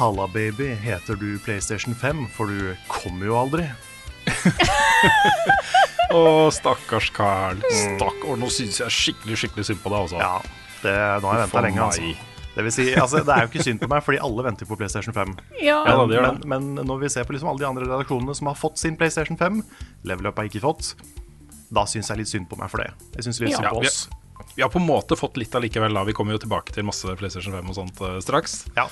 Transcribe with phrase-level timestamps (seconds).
[0.00, 3.66] Halla, baby, heter du PlayStation 5, for du kommer jo aldri.
[6.16, 6.22] Å,
[6.56, 7.60] stakkars Carl.
[7.68, 10.06] Stakk, og nå syns jeg skikkelig skikkelig synd på deg.
[10.06, 10.22] Altså.
[10.22, 10.38] Ja,
[10.80, 12.30] det, nå har jeg venta lenge, altså.
[12.54, 13.20] Det, vil si, altså.
[13.28, 15.36] det er jo ikke synd på meg, fordi alle venter på PlayStation 5.
[15.68, 16.48] Ja, det gjør men, det.
[16.54, 19.36] men når vi ser på liksom alle de andre redaksjonene som har fått sin PlayStation
[19.36, 19.60] 5,
[20.08, 20.94] Level Up har ikke fått,
[21.68, 22.88] da syns jeg litt synd på meg for det.
[23.18, 24.00] Jeg syns litt Ja, synd på oss.
[24.60, 26.02] Vi har på en måte fått litt allikevel, da.
[26.04, 28.58] Vi kommer jo tilbake til masse PlayStation 5 og sånt uh, straks.
[28.76, 28.82] Ja.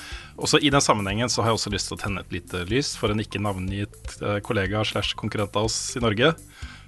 [0.41, 2.95] Også I den sammenhengen så har jeg også lyst til å tenne et lite lys
[2.97, 6.31] for en ikke navngitt uh, kollega slash konkurrent av oss i Norge,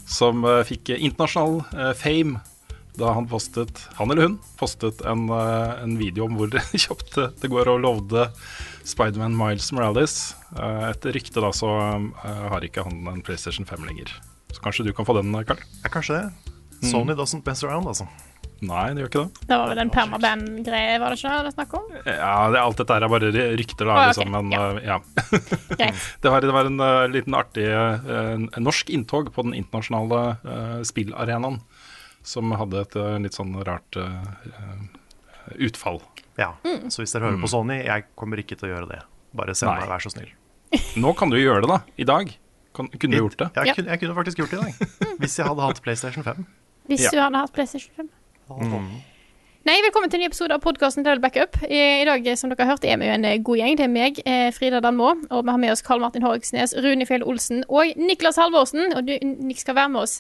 [0.09, 2.41] som uh, fikk internasjonal fame
[2.97, 6.57] da han postet, han eller hun, postet en, en video om hvor
[6.87, 8.31] kjapt det går og lovde
[8.89, 10.17] Spiderman Miles Morales.
[10.57, 11.69] Etter rykte da så
[12.25, 14.17] har ikke han en PlayStation 5 lenger.
[14.57, 15.61] Så kanskje du kan få den, Karl?
[15.85, 16.57] Ja, kanskje det.
[16.89, 18.09] Sony doesn't mess around, altså.
[18.61, 19.45] Nei, det gjør ikke det.
[19.49, 21.87] Det var vel en permaband-greie, var det ikke det snakk om?
[22.05, 23.95] Ja, det, alt dette her er bare rykter, da.
[23.95, 24.11] Oh, okay.
[24.13, 24.67] liksom, men ja.
[24.69, 24.99] uh, ja.
[26.23, 30.81] Det, var, det var en uh, liten artig uh, norsk inntog på den internasjonale uh,
[30.87, 31.61] spillarenaen.
[32.27, 33.97] Som hadde et uh, litt sånn rart
[35.57, 36.03] utfall.
[36.37, 36.53] Ja.
[36.65, 36.91] Mm.
[36.93, 39.01] Så hvis dere hører på Sony, jeg kommer ikke til å gjøre det.
[39.37, 40.31] Bare send meg, vær så snill.
[41.01, 41.81] Nå kan du jo gjøre det, da.
[41.97, 42.31] I dag.
[42.77, 43.49] Kan, kunne du gjort det?
[43.57, 43.75] Jeg, Ja.
[43.75, 44.97] kunne, jeg kunne faktisk gjort det i dag.
[45.23, 46.45] Hvis jeg hadde hatt PlayStation 5.
[46.91, 47.11] Hvis Ja.
[47.11, 48.09] du hadde hatt PlayStation 5.
[48.51, 49.03] Mm.
[49.69, 51.59] Nei, velkommen til en ny episode av podkasten Double Backup.
[51.69, 53.77] I, I dag, som dere har hørt, er vi jo en eh, god gjeng.
[53.79, 57.07] Det er meg, eh, Frida Danmo, og vi har med oss Karl Martin Horgsnes, Rune
[57.07, 58.95] Fjell Olsen og Niklas Halvorsen.
[58.97, 60.17] Og du, Nick skal være med oss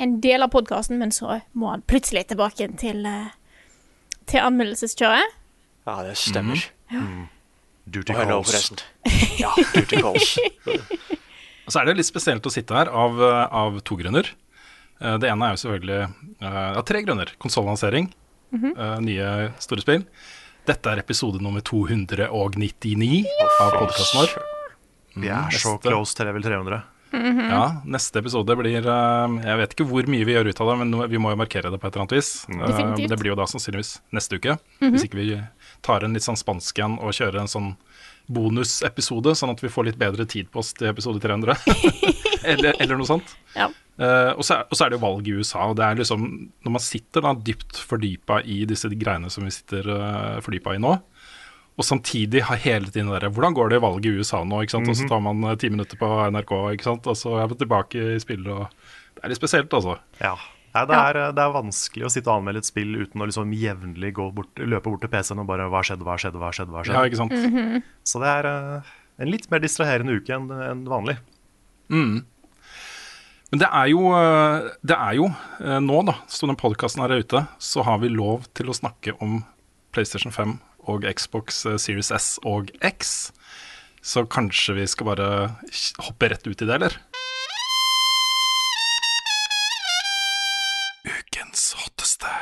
[0.00, 3.34] en del av podkasten, men så må han plutselig tilbake til, eh,
[4.30, 5.36] til anmeldelseskjøret.
[5.84, 6.62] Ja, det stemmer.
[7.84, 8.54] Duty Og hello, calls.
[8.54, 8.78] forresten.
[9.42, 10.38] Ja, duty calls.
[11.68, 14.28] Så er det litt spesielt å sitte her av, uh, av to grunner.
[15.02, 16.00] Uh, det ene er jo selvfølgelig
[16.42, 17.32] uh, Ja, tre grunner.
[17.42, 18.10] Konsollansering,
[18.54, 20.06] uh, nye store spill.
[20.64, 23.24] Dette er episode nummer 299
[23.60, 24.34] av podkasten vår.
[25.20, 25.88] Vi er så Neste.
[25.90, 26.82] close til level 300.
[27.14, 30.74] Ja, neste episode blir eh, Jeg vet ikke hvor mye vi gjør ut av det,
[30.80, 32.30] men vi må jo markere det på et eller annet vis.
[32.50, 35.28] Eh, det blir jo da sannsynligvis neste uke, hvis ikke vi
[35.86, 37.70] tar en litt sånn spansk en og kjører en sånn
[38.26, 41.54] bonusepisode, sånn at vi får litt bedre tid på oss til episode 300.
[42.52, 43.34] eller, eller noe sånt.
[43.54, 43.68] Ja.
[43.94, 45.98] Uh, og, så er, og så er det jo valg i USA, og det er
[46.00, 46.24] liksom
[46.66, 50.80] Når man sitter da dypt fordypa i disse greiene som vi sitter uh, fordypa i
[50.82, 50.96] nå,
[51.74, 54.62] og samtidig har hele tiden det der Hvordan går det i valget i USA nå?
[54.62, 54.90] ikke sant?
[54.90, 57.06] Og så tar man eh, ti minutter på NRK, ikke sant?
[57.10, 58.50] og så er man tilbake i spillet.
[58.50, 59.96] og Det er litt spesielt, altså.
[60.20, 60.36] Ja.
[60.74, 63.52] Nei, det, er, det er vanskelig å sitte og anmelde et spill uten å liksom
[63.54, 66.74] jevnlig gå bort, løpe bort til PC-en og bare Hva skjedde, hva skjedde, hva skjedde?
[66.74, 67.34] hva Ja, ikke sant?
[68.10, 71.18] Så det er eh, en litt mer distraherende uke enn enn vanlig.
[73.54, 75.28] Men det er jo, eh, det er jo
[75.62, 79.12] eh, nå, da, som den podkasten er ute, så har vi lov til å snakke
[79.22, 79.44] om
[79.94, 80.56] PlayStation 5
[80.90, 83.30] og Xbox eh, Series S og X.
[84.02, 85.28] Så kanskje vi skal bare
[86.02, 86.98] hoppe rett ut i det, eller?
[91.06, 92.34] Ukens hotteste.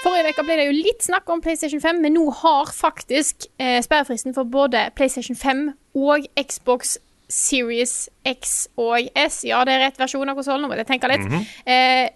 [0.00, 3.82] Forrige uke ble det jo litt snakk om PlayStation 5, men nå har faktisk eh,
[3.84, 5.66] sperrefristen for både PlayStation 5
[6.08, 6.96] og Xbox
[7.32, 11.08] Series X og S Ja, det er rett versjon av konsollen, nå må jeg tenke
[11.10, 11.24] litt.
[11.66, 12.10] eh,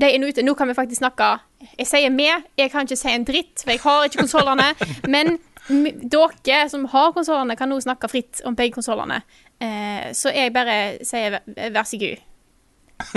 [0.00, 0.42] de er nå ute.
[0.46, 1.28] Nå kan vi faktisk snakke
[1.78, 2.28] Jeg sier vi,
[2.60, 4.68] jeg kan ikke si en dritt, for jeg har ikke konsollene.
[5.14, 5.38] men
[6.10, 9.20] dere som har konsollene, kan nå snakke fritt om begge konsollene.
[9.60, 12.22] Eh, så jeg bare sier vær- så god.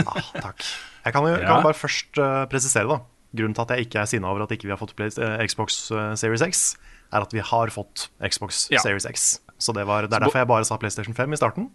[0.08, 0.64] Ah, takk.
[1.06, 1.48] Jeg kan jo Ja.
[1.56, 3.00] kan bare først uh, presisere, da.
[3.36, 5.42] Grunnen til at jeg ikke er sinna over at ikke vi har fått Play eh,
[5.48, 6.76] Xbox eh, Series X,
[7.12, 8.80] er at vi har fått Xbox Ja.
[8.80, 9.40] Series X.
[9.64, 11.70] Så det, var, det er derfor jeg bare sa PlayStation 5 i starten.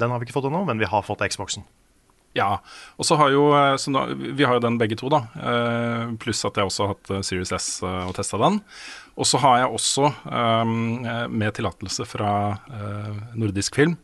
[0.00, 1.64] Den har vi ikke fått ennå, men vi har fått Xboxen.
[2.36, 2.60] Ja,
[2.94, 5.24] og så har jo eh, så da, Vi har jo den begge to, da.
[5.34, 8.60] eh, Pluss at jeg også har hatt eh, Series S eh, og testa den.
[9.18, 10.74] Og så har jeg også, eh,
[11.32, 12.30] med tillatelse fra
[12.70, 13.96] eh, Nordisk Film,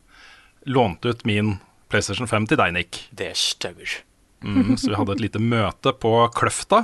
[0.66, 1.54] lånt ut min
[1.92, 3.04] PlayStation 5 til deg, Nick.
[3.14, 4.00] Det stemmer.
[4.42, 6.82] Mm, så vi hadde et lite møte på Kløfta.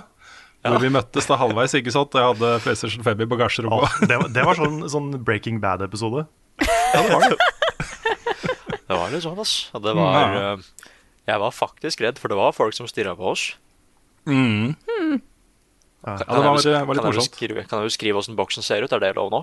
[0.62, 2.14] Hvor vi møttes da halvveis, ikke sant?
[2.14, 3.96] Jeg hadde PlayStation 5 i bagasjerommet.
[4.02, 6.26] Ja, det, var- det var sånn, sånn Breaking Bad-episode.
[6.62, 7.36] Ja, det var det.
[8.92, 9.52] Det var litt sånn, ass.
[9.72, 10.52] Det var Ja.
[10.52, 10.88] eh,
[11.30, 13.44] Jeg var faktisk redd, for det var folk som stirra på oss.
[14.26, 14.74] Mm.
[14.90, 15.22] Mm.
[16.04, 17.30] Ja, det var, det var litt morsomt.
[17.30, 18.92] skrive, kan jeg jo skrive åssen boksen ser ut?
[18.92, 19.40] Er det lov nå?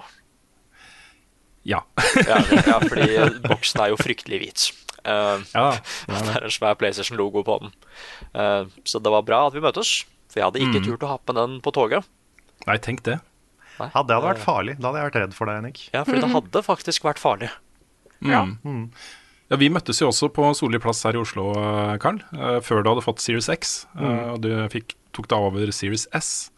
[1.66, 1.82] Ja.
[2.28, 2.38] Ja,
[2.68, 3.08] ja fordi
[3.48, 4.68] boksen er jo fryktelig hvit.
[5.08, 5.66] Uh, ja.
[6.08, 7.74] det er en svær PlayStation-logo på den.
[8.36, 10.04] Uh, så det var bra at vi møttes.
[10.30, 10.86] For jeg hadde ikke Mm.
[10.86, 12.06] turt å ha med den på toget.
[12.68, 13.20] Nei, tenk det.
[13.80, 14.80] Nei, Ja, det hadde vært farlig.
[14.80, 15.90] Da hadde jeg vært redd for deg, Henrik.
[15.94, 17.50] Ja, for det hadde faktisk vært farlig.
[18.22, 18.46] Ja.
[19.50, 21.54] Ja, Vi møttes jo også på Solli plass her i Oslo,
[21.98, 23.88] Karl, eh, Før du hadde fått Series X.
[23.98, 24.34] Mm.
[24.36, 26.52] Og du fikk, tok da over Series S.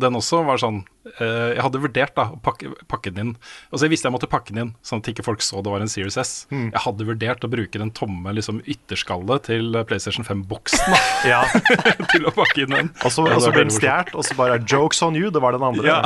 [0.00, 0.80] Den også var sånn
[1.22, 3.32] eh, Jeg hadde vurdert da å pakke, pakke den inn.
[3.70, 5.84] Altså Jeg visste jeg måtte pakke den inn, sånn at ikke folk så det var
[5.84, 6.32] en Series S.
[6.50, 10.96] Jeg hadde vurdert å bruke den tomme liksom, ytterskallet til PlayStation 5-boksen
[11.32, 11.44] Ja,
[12.12, 12.90] til å pakke inn den.
[13.04, 15.86] Og så ble den stjålet, og så bare 'jokes on you', det var den andre.
[15.86, 16.02] Ja.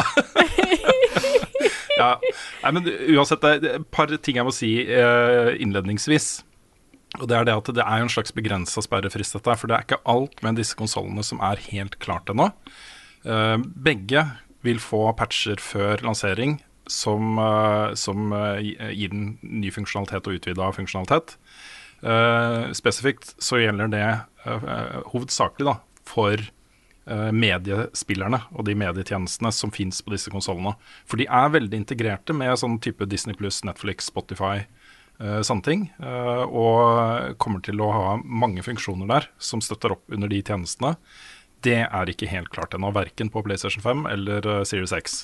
[2.03, 2.11] ja.
[2.65, 6.29] Nei, men uansett, det er et par ting jeg må si eh, innledningsvis.
[7.17, 9.57] Og det er det at det er en slags begrensa sperrefrist, dette.
[9.57, 12.51] For det er ikke alt med disse konsollene som er helt klart ennå.
[13.25, 14.25] Eh, begge
[14.67, 20.71] vil få patcher før lansering som, eh, som eh, gir den ny funksjonalitet og utvida
[20.75, 21.37] funksjonalitet.
[22.79, 24.05] Spesifikt så gjelder det
[25.11, 25.73] hovedsakelig da,
[26.07, 26.39] for
[27.35, 30.77] mediespillerne og de medietjenestene som fins på disse konsollene.
[31.11, 34.61] For de er veldig integrerte med sånn type Disney pluss, Netflix, Spotify,
[35.19, 35.83] sånne ting.
[35.99, 40.95] og kommer til å ha mange funksjoner der som støtter opp under de tjenestene.
[41.67, 45.19] Det er ikke helt klart ennå, verken på PlayStation 5 eller uh, Series X.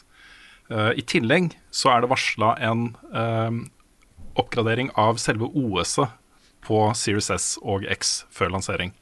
[0.70, 3.62] Uh, I tillegg så er det varsla en uh,
[4.40, 6.10] oppgradering av selve OS-et
[6.64, 8.94] på Series S og X før lansering.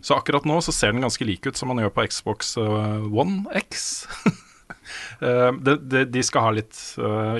[0.00, 3.44] Så akkurat nå så ser den ganske lik ut som man gjør på Xbox One
[3.58, 4.04] X.
[5.20, 6.76] De, det, de skal ha litt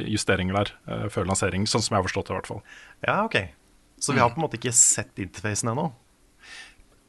[0.09, 2.61] justeringer der før lansering, sånn som jeg har forstått det i hvert fall.
[3.05, 3.37] Ja, ok.
[4.03, 5.91] Så vi har på en måte ikke sett interfacen ennå?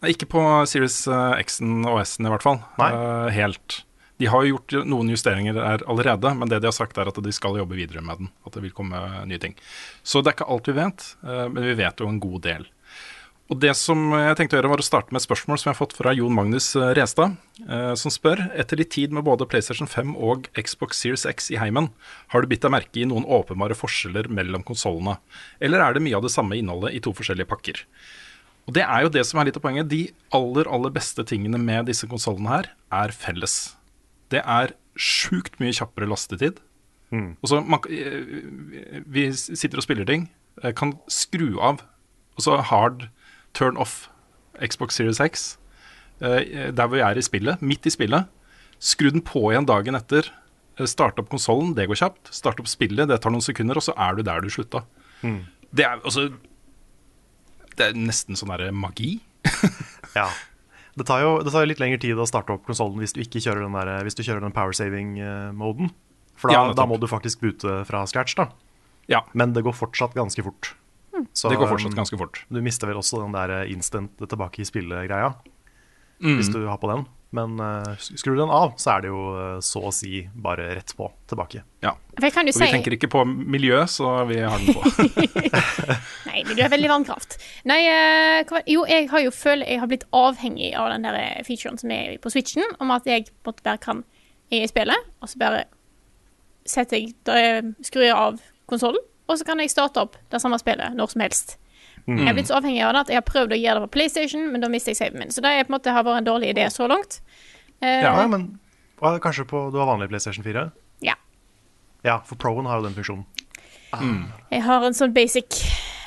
[0.06, 2.60] Ikke på Series eh, X-en og S-en i hvert fall.
[2.78, 3.82] Eh, helt.
[4.22, 7.20] De har jo gjort noen justeringer der allerede, men det de har sagt er at
[7.22, 8.32] de skal jobbe videre med den.
[8.46, 9.00] At det vil komme
[9.30, 9.58] nye ting.
[10.06, 12.68] Så det er ikke alt vi vet, eh, men vi vet jo en god del.
[13.48, 15.76] Og det som jeg tenkte å gjøre var å starte med et spørsmål som jeg
[15.78, 19.88] har fått fra Jon Magnus Restad, eh, som spør etter litt tid med både PlayStation
[19.88, 21.88] 5 og Xbox Series X i heimen,
[22.34, 25.16] har du bitt deg merke i noen åpenbare forskjeller mellom konsollene,
[25.64, 27.86] eller er det mye av det samme innholdet i to forskjellige pakker?
[28.68, 29.88] Og Det er jo det som er litt av poenget.
[29.88, 33.76] De aller aller beste tingene med disse konsollene her er felles.
[34.30, 36.60] Det er sjukt mye kjappere lastetid.
[37.42, 40.30] Og så man, eh, Vi sitter og spiller ting,
[40.62, 41.82] eh, kan skru av,
[42.36, 43.10] og så hard
[43.54, 44.10] turn off
[44.60, 45.58] Xbox Series X
[46.22, 48.28] eh, der hvor vi er i spillet, midt i spillet.
[48.80, 50.30] Skru den på igjen dagen etter.
[50.86, 52.34] Starte opp konsollen, det går kjapt.
[52.34, 54.84] Starte opp spillet, det tar noen sekunder, og så er du der du slutta.
[55.74, 56.32] Det er altså
[57.78, 59.20] Det er nesten sånn derre magi.
[60.18, 60.28] Ja.
[60.98, 63.20] Det tar, jo, det tar jo litt lengre tid å starte opp konsollen hvis du
[63.22, 65.92] ikke kjører den, der, hvis du kjører den power saving-moden.
[66.42, 68.48] For da, Ja, da må du faktisk bute fra scratch, da.
[69.12, 70.72] Ja, Men det går fortsatt ganske fort.
[71.38, 72.42] Så, det går fortsatt ganske fort.
[72.50, 75.36] Du mister vel også den der instant tilbake i spillet-greia,
[76.18, 76.40] Mm.
[76.40, 77.06] hvis du har på den.
[77.38, 80.72] Men uh, skrur du den av, så er det jo uh, så å si bare
[80.78, 81.62] rett på tilbake.
[81.86, 81.94] Ja.
[82.16, 84.82] For jeg kan jo Og vi tenker ikke på miljø, så vi har den på.
[86.30, 87.38] Nei, men du er veldig vannkraft.
[87.70, 91.18] Nei, uh, hva, jo, jeg har jo følt jeg har blitt avhengig av den der
[91.20, 94.06] eh, featuren som er på Switchen, om at jeg måtte bare kan
[94.48, 95.64] Jeg er i spillet, og så bare
[96.68, 98.38] setter jeg da jeg skrur av
[98.72, 101.58] konsollen, og så kan jeg starte opp det samme spillet når som helst.
[102.08, 103.94] Jeg er blitt så avhengig av det at jeg har prøvd å gjøre det på
[103.98, 105.32] PlayStation, men da mister jeg saven min.
[105.36, 107.20] Så det er på en måte har vært en dårlig idé så langt.
[107.82, 108.60] Eh, Ja, men
[109.02, 110.72] kanskje på, du har vanlig PlayStation 4?
[111.04, 111.16] ja.
[112.06, 113.26] Ja, for Proen har jo den funksjonen.
[114.52, 115.58] Jeg har en sånn basic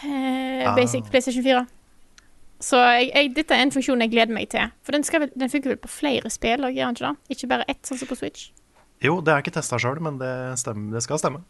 [0.04, 0.74] eh, Ah.
[0.76, 1.66] Basic PlayStation 4.
[2.60, 4.68] Så jeg, jeg, dette er en funksjon jeg gleder meg til.
[4.84, 7.36] For den, skal vel, den funker vel på flere spill, og gjør den ikke det?
[7.36, 8.50] Ikke bare ett, sånn som på Switch.
[9.00, 10.30] Jo, det er ikke testa sjøl, men det,
[10.60, 11.40] stemmer, det skal stemme.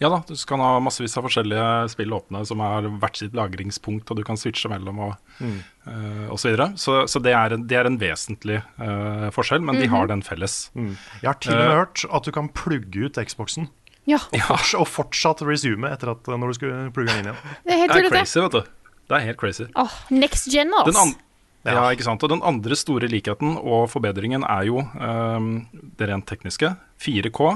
[0.00, 4.08] Ja da, du kan ha massevis av forskjellige spill åpne som har hvert sitt lagringspunkt,
[4.10, 6.72] og du kan switche mellom og, eh, og så videre.
[6.80, 10.24] Så, så det, er en, det er en vesentlig uh, forskjell, men de har den
[10.26, 10.64] felles.
[10.74, 13.70] Jeg har til og med uh, hørt at du kan plugge ut Xboxen
[14.08, 14.18] Ja,
[14.48, 17.58] forts- og fortsatt resume etter at når du skulle plugge den inn igjen.
[17.68, 18.72] det er helt Det er crazy, vet du.
[19.12, 19.68] Det er helt crazy.
[19.78, 21.04] Oh, next gen, Den altså.
[21.04, 21.14] an
[21.62, 22.22] ja, ikke sant?
[22.26, 25.52] Og den andre store likheten og forbedringen er jo ehm,
[25.98, 26.72] det rent tekniske.
[27.02, 27.52] 4K,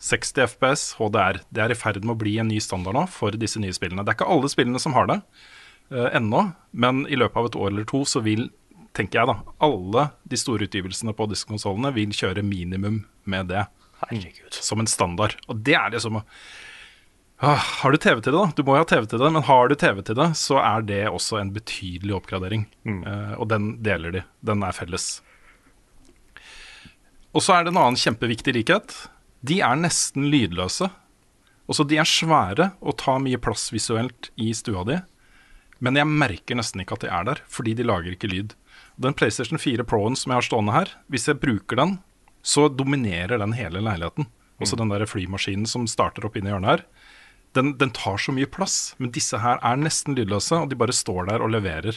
[0.00, 1.42] 60 FPS, HDR.
[1.52, 4.04] Det er i ferd med å bli en ny standard nå for disse nye spillene.
[4.04, 5.18] Det er ikke alle spillene som har det
[5.92, 8.48] uh, ennå, men i løpet av et år eller to så vil
[8.96, 9.54] tenker jeg, da.
[9.62, 13.66] Alle de store utgivelsene på disse konsollene vil kjøre minimum med det
[14.00, 14.56] Herregud.
[14.56, 15.36] som en standard.
[15.46, 16.22] Og det er liksom
[17.42, 18.52] Ah, Har du TV til det, da?
[18.52, 20.82] Du må jo ha TV til det, men har du TV til det, så er
[20.84, 22.66] det også en betydelig oppgradering.
[22.84, 24.20] Eh, og den deler de.
[24.44, 25.22] Den er felles.
[27.32, 28.92] Og så er det en annen kjempeviktig likhet.
[29.46, 30.90] De er nesten lydløse.
[31.70, 34.98] Også de er svære og tar mye plass visuelt i stua di.
[35.80, 38.52] Men jeg merker nesten ikke at de er der, fordi de lager ikke lyd.
[39.00, 41.94] Den PlayStation 4 Pro-en som jeg har stående her, hvis jeg bruker den,
[42.42, 44.28] så dominerer den hele leiligheten.
[44.60, 46.82] Også den der flymaskinen som starter opp inne i hjørnet her.
[47.56, 50.92] Den, den tar så mye plass, men disse her er nesten lydløse, og de bare
[50.94, 51.96] står der og leverer.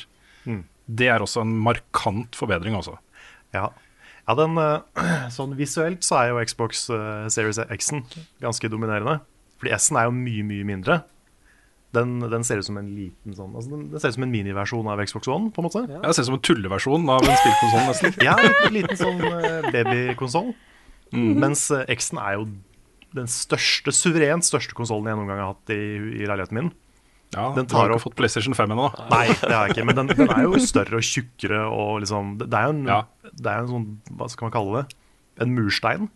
[0.88, 2.96] Det er også en markant forbedring, altså.
[3.54, 3.68] Ja.
[4.28, 8.06] Ja den, eh, sånn visuelt så er jo Xbox eh, Series X-en
[8.44, 9.20] ganske dominerende.
[9.62, 11.02] Fordi S-en er jo mye, mye mindre.
[11.94, 14.32] Den, den ser ut som en liten sånn altså den, den ser ut som en
[14.34, 15.84] miniversjon av Xbox One, på en måte.
[15.92, 18.16] Ja, Det ser ut som en tulleversjon av en spillkonsoll, nesten.
[18.28, 19.22] Ja, en liten sånn
[19.76, 20.54] babykonsoll.
[21.14, 21.34] Mm.
[21.44, 22.48] Mens eh, X-en er jo
[23.14, 25.84] den største, suverent største konsollen jeg noen gang har hatt i,
[26.24, 26.72] i leiligheten min.
[27.34, 28.88] Ja, Den Du har ikke opp- fått PlayStation 5 ennå.
[29.10, 32.38] Nei, det har jeg ikke, men den, den er jo større og tjukkere og liksom
[32.44, 33.02] Det er jo en, Ja.
[33.34, 33.88] det er en sånn,
[34.18, 34.96] hva skal man kalle det?
[35.42, 36.10] En murstein.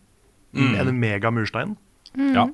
[0.54, 1.76] En mega murstein.
[2.16, 2.46] Ja.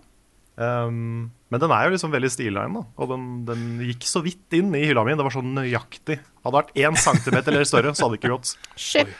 [0.56, 2.82] Um, men den er jo liksom veldig stilrein, da.
[2.98, 5.14] Og den, den gikk så vidt inn i hylla mi.
[5.18, 6.16] Det var sånn nøyaktig.
[6.44, 8.52] Hadde det vært én centimeter eller større, så hadde det ikke gått.
[8.78, 9.14] Shit.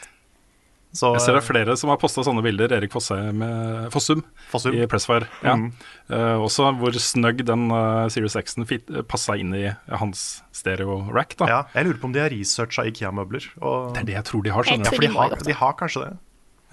[0.95, 2.71] Så, Jeg ser det er flere som har posta sånne bilder.
[2.77, 4.21] Erik Fosse med, Fossum,
[4.51, 4.77] Fossum.
[4.77, 5.27] i Pressfire.
[5.43, 5.57] Ja.
[5.59, 5.69] Mm.
[6.07, 8.63] Uh, også hvor snøgg den uh, Series X-en
[9.09, 11.35] passa inn i hans stereo-rack.
[11.43, 13.49] ja, jeg lurer på om de har researcha Ikea-møbler.
[13.61, 14.63] og- Det er det jeg tror de har.
[14.63, 16.17] Skjønner Ja, for de har, de har kanskje det.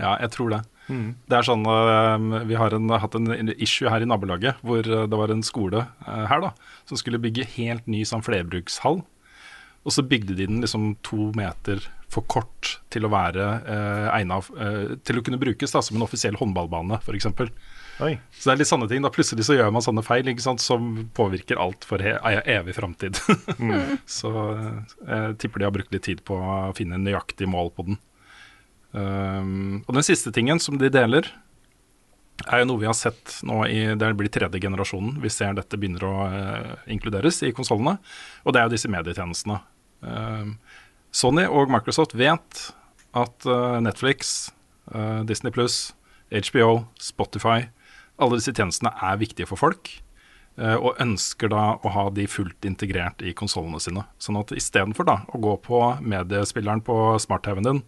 [0.00, 0.62] Ja, jeg tror det.
[0.90, 1.14] Mm.
[1.30, 5.06] Det er sånn uh, Vi har en, hatt en issue her i nabolaget hvor eh,
[5.06, 6.50] det var en skole uh, her da
[6.90, 9.02] som skulle bygge helt ny sånn flerbrukshall.
[9.82, 14.50] Og så bygde de den liksom to meter for kort til å være eh, egnet,
[14.60, 17.28] eh, til å kunne brukes da, som en offisiell håndballbane, f.eks.
[18.32, 19.04] Så det er litt sånne ting.
[19.04, 23.20] da Plutselig så gjør man sånne feil sant, som påvirker alt for e- evig framtid.
[24.18, 24.32] så
[25.06, 28.00] eh, tipper de har brukt litt tid på å finne en nøyaktig mål på den.
[28.92, 31.30] Um, og den siste tingen som de deler,
[32.42, 35.78] er jo noe vi har sett nå i Det blir tredje generasjonen vi ser dette
[35.78, 37.98] begynner å eh, inkluderes i konsollene.
[38.42, 39.60] Og det er jo disse medietjenestene.
[40.02, 40.56] Um,
[41.12, 42.62] Sony og Microsoft vet
[43.12, 44.50] at eh, Netflix,
[44.94, 45.92] eh, Disney Pluss,
[46.32, 47.66] HBO, Spotify
[48.16, 49.90] Alle disse tjenestene er viktige for folk.
[50.58, 54.04] eh, og ønsker da å ha de fullt integrert i konsollene sine.
[54.20, 57.82] Sånn at istedenfor å gå på mediespilleren på smart-TV-en din,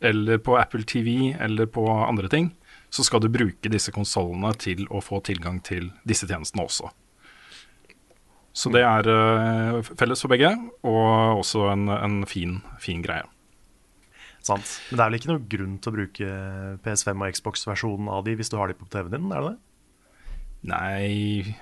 [0.00, 2.54] eller på Apple TV eller på andre ting,
[2.88, 6.88] så skal du bruke disse konsollene til å få tilgang til disse tjenestene også.
[8.56, 10.48] Så det er eh, felles for begge,
[10.88, 13.26] og også en, en fin, fin greie.
[14.46, 14.78] Sant.
[14.88, 16.36] Men det er vel ikke noe grunn til å bruke
[16.84, 19.58] PS5 og Xbox-versjonen av de hvis du har de på TV-en din, er det det?
[20.66, 21.56] Nei,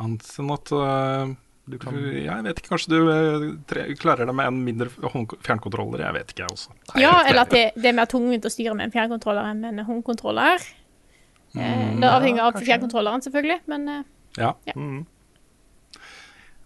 [0.00, 1.30] annet enn at uh,
[1.70, 4.90] Du kan ja, Jeg vet ikke, kanskje du eh, tre, klarer det med en mindre
[4.90, 6.02] fjernkontroller?
[6.02, 6.74] Jeg vet ikke, jeg også.
[7.00, 9.76] Ja, eller at det, det er mer tungvint å styre med en fjernkontroller enn med
[9.76, 10.66] en håndkontroller.
[11.54, 14.02] Mm, det avhenger av fjernkontrolleren, selvfølgelig, men uh,
[14.40, 14.54] Ja.
[14.66, 14.74] Ja.
[14.74, 15.04] Mm.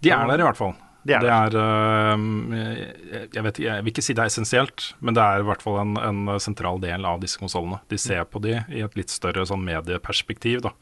[0.04, 0.74] De er der i hvert fall.
[1.04, 5.16] De er det er eh, jeg, vet, jeg vil ikke si det er essensielt, men
[5.16, 7.80] det er i hvert fall en, en sentral del av disse konsollene.
[7.92, 10.72] De ser på de i et litt større sånn medieperspektiv da,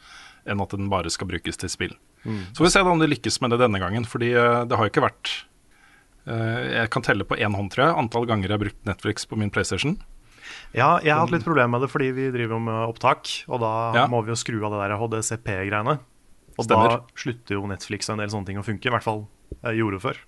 [0.46, 1.96] enn at den bare skal brukes til spill.
[2.22, 4.86] Så får vi se om de lykkes med det denne gangen, fordi eh, det har
[4.86, 5.32] jo ikke vært
[6.30, 9.26] eh, Jeg kan telle på én hånd, tror jeg, antall ganger jeg har brukt Netflix
[9.26, 9.96] på min PlayStation.
[10.76, 13.72] Ja, jeg har hatt litt problemer med det fordi vi driver med opptak, og da
[13.96, 14.06] Ja.
[14.06, 15.98] må vi jo skru av det der HDCP-greiene.
[16.58, 16.98] Og Stemmer.
[16.98, 19.24] da slutter jo Netflix og en del sånne ting å funke, i hvert fall
[19.62, 20.20] jeg gjorde før.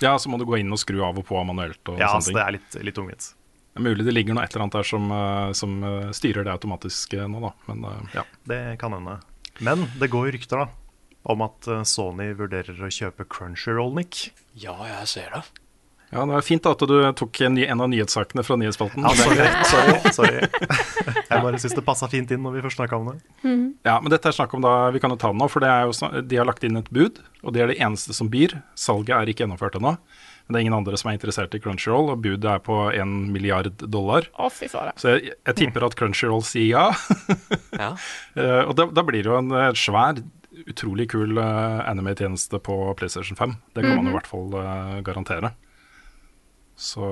[0.00, 2.32] Ja, så må du gå inn og skru av og på manuelt og Ja, så
[2.32, 3.32] det er litt, litt tungvint.
[3.74, 6.46] Det er mulig det ligger noe et eller annet der som, eh, som eh, styrer
[6.46, 7.50] det automatisk eh, nå, da.
[7.68, 8.24] Men eh, ja.
[8.48, 9.18] Det kan hende.
[9.60, 10.68] Men det går jo rykter da
[11.28, 14.30] om at eh, Sony vurderer å kjøpe Crunchyroll, Nick.
[14.54, 15.42] Ja, jeg ser det.
[16.08, 19.04] Ja, det er fint at du tok en, ny, en av nyhetssakene fra nyhetsspalten.
[19.04, 20.46] Ja, sorry, sorry, sorry.
[21.28, 23.18] Jeg bare syns det passa fint inn når vi først snakka om det.
[23.84, 25.68] Ja, men dette er snakk om da, Vi kan jo ta det nå, for det
[25.68, 28.56] er jo, de har lagt inn et bud, og de er det eneste som byr.
[28.78, 29.98] Salget er ikke gjennomført ennå.
[30.48, 33.14] Men det er ingen andre som er interessert i Crunchyroll, og budet er på en
[33.34, 34.30] milliard dollar.
[34.40, 34.96] å, fy fader.
[34.96, 36.88] Så jeg, jeg tipper at Crunchyroll sier ja.
[37.76, 37.92] Ja.
[38.38, 40.20] Eh, og da, da blir det jo en eh, svær,
[40.70, 43.56] utrolig kul eh, anime-tjeneste på PlayStation 5.
[43.74, 45.50] Det kan man i hvert fall uh, garantere.
[46.78, 47.02] Så,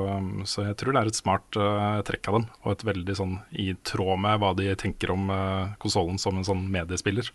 [0.46, 3.34] så jeg tror det er et smart uh, trekk av dem, og et veldig sånn
[3.58, 7.32] i tråd med hva de tenker om uh, konsollen som en sånn mediespiller.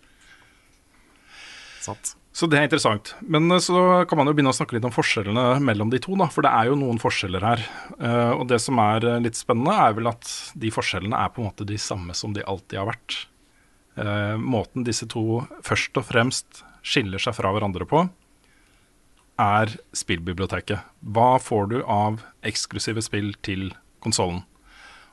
[1.81, 2.13] Satt.
[2.31, 3.11] Så det er interessant.
[3.27, 6.15] Men uh, så kan man jo begynne å snakke litt om forskjellene mellom de to,
[6.19, 6.29] da.
[6.31, 7.65] For det er jo noen forskjeller her.
[7.97, 11.43] Uh, og det som er eh, litt spennende, er vel at de forskjellene er på
[11.43, 13.19] en måte de samme som de alltid har vært.
[13.99, 18.05] Eh, måten disse to først og fremst skiller seg fra hverandre på,
[19.39, 20.83] er spillbiblioteket.
[21.01, 23.71] Hva får du av eksklusive spill til
[24.03, 24.43] konsollen?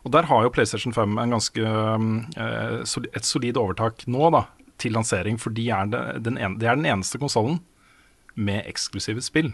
[0.06, 2.78] Og der har jo PlayStation 5 en ganske, eh,
[3.14, 4.46] et solid overtak nå, da,
[4.78, 5.38] til lansering.
[5.38, 5.86] For de er
[6.18, 7.60] den en, det er den eneste konsollen
[8.34, 9.52] med eksklusive spill.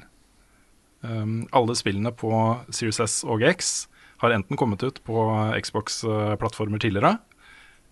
[1.00, 2.30] Um, alle spillene på
[2.72, 3.88] Series S og X
[4.22, 5.26] har enten kommet ut på
[5.60, 7.18] Xbox-plattformer tidligere,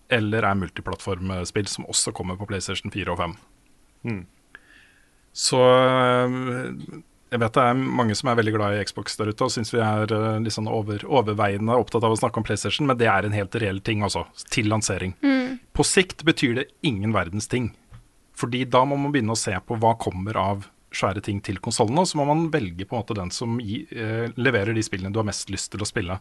[0.09, 3.35] eller er multiplattformspill som også kommer på PlayStation 4 og 5.
[4.03, 4.23] Mm.
[5.33, 6.33] Så øh,
[7.33, 9.73] jeg vet det er mange som er veldig glad i Xbox der ute og syns
[9.73, 13.09] vi er øh, litt sånn over, overveiende opptatt av å snakke om PlayStation, men det
[13.09, 14.27] er en helt reell ting altså.
[14.53, 15.17] til lansering.
[15.73, 17.71] På sikt betyr det ingen verdens ting.
[18.37, 22.03] Fordi da må man begynne å se på hva kommer av svære ting til konsollene,
[22.03, 25.13] og så må man velge på en måte den som gi, eh, leverer de spillene
[25.13, 26.19] du har mest lyst til å spille.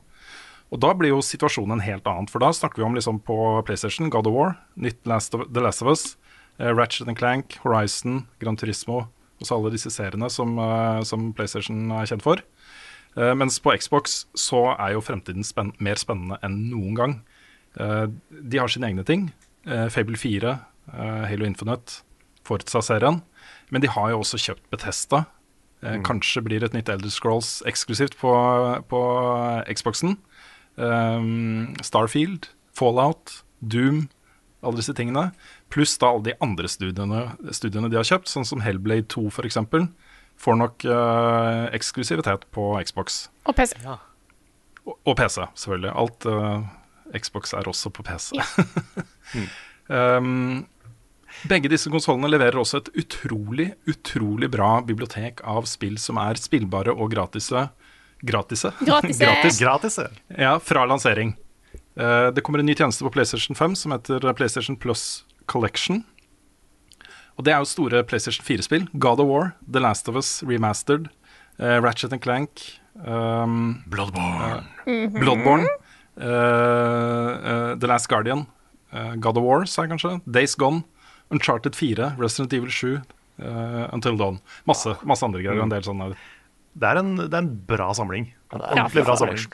[0.73, 3.37] Og da blir jo situasjonen en helt annen, for da snakker vi om liksom på
[3.66, 6.22] PlayStation, God of War, nytt Last of, The Last of Us, eh,
[6.59, 9.06] Ratchet and Clank, Horizon, Gran Turismo,
[9.42, 12.42] også alle disse seriene som, eh, som PlayStation er kjent for.
[13.16, 17.14] Eh, mens på Xbox så er jo fremtiden spen mer spennende enn noen gang.
[17.80, 19.32] Eh, de har sine egne ting.
[19.66, 20.61] Eh, Fable 4,
[20.92, 22.02] eh, Halo Infinite,
[22.44, 23.23] Forza-serien.
[23.71, 25.26] Men de har jo også kjøpt Betesta.
[25.82, 28.32] Eh, Kanskje blir et nytt Elder Scrolls eksklusivt på,
[28.88, 29.02] på
[29.73, 30.18] Xboxen.
[31.82, 34.09] Starfield, Fallout, Doom,
[34.62, 35.28] alle disse tingene.
[35.73, 39.59] Pluss da alle de andre studiene, studiene de har kjøpt, sånn som Hellblade 2 f.eks.
[40.42, 43.26] Får nok uh, eksklusivitet på Xbox.
[43.47, 43.76] Og PC.
[44.87, 45.92] Og, og PC, selvfølgelig.
[46.02, 46.64] Alt uh,
[47.14, 48.38] Xbox er også på PC.
[48.38, 49.47] Ja.
[50.19, 50.64] um,
[51.49, 56.95] begge disse konsollene leverer også et utrolig, utrolig bra bibliotek av spill som er spillbare
[56.95, 57.69] og gratise.
[58.23, 58.71] Gratise?
[58.83, 59.19] Gratis.
[59.19, 59.59] Gratis.
[59.62, 60.11] Gratis, ja.
[60.38, 61.35] Ja, fra lansering.
[61.96, 66.05] Eh, det kommer en ny tjeneste på PlayStation 5 som heter PlayStation Plus Collection.
[67.37, 68.88] Og det er jo store PlayStation 4-spill.
[68.94, 71.09] God of War, The Last of Us Remastered,
[71.59, 74.64] eh, Ratchet and Clank um, Bloodborne.
[75.16, 75.68] Bloodborne,
[76.12, 78.46] Uh, uh, The Last Guardian,
[78.92, 80.83] uh, God of War, sa jeg kanskje, Days Gone,
[81.33, 83.00] Uncharted 4, Resident Evil 7,
[83.40, 84.40] eh, Until Dawn.
[84.68, 85.57] Masse, masse andre greier.
[85.57, 85.64] Mm.
[85.64, 86.11] En del sånne
[86.76, 88.26] Det er en, det er en bra samling.
[88.52, 89.46] En ordentlig bra samling.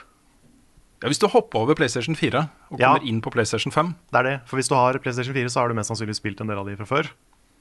[1.03, 2.95] Ja, Hvis du hopper over PlayStation 4 og Ja.
[2.95, 4.41] kommer inn på PlayStation 5 Det er det.
[4.47, 6.67] For hvis du har PlayStation 4, så har du mest sannsynlig spilt en del av
[6.67, 7.11] de fra før.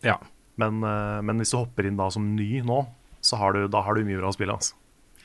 [0.04, 0.18] Ja,
[0.58, 2.88] Men, eh, men hvis du hopper inn da som ny nå,
[3.22, 4.54] så har du, da har du mye bra å spille.
[4.54, 4.74] Altså.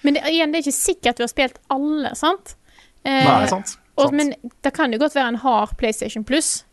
[0.03, 2.57] Men det, igjen, det er ikke sikkert du har spilt alle, sant?
[3.05, 3.79] Eh, Nei, sant?
[3.97, 6.65] Og, men det kan jo godt være en har PlayStation Plus,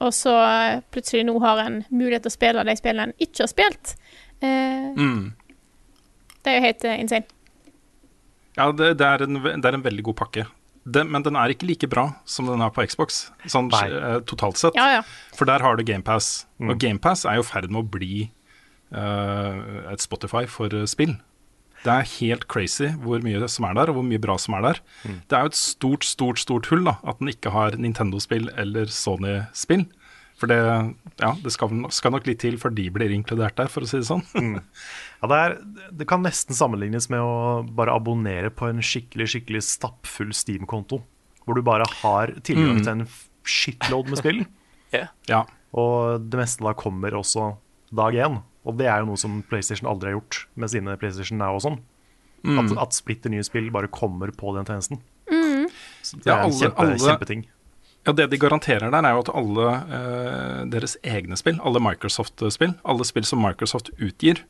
[0.00, 3.44] og så eh, plutselig nå har en mulighet til å spille de spillene en ikke
[3.44, 3.94] har spilt.
[4.42, 5.32] Eh, mm.
[6.42, 7.24] Det er jo helt eh, insane.
[8.58, 10.46] Ja det, det, er en, det er en veldig god pakke.
[10.84, 13.86] Det, men den er ikke like bra som den er på Xbox, sånn Nei.
[13.88, 14.76] eh, totalt sett.
[14.76, 15.04] Ja, ja.
[15.36, 16.44] For der har du GamePass.
[16.60, 16.74] Mm.
[16.74, 18.26] Og GamePass er jo i ferd med å bli
[18.92, 21.16] uh, et Spotify for eh, spill.
[21.84, 24.68] Det er helt crazy hvor mye som er der, og hvor mye bra som er
[24.68, 24.80] der.
[25.04, 25.18] Mm.
[25.28, 28.92] Det er jo et stort, stort stort hull da, at den ikke har Nintendo-spill eller
[28.92, 29.86] Sony-spill.
[30.44, 30.58] For det,
[31.22, 33.96] ja, det skal, skal nok litt til før de blir inkludert der, for å si
[34.02, 34.24] det sånn.
[35.24, 35.52] Ja, det, er,
[35.96, 40.98] det kan nesten sammenlignes med å bare abonnere på en skikkelig skikkelig stappfull Steam-konto.
[41.46, 43.06] Hvor du bare har tilgang til en
[43.48, 44.42] shitload med spill.
[45.32, 45.40] ja.
[45.72, 47.54] Og det meste da kommer også
[47.94, 48.36] dag én.
[48.68, 51.64] Og det er jo noe som PlayStation aldri har gjort med sine PlayStation Now og
[51.64, 51.80] sånn.
[52.44, 55.00] At, at splitter nye spill bare kommer på den tjenesten.
[56.04, 57.46] Så det Ja, er en kjempe, alle- kjempeting.
[58.04, 62.74] Ja, Det de garanterer der, er jo at alle eh, deres egne spill, alle Microsoft-spill,
[62.84, 64.42] alle spill som Microsoft utgir,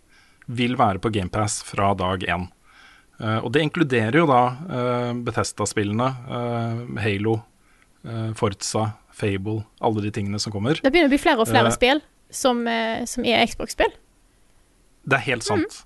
[0.46, 2.48] vil være på GamePass fra dag én.
[3.20, 7.36] Eh, og det inkluderer jo da uh, Bethesda-spillene, eh, Halo,
[8.04, 10.74] eh, Forza, Fable, alle de tingene som kommer.
[10.82, 11.76] Det begynner å bli flere og flere Eh.
[11.78, 12.02] spill
[12.34, 13.94] som, eh, som er Xbox-spill.
[15.06, 15.84] Det er helt sant.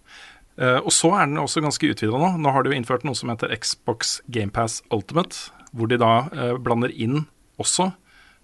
[0.59, 2.33] Eh, og så er den også ganske utvida nå.
[2.40, 6.57] Nå har de jo innført noe som heter Xbox GamePass Ultimate, hvor de da uh,
[6.57, 7.26] blander inn
[7.61, 7.90] også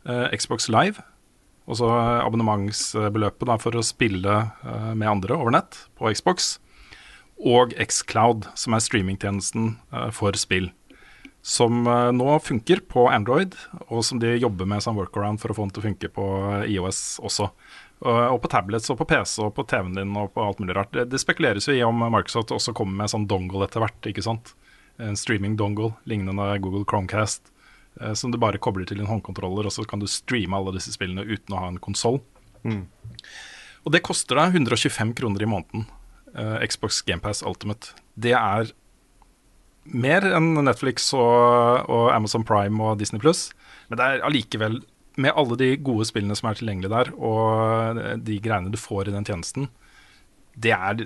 [0.09, 1.03] eh, Xbox Live,
[1.69, 1.89] altså
[2.25, 6.57] abonnementsbeløpet da, for å spille eh, med andre over nett på Xbox,
[7.45, 10.71] og Xcloud, som er streamingtjenesten eh, for spill.
[11.45, 13.53] Som nå funker på Android,
[13.93, 16.29] og som de jobber med som workaround for å få den til å funke på
[16.73, 17.51] IOS også.
[18.01, 20.97] Og, på tablets og på PC og på TV-en din og på alt mulig rart.
[20.97, 24.55] Det, spekuleres jo i om Microsoft også kommer med sånn dongle etter hvert, ikke sant.
[24.97, 27.53] En streaming-dongle lignende Google Chromecast,
[28.19, 31.23] som du bare kobler til en håndkontroller, og så kan du streame alle disse spillene
[31.27, 32.21] uten å ha en konsoll.
[33.85, 35.85] Og det koster deg 125 kroner i måneden.
[36.35, 37.93] eh, Xbox GamePass Ultimate.
[38.19, 38.73] Det er
[39.85, 43.51] mer enn Netflix og, og Amazon Prime og Disney Pluss.
[43.91, 44.81] Men det er allikevel,
[45.21, 49.15] med alle de gode spillene som er tilgjengelige der, og de greiene du får i
[49.15, 49.69] den tjenesten,
[50.59, 51.05] det er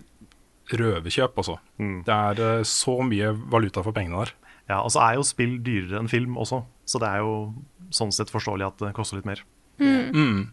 [0.72, 1.59] røverkjøp, altså.
[2.07, 4.33] Det er eh, så mye valuta for pengene der.
[4.68, 7.35] Ja, Og så er jo spill dyrere enn film også, så det er jo
[7.94, 9.42] sånn sett forståelig at det koster litt mer.
[9.79, 10.48] Mm.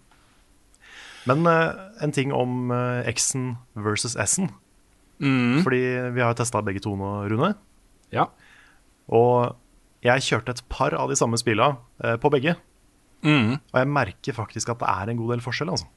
[1.26, 3.56] Men uh, en ting om uh, X-en
[3.88, 4.52] versus S-en.
[5.24, 5.63] Mm.
[5.63, 5.82] Fordi
[6.13, 7.54] vi har jo testa begge to nå, Rune.
[8.13, 8.28] Ja.
[9.08, 9.56] Og
[10.06, 11.71] jeg kjørte et par av de samme spilla
[12.04, 12.58] uh, på begge.
[13.26, 13.56] Mm.
[13.58, 15.89] Og jeg merker faktisk at det er en god del forskjell, altså.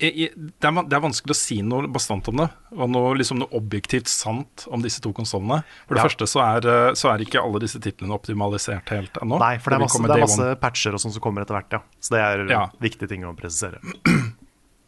[0.00, 3.38] Jeg- Det er, det er vanskelig å si noe bastant om det, og noe, liksom
[3.40, 5.64] noe objektivt sant om disse to konsollene.
[5.88, 6.08] For det Ja.
[6.08, 9.40] første så er, eh, så er ikke alle disse titlene optimalisert helt ennå.
[9.40, 11.72] Nei, for det er masse, det er masse patcher og sånn som kommer etter hvert,
[11.72, 11.80] ja.
[12.00, 12.68] Så det er Ja.
[12.80, 13.80] viktige ting å presisere.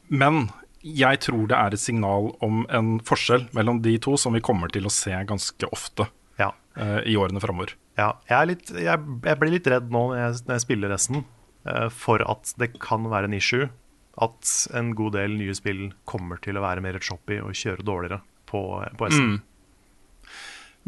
[0.08, 0.50] Men
[0.82, 4.70] jeg tror det er et signal om en forskjell mellom de to som vi kommer
[4.72, 6.52] til å se ganske ofte Ja.
[6.76, 7.74] uh, i årene framover.
[7.98, 10.88] Ja, jeg, er litt, jeg, jeg blir litt redd nå når jeg, når jeg spiller
[10.94, 11.24] resten,
[11.66, 13.68] uh, for at det kan være en issue.
[14.18, 18.20] At en god del nye spill kommer til å være mer choppy og kjøre dårligere
[18.50, 18.62] på,
[18.98, 19.36] på S-en.
[19.36, 19.38] Mm.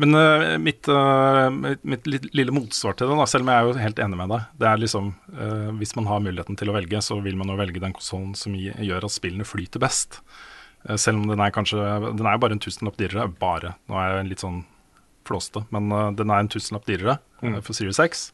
[0.00, 3.68] Men uh, mitt, uh, mitt, mitt lille motsvar til det, da, selv om jeg er
[3.68, 6.76] jo helt enig med deg Det er liksom, uh, Hvis man har muligheten til å
[6.78, 10.22] velge, så vil man jo velge den konsollen som gjør at spillene flyter best.
[10.98, 13.28] Selv om den er kanskje Den er jo bare en tusenlapp dyrere.
[13.38, 13.76] Bare.
[13.86, 14.62] Nå er jeg litt sånn
[15.28, 18.24] flåste, men den er en tusenlapp dyrere eh, for Series X.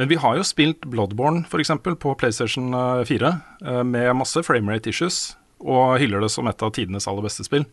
[0.00, 3.32] Men vi har jo spilt Bloodborne eksempel, på PlayStation eh, 4
[3.66, 7.66] eh, med masse framerate issues, og hyller det som et av tidenes aller beste spill.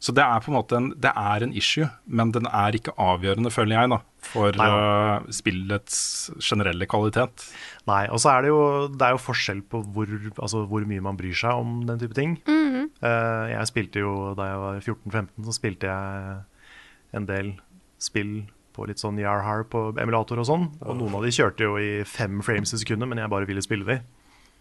[0.00, 2.94] Så det er på en måte en, det er en issue, men den er ikke
[3.00, 4.70] avgjørende, føler jeg, da, for Nei.
[4.72, 6.00] eh, spillets
[6.40, 7.44] generelle kvalitet.
[7.88, 8.64] Nei, og så er det jo,
[8.96, 12.16] det er jo forskjell på hvor, altså hvor mye man bryr seg om den type
[12.16, 12.38] ting.
[13.04, 16.36] Eh, jeg spilte jo, Da jeg var 14-15, så spilte jeg
[17.20, 17.56] en del
[18.00, 18.38] spill
[18.76, 20.68] på litt sånn Yarhar på emulator og sånn.
[20.84, 23.64] Og noen av de kjørte jo i fem frames i sekundet, men jeg bare ville
[23.64, 24.00] spille de.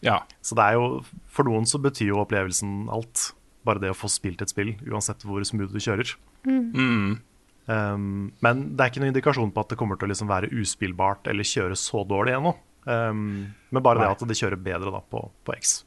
[0.06, 0.22] Ja.
[0.46, 3.32] Så det er jo, for noen så betyr jo opplevelsen alt.
[3.66, 6.12] Bare det å få spilt et spill, uansett hvor smooth du kjører.
[6.46, 7.18] Mm.
[7.66, 8.06] Um,
[8.46, 11.32] men det er ikke noen indikasjon på at det kommer til å liksom være uspillbart
[11.32, 12.54] eller kjøre så dårlig ennå.
[12.86, 13.26] Um,
[13.74, 14.06] men bare Nei.
[14.06, 15.80] det at det kjører bedre da på, på X.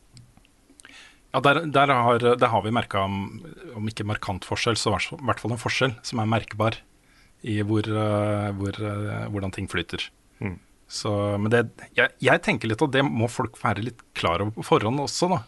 [1.29, 3.45] Ja, der, der, har, der har vi merka, om,
[3.77, 6.81] om ikke markant forskjell, så i hvert fall en forskjell som er merkbar
[7.47, 10.09] i hvor, eh, hvor, eh, hvordan ting flyter.
[10.43, 10.59] Mm.
[10.89, 11.67] Så, men det,
[11.99, 15.31] jeg, jeg tenker litt at det må folk være litt klar over på forhånd også,
[15.35, 15.45] da.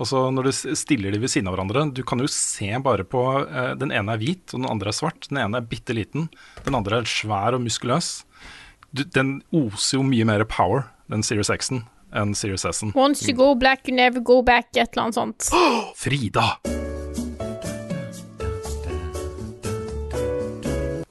[0.00, 3.20] Også Når du stiller de ved siden av hverandre, du kan jo se bare på
[3.44, 5.28] eh, Den ene er hvit, og den andre er svart.
[5.28, 6.30] Den ene er bitte liten,
[6.64, 8.22] den andre er svær og muskuløs.
[8.92, 11.84] Du, den oser jo mye mer power, den Series X-en,
[12.16, 12.92] enn Series S-en.
[12.96, 15.52] Once you go black, you never go back, et eller annet sånt.
[16.02, 16.56] Frida!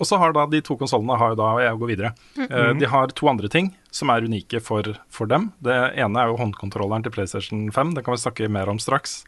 [0.01, 2.11] Og så har da de to konsollene har jo da, jeg går videre,
[2.41, 5.51] eh, de har to andre ting som er unike for, for dem.
[5.61, 9.21] Det ene er jo håndkontrolleren til PlayStation 5, det kan vi snakke mer om straks.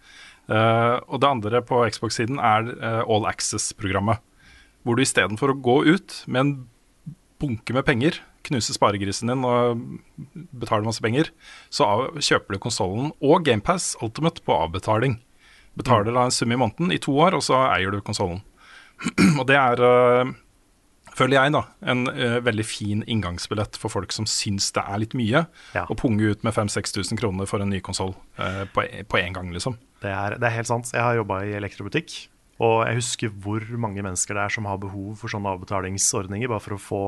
[0.50, 4.24] Eh, og det andre på Xbox-siden er eh, All Access-programmet.
[4.84, 6.56] Hvor du istedenfor å gå ut med en
[7.44, 9.84] bunke med penger, knuse sparegrisen din og
[10.52, 11.30] betale masse penger,
[11.72, 15.20] så av, kjøper du konsollen og GamePass Ultimate på avbetaling.
[15.80, 18.42] Betaler da en sum i måneden i to år, og så eier du konsollen.
[19.40, 19.80] og det er,
[21.18, 21.62] føler jeg, da,
[21.94, 25.46] en uh, veldig fin inngangsbillett for folk som syns det er litt mye
[25.76, 25.86] Ja.
[25.86, 29.52] å punge ut med 5000-6000 kroner for en ny konsoll uh, på, på én gang,
[29.54, 29.78] liksom.
[30.04, 30.90] Det er, det er helt sant.
[30.94, 32.16] Jeg har jobba i elektrobutikk,
[32.64, 36.64] og jeg husker hvor mange mennesker det er som har behov for sånne avbetalingsordninger, bare
[36.64, 37.04] for å få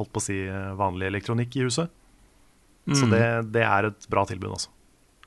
[0.00, 0.40] holdt på å si,
[0.78, 1.92] vanlig elektronikk i huset.
[2.92, 3.22] Så det,
[3.54, 4.68] det er et bra tilbud, altså.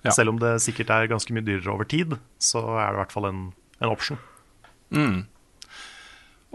[0.05, 0.11] Ja.
[0.13, 3.15] Selv om det sikkert er ganske mye dyrere over tid, så er det i hvert
[3.15, 3.39] fall en,
[3.81, 4.19] en option.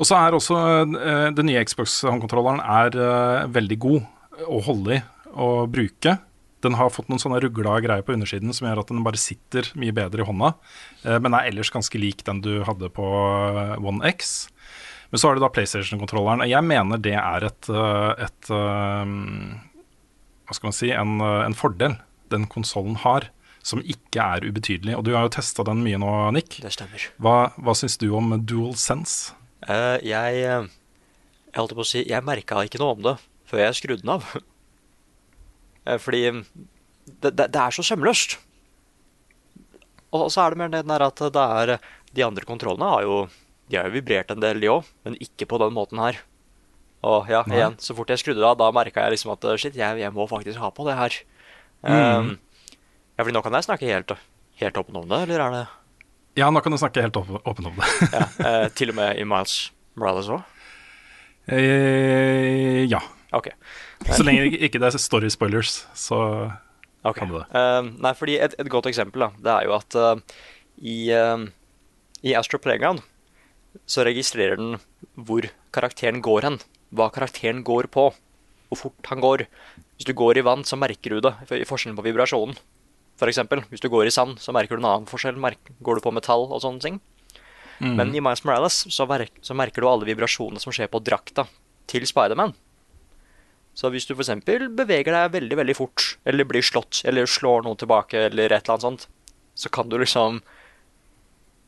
[0.00, 5.02] Og så er også øh, den nye Xbox-håndkontrolleren er øh, veldig god å holde i
[5.32, 6.16] og bruke.
[6.62, 9.66] Den har fått noen sånne rugla greier på undersiden som gjør at den bare sitter
[9.78, 10.52] mye bedre i hånda,
[11.06, 14.48] eh, men er ellers ganske lik den du hadde på eh, One X.
[15.10, 16.40] Men så har du da PlayStation-kontrolleren.
[16.44, 19.12] og Jeg mener det er et, eh, et eh,
[20.46, 21.98] Hva skal man si en, eh, en fordel
[22.32, 23.28] den konsollen har,
[23.62, 24.96] som ikke er ubetydelig.
[24.96, 26.56] Og du har jo testa den mye nå, Nick.
[26.64, 27.10] Det stemmer.
[27.20, 29.34] Hva, hva syns du om Dual Sense?
[29.70, 30.70] Eh, jeg eh,
[31.52, 34.16] Jeg holdt på å si Jeg merka ikke noe om det før jeg skrudde den
[34.16, 34.32] av.
[35.82, 38.36] Eh, Fordi det, det, det er så sømløst.
[40.14, 41.72] Og så er det mer det der at det er
[42.14, 43.16] De andre kontrollene har jo
[43.66, 46.20] De har jo vibrert en del, de òg, men ikke på den måten her.
[47.02, 47.58] Og ja, Nei.
[47.58, 50.14] igjen, så fort jeg skrudde det av, da merka jeg liksom at shit, jeg, jeg
[50.14, 51.18] må faktisk ha på det her.
[51.82, 51.98] Mm.
[51.98, 52.30] Um,
[53.16, 54.14] ja, fordi nå kan jeg snakke helt,
[54.62, 55.64] helt åpen om det, eller er det
[56.38, 57.88] Ja, nå kan du snakke helt åpen om det.
[58.12, 59.56] ja, eh, Til og med i Miles
[60.00, 60.40] Morales òg?
[61.52, 63.02] Eh, ja.
[63.32, 63.48] Ok.
[64.12, 66.18] Så lenge ikke det er story spoilers, så
[67.02, 67.22] okay.
[67.22, 67.46] kan du det.
[67.54, 70.42] Uh, nei, fordi et, et godt eksempel da, det er jo at uh,
[70.76, 71.46] i, uh,
[72.20, 73.00] i Astro Playground
[73.88, 74.76] så registrerer den
[75.16, 76.58] hvor karakteren går hen.
[76.92, 78.10] Hva karakteren går på.
[78.68, 79.46] Hvor fort han går.
[79.96, 82.58] Hvis du går i vann, så merker du det i forskjellen på vibrasjonen.
[83.30, 85.38] Eksempel, hvis du går i sand, så merker du en annen forskjell.
[85.38, 87.00] Går du på metall og sånne ting.
[87.82, 89.06] Men i Miles Morales så,
[89.42, 91.48] så merker du alle vibrasjonene som skjer på drakta
[91.90, 92.54] til Spiderman.
[93.74, 94.30] Så hvis du f.eks.
[94.76, 98.76] beveger deg veldig veldig fort, eller blir slått, eller slår noen tilbake, eller et eller
[98.76, 99.08] annet sånt,
[99.54, 100.42] så kan du liksom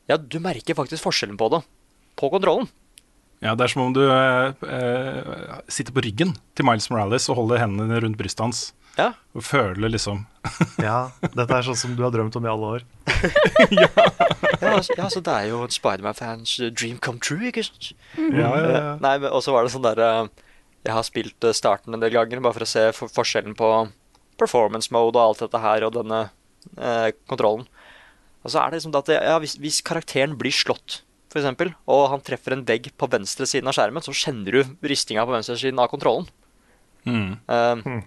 [0.06, 1.62] Ja, du merker faktisk forskjellen på det.
[2.20, 2.68] På kontrollen.
[3.44, 7.37] Ja, Det er som om du eh, eh, sitter på ryggen til Miles Morales og
[7.42, 8.62] holder hendene rundt brystet hans.
[8.96, 9.11] Ja.
[9.35, 10.20] Og føler liksom
[10.83, 12.87] Ja, dette er sånn som du har drømt om i alle år.
[14.64, 17.90] Ja, altså, ja, så det er jo en Spiderman-fans uh, dream come true, ikke sant?
[18.16, 18.78] Ja, ja, ja.
[18.78, 20.28] Eh, Nei, men Og så var det sånn der eh,
[20.87, 23.70] Jeg har spilt eh, starten en del ganger bare for å se for forskjellen på
[24.40, 26.20] performance mode og alt dette her og denne
[26.78, 27.66] eh, kontrollen.
[28.44, 31.02] Og så er det liksom det at det, ja, hvis, hvis karakteren blir slått,
[31.34, 34.76] for eksempel, og han treffer en vegg på venstre siden av skjermen, så kjenner du
[34.86, 36.28] ristinga på venstre siden av kontrollen.
[37.04, 37.32] mm.
[37.50, 38.02] Eh,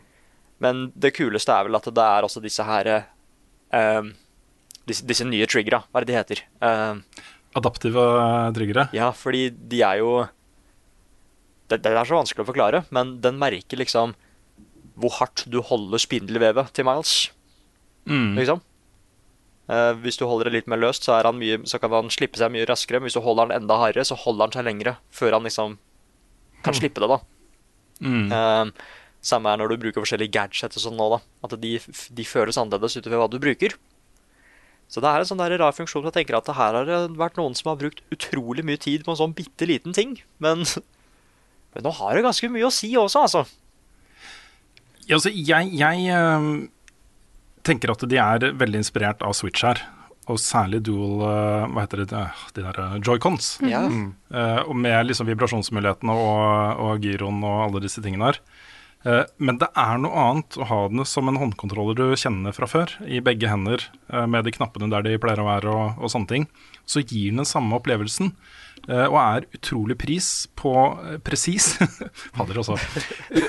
[0.63, 4.07] Men det kuleste er vel at det er også disse her eh,
[4.87, 6.41] disse, disse nye triggera, hva er det de heter?
[6.63, 6.95] Eh,
[7.59, 8.87] Adaptive eh, triggere.
[8.95, 10.15] ja, fordi de er jo
[11.67, 14.15] det, det er så vanskelig å forklare, men den merker liksom
[14.97, 17.11] hvor hardt du holder spindelvevet til Miles.
[18.09, 18.33] Mm.
[18.39, 18.63] Liksom.
[19.67, 22.39] Eh, hvis du holder det litt mer løst, så, han mye, så kan han slippe
[22.39, 23.01] seg mye raskere.
[23.01, 25.75] Men hvis du holder han enda hardere, så holder han seg lengre før han liksom
[26.65, 27.11] kan slippe det.
[27.15, 27.23] da
[27.97, 28.27] Mm.
[28.29, 28.83] Eh,
[29.25, 31.17] Samme er når du bruker forskjellige gadgets og sånn nå, da.
[31.43, 31.71] At de,
[32.13, 33.73] de føles annerledes utover hva du bruker.
[34.87, 36.05] Så det er en sånn der rar funksjon.
[36.07, 39.11] Jeg tenker at her har det vært noen som har brukt utrolig mye tid på
[39.11, 40.15] en sånn bitte liten ting.
[40.43, 40.63] Men,
[41.73, 43.43] men nå har det ganske mye å si også, altså.
[45.07, 46.47] Ja, altså, jeg jeg eh,
[47.67, 49.83] tenker at de er veldig inspirert av Switch her.
[50.27, 52.11] Og særlig dual eh, Hva heter det?
[52.19, 53.53] eh, De der eh, joycons.
[53.63, 53.85] Ja.
[53.87, 58.41] Eh, og med liksom vibrasjonsmulighetene og, og gyroen og alle disse tingene her.
[59.07, 62.67] Eh, men det er noe annet å ha den som en håndkontroller du kjenner fra
[62.67, 63.85] før, i begge hender,
[64.27, 66.47] med de knappene der de pleier å være og, og sånne ting.
[66.83, 68.33] Så gir den den samme opplevelsen.
[68.89, 70.73] Eh, og er utrolig pris på
[71.03, 71.75] eh, presis
[72.35, 72.77] Fader, også.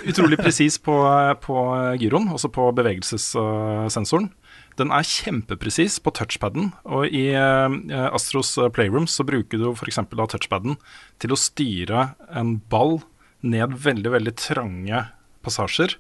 [0.09, 1.57] utrolig presis på, eh, på
[2.01, 4.31] gyroen, også på bevegelsessensoren.
[4.79, 9.99] Den er kjempepresis på touchpaden, og i Astros Playroom så bruker du f.eks.
[10.07, 10.77] touchpaden
[11.19, 13.01] til å styre en ball
[13.43, 15.03] ned veldig, veldig trange
[15.43, 15.97] passasjer,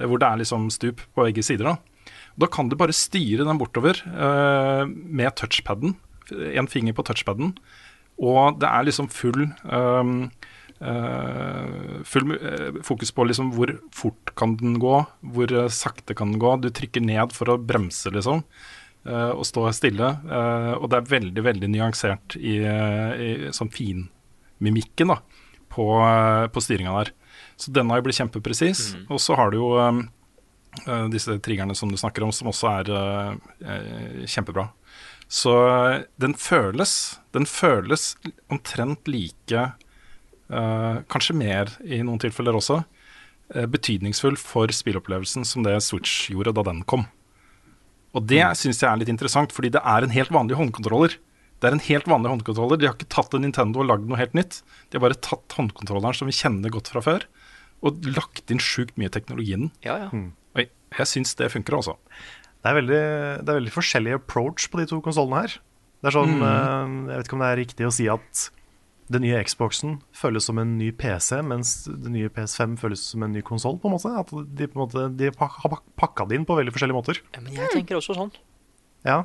[0.00, 1.68] hvor det er liksom stup på begge sider.
[1.68, 2.08] Da,
[2.40, 5.96] da kan du bare styre den bortover eh, med touchpaden,
[6.32, 7.56] en finger på touchpaden,
[8.22, 10.30] og det er liksom full ehm,
[10.82, 14.96] Uh, Full eh, fokus på liksom hvor fort kan den gå,
[15.34, 16.56] hvor eh, sakte kan den gå.
[16.58, 18.42] Du trykker ned for å bremse, liksom,
[19.02, 20.08] og stå stille.
[20.78, 25.16] og det er veldig, veldig nyansert i, i sånn finmimikken da,
[25.74, 27.10] på, uh, på styringa der.
[27.58, 28.92] Så den har jo blitt kjempepresis.
[29.08, 32.92] Og så har du jo eh, disse triggerne som du snakker om, som også er
[34.30, 34.68] kjempebra.
[35.32, 36.92] Så eh, den føles
[37.32, 38.10] Den føles
[38.52, 39.62] omtrent like
[40.52, 42.82] uh, Kanskje mer i noen tilfeller også.
[43.56, 47.06] uh, betydningsfull for spillopplevelsen som det Switch gjorde da den kom.
[48.12, 48.54] Og det Mm.
[48.60, 51.16] syns jeg er litt interessant, fordi det er en helt vanlig håndkontroller.
[51.60, 52.76] Det er en helt vanlig håndkontroller.
[52.78, 54.60] De har ikke tatt en Nintendo og lagd noe helt nytt.
[54.90, 57.24] De har bare tatt håndkontrolleren som vi kjenner godt fra før,
[57.82, 59.70] og lagt inn sjukt mye teknologi i den.
[59.84, 60.08] Ja, ja.
[60.12, 60.68] Og jeg,
[60.98, 61.96] jeg syns det funker, altså.
[62.62, 62.98] Det er veldig,
[63.42, 65.54] det er veldig forskjellig approach på de to konsollene her.
[66.02, 67.08] Det er sånn, mm.
[67.10, 68.42] Jeg vet ikke om det er riktig å si at
[69.12, 73.34] den nye Xboxen føles som en ny PC, mens den nye PS5 føles som en
[73.34, 73.76] ny konsoll.
[73.82, 77.20] At de på en måte de har pak- pakka det inn på veldig forskjellige måter.
[77.34, 78.32] Ja, Men jeg tenker også sånn.
[79.04, 79.22] Ja,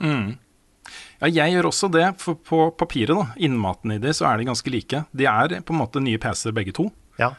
[1.22, 2.06] Ja, jeg gjør også det.
[2.24, 5.06] For på papiret, da, innmaten i de, så er de ganske like.
[5.14, 6.90] De er på en måte nye PC-er begge to.
[7.20, 7.34] ja.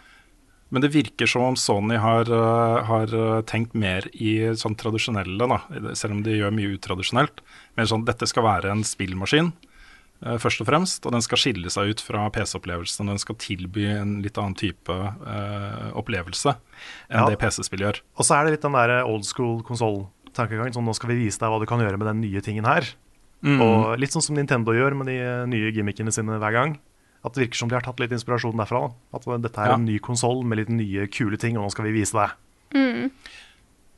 [0.71, 5.47] Men det virker som om Sony har, øh, har øh, tenkt mer i sånn tradisjonelle,
[5.49, 5.63] da,
[5.97, 7.41] selv om de gjør mye utradisjonelt.
[7.79, 9.49] Mer sånn, dette skal være en spillmaskin,
[10.27, 11.07] øh, først og fremst.
[11.09, 13.09] Og den skal skille seg ut fra PC-opplevelsen.
[13.09, 16.53] og Den skal tilby en litt annen type eh, opplevelse
[17.09, 17.27] enn Ja.
[17.33, 18.01] det PC-spill gjør.
[18.19, 20.75] Og så er det litt den der old school konsoll-tankegangen.
[20.77, 22.85] Sånn, nå skal vi vise deg hva du kan gjøre med den nye tingen her.
[23.41, 26.77] Og litt sånn som Nintendo gjør med de eh, nye gimmickene sine hver gang.
[27.25, 28.81] At det virker som de har tatt litt inspirasjon derfra.
[28.89, 28.95] Da.
[29.19, 29.75] At dette er Ja.
[29.75, 32.31] en ny konsoll med litt nye, kule ting, og nå skal vi vise deg.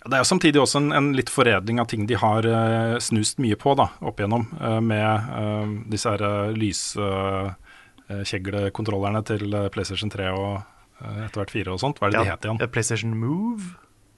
[0.01, 3.37] Det er jo samtidig også en, en litt foredling av ting de har uh, snust
[3.39, 6.23] mye på da, opp igjennom, uh, med uh, disse her
[6.57, 10.63] lyskjeglekontrollerne til PlayStation 3 og
[11.01, 11.99] etter hvert 4 og sånt.
[12.01, 12.61] Hva er det Ja, de het igjen?
[12.73, 13.63] PlayStation Move.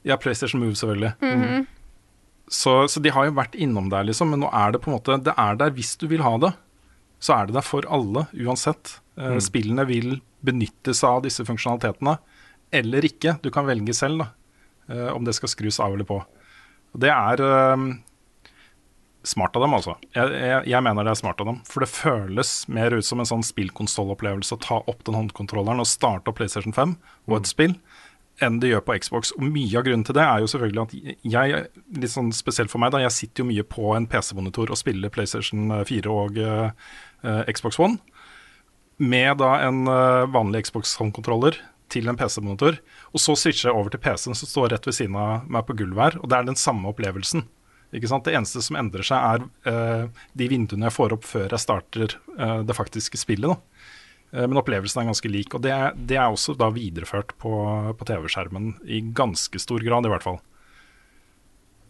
[0.04, 1.12] Ja, PlayStation Move, selvfølgelig.
[1.22, 1.66] Mhm.
[2.52, 4.30] Så, så de har jo vært innom der, liksom.
[4.34, 6.50] Men nå er det på en måte Det er der hvis du vil ha det.
[7.22, 8.96] Så er det der for alle, uansett.
[9.16, 9.40] Eh, Mm.
[9.44, 12.16] Spillene vil benytte seg av disse funksjonalitetene,
[12.72, 13.36] eller ikke.
[13.44, 14.28] Du kan velge selv da,
[14.88, 16.16] eh, om det skal skrus av eller på.
[16.98, 17.40] Det er
[17.76, 18.00] um,
[19.22, 19.94] smart av dem, altså.
[20.16, 21.60] Jeg, jeg, jeg mener det er smart av dem.
[21.68, 25.88] For det føles mer ut som en sånn spillkonsollopplevelse å ta opp den håndkontrolleren og
[25.88, 26.96] starte opp PlayStation 5
[27.30, 27.76] og et spill,
[28.42, 29.30] enn det gjør på Xbox.
[29.38, 31.62] Og mye av grunnen til det er jo selvfølgelig at jeg,
[32.02, 35.12] litt sånn spesielt for meg, da, jeg sitter jo mye på en PC-monitor og spiller
[35.14, 38.00] PlayStation 4 og eh, Xbox One.
[39.02, 41.56] Med da en eh, vanlig Xbox håndkontroller
[41.92, 42.78] til en PC-monitor.
[43.12, 45.76] Og så switcher jeg over til PC-en som står rett ved siden av meg på
[45.80, 47.44] gulvet her, og det er den samme opplevelsen.
[47.92, 48.24] Ikke sant?
[48.24, 52.14] Det eneste som endrer seg, er uh, de vinduene jeg får opp før jeg starter
[52.38, 53.52] uh, det faktiske spillet.
[53.52, 53.82] Da.
[54.32, 55.52] Uh, men opplevelsen er ganske lik.
[55.52, 57.52] Og det, det er også da videreført på,
[57.98, 60.40] på TV-skjermen i ganske stor grad, i hvert fall.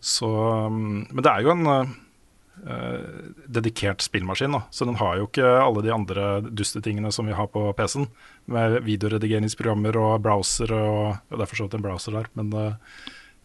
[0.03, 0.27] Så
[0.67, 1.99] um, Men det er jo en eh, eh,
[2.63, 4.63] dedikert spillmaskin, da.
[4.71, 8.07] Så den har jo ikke alle de andre dustetingene som vi har på PC-en.
[8.53, 12.53] Med videoredigeringsprogrammer og browser og ja, Det er for så vidt en browser der, men
[12.55, 12.75] eh,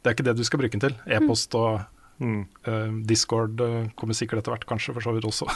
[0.01, 0.95] det er ikke det du skal bruke den til.
[1.17, 1.81] E-post og
[2.21, 5.49] eh, Discord uh, kommer sikkert etter hvert, kanskje, for så vidt også.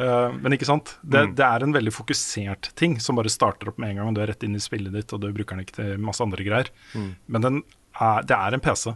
[0.00, 0.94] uh, men ikke sant?
[1.02, 1.34] Det, Mm.
[1.40, 4.08] det er en veldig fokusert ting som bare starter opp med en gang.
[4.12, 6.24] og Du er rett inn i spillet ditt, og du bruker den ikke til masse
[6.24, 6.70] andre greier.
[6.94, 7.10] Mm.
[7.26, 7.62] Men den
[8.00, 8.94] er, det er en PC.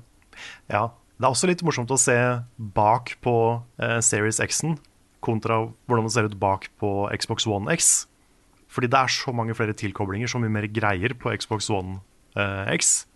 [0.73, 0.87] Ja.
[1.17, 2.17] Det er også litt morsomt å se
[2.59, 3.33] bak på
[3.81, 4.77] eh, Series X-en
[5.25, 8.07] kontra hvordan det ser ut bak på Xbox One X.
[8.69, 12.01] Fordi det er så mange flere tilkoblinger, så mye mer greier på Xbox One
[12.37, 13.07] eh, X.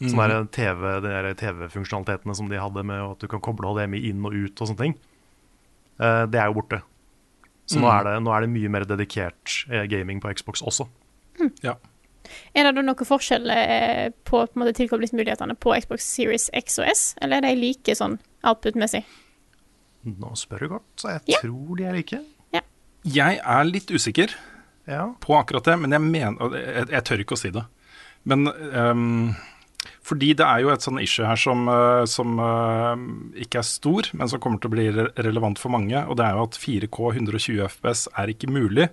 [0.00, 0.46] Mm -hmm.
[0.54, 4.60] TV, De TV-funksjonalitetene som de hadde med at du kan koble HDMI inn og ut
[4.60, 4.94] og sånne ting.
[5.98, 6.82] Eh, det er jo borte.
[7.66, 7.98] Så nå, Mhm.
[7.98, 10.86] er det, nå er det mye mer dedikert eh, gaming på Xbox også.
[11.62, 11.74] Ja.
[12.54, 16.88] Er det da noen forskjell eh, på, på måte, tilkoblingsmulighetene på Xbox Series X og
[16.92, 19.04] S, eller er de like sånn output-messig?
[20.08, 21.40] Nå spør du godt, så jeg Ja.
[21.42, 22.20] tror de er like.
[23.08, 24.32] Jeg er litt usikker
[24.88, 25.12] Ja.
[25.20, 27.62] på akkurat det, men jeg mener og jeg, jeg tør ikke å si det.
[28.24, 29.36] Men um,
[30.02, 32.96] fordi det er jo et sånn issue her som, eh, som uh,
[33.38, 36.00] ikke er stor, men som kommer til å bli re relevant for mange.
[36.08, 38.88] Og det er jo at 4K 120 FPS er ikke mulig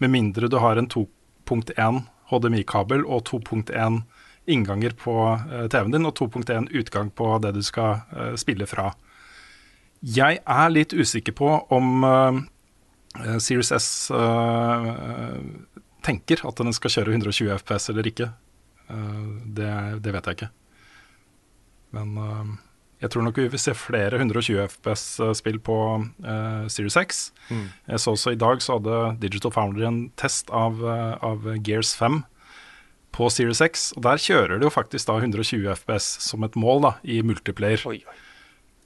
[0.00, 4.02] med mindre du har en 2.1 HDMI-kabel og 2.1
[4.50, 5.14] innganger på
[5.52, 8.90] eh, TV-en din og 2.1 utgang på det du skal eh, spille fra.
[10.02, 12.40] Jeg er litt usikker på om eh,
[13.38, 13.88] Series S
[16.02, 18.30] tenker at den skal kjøre 120 FPS eller ikke.
[18.88, 20.48] Det, det vet jeg ikke.
[21.94, 22.16] Men
[23.02, 27.22] jeg tror nok vi vil se flere 120 FPS-spill på uh, Series X.
[27.50, 27.64] Mm.
[27.90, 31.96] Jeg så også i dag så hadde Digital Foundry en test av, uh, av Gears
[31.98, 32.20] 5
[33.12, 33.90] på Series X.
[33.96, 37.82] Og der kjører det jo faktisk da 120 FPS som et mål da, i multiplayer.
[37.90, 38.18] Oi, oi.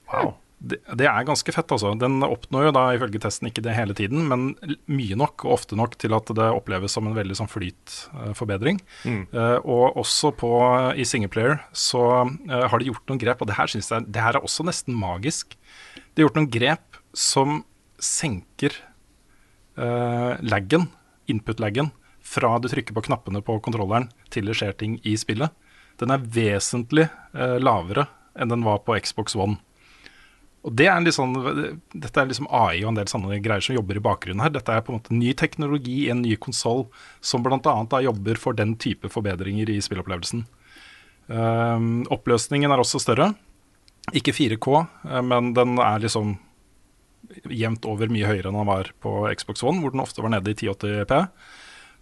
[0.09, 0.35] Wow.
[0.57, 1.91] Det, det er ganske fett, altså.
[2.01, 4.55] Den oppnår jo da ifølge testen ikke det hele tiden, men
[4.89, 8.81] mye nok og ofte nok til at det oppleves som en veldig sånn flytforbedring.
[9.05, 9.23] Mm.
[9.37, 10.51] uh, og også på,
[10.97, 14.25] i singleplayer så uh, har de gjort noen grep, og det her synes jeg det
[14.25, 15.59] her er også nesten magisk.
[16.15, 17.61] De har gjort noen grep som
[18.01, 18.81] senker
[19.77, 20.89] uh, laggen,
[21.29, 21.93] input-laggen,
[22.27, 25.53] fra du trykker på knappene på kontrolleren til det skjer ting i spillet.
[26.01, 29.61] Den er vesentlig lavere enn den var på Xbox One.
[30.67, 31.35] Og det er sånn,
[31.95, 34.53] Dette er liksom AI og en del sånne greier som jobber i bakgrunnen her.
[34.55, 36.89] Dette er på en måte ny teknologi i en ny konsoll
[37.25, 37.77] som bl.a.
[38.03, 40.43] jobber for den type forbedringer i spillopplevelsen.
[41.27, 43.31] Um, oppløsningen er også større.
[44.15, 44.67] Ikke 4K,
[45.11, 46.37] eh, men den er liksom
[47.51, 50.53] jevnt over mye høyere enn den var på Xbox One, hvor den ofte var nede
[50.53, 51.23] i 1080P.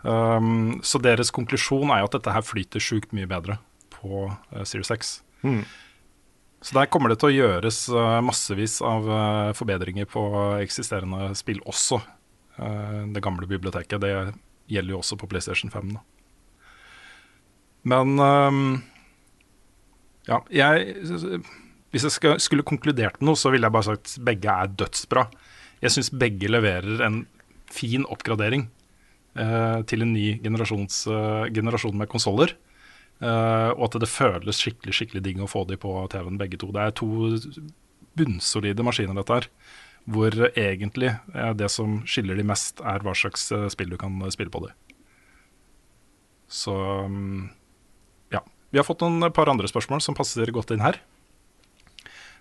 [0.05, 3.57] Um, så deres konklusjon er jo at dette her flyter sjukt mye bedre
[3.95, 5.15] på uh, Series X.
[5.45, 5.63] Mm.
[6.65, 10.23] Så der kommer det til å gjøres eh, massevis av eh, forbedringer på
[10.63, 11.99] eksisterende spill også.
[12.57, 14.01] Eh, det gamle biblioteket.
[14.01, 14.13] Det
[14.73, 15.93] gjelder jo også på PlayStation 5.
[15.99, 16.05] Da.
[17.93, 18.63] Men ehm,
[20.25, 20.95] ja, jeg
[21.93, 25.27] Hvis jeg skulle konkludert med noe, så ville jeg bare sagt begge er dødsbra.
[25.85, 27.27] Jeg syns begge leverer en
[27.69, 28.71] fin oppgradering
[29.35, 32.55] til en ny generasjon med konsoller.
[33.23, 36.71] Eh, og at det føles skikkelig skikkelig digg å få de på TV-en, begge to.
[36.75, 37.09] Det er to
[38.19, 39.49] bunnsolide maskiner, dette her.
[40.11, 44.19] Hvor egentlig eh, det som skiller de mest, er hva slags eh, spill du kan
[44.35, 44.75] spille på de.
[46.51, 46.75] Så
[47.09, 47.49] mm,
[48.35, 48.43] ja.
[48.75, 51.01] Vi har fått noen par andre spørsmål som passer godt inn her.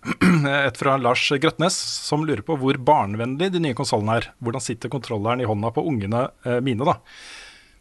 [0.10, 4.28] Et fra Lars Grøtnes, som lurer på hvor barnevennlig de nye konsollene er.
[4.44, 6.26] Hvordan sitter kontrolleren i hånda på ungene
[6.66, 6.98] mine, da?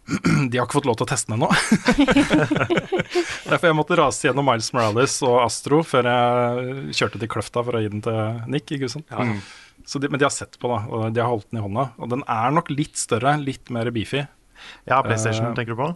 [0.51, 1.49] De har ikke fått lov til å teste den ennå.
[3.49, 7.79] Derfor jeg måtte rase gjennom Miles Morales og Astro før jeg kjørte til Kløfta for
[7.79, 9.05] å gi den til Nick i Gusen.
[9.07, 11.89] De, men de har sett på, da, og de har holdt den i hånda.
[11.99, 14.25] Og den er nok litt større, litt mer beefy.
[14.87, 15.89] Ja, PlayStation uh, tenker du på?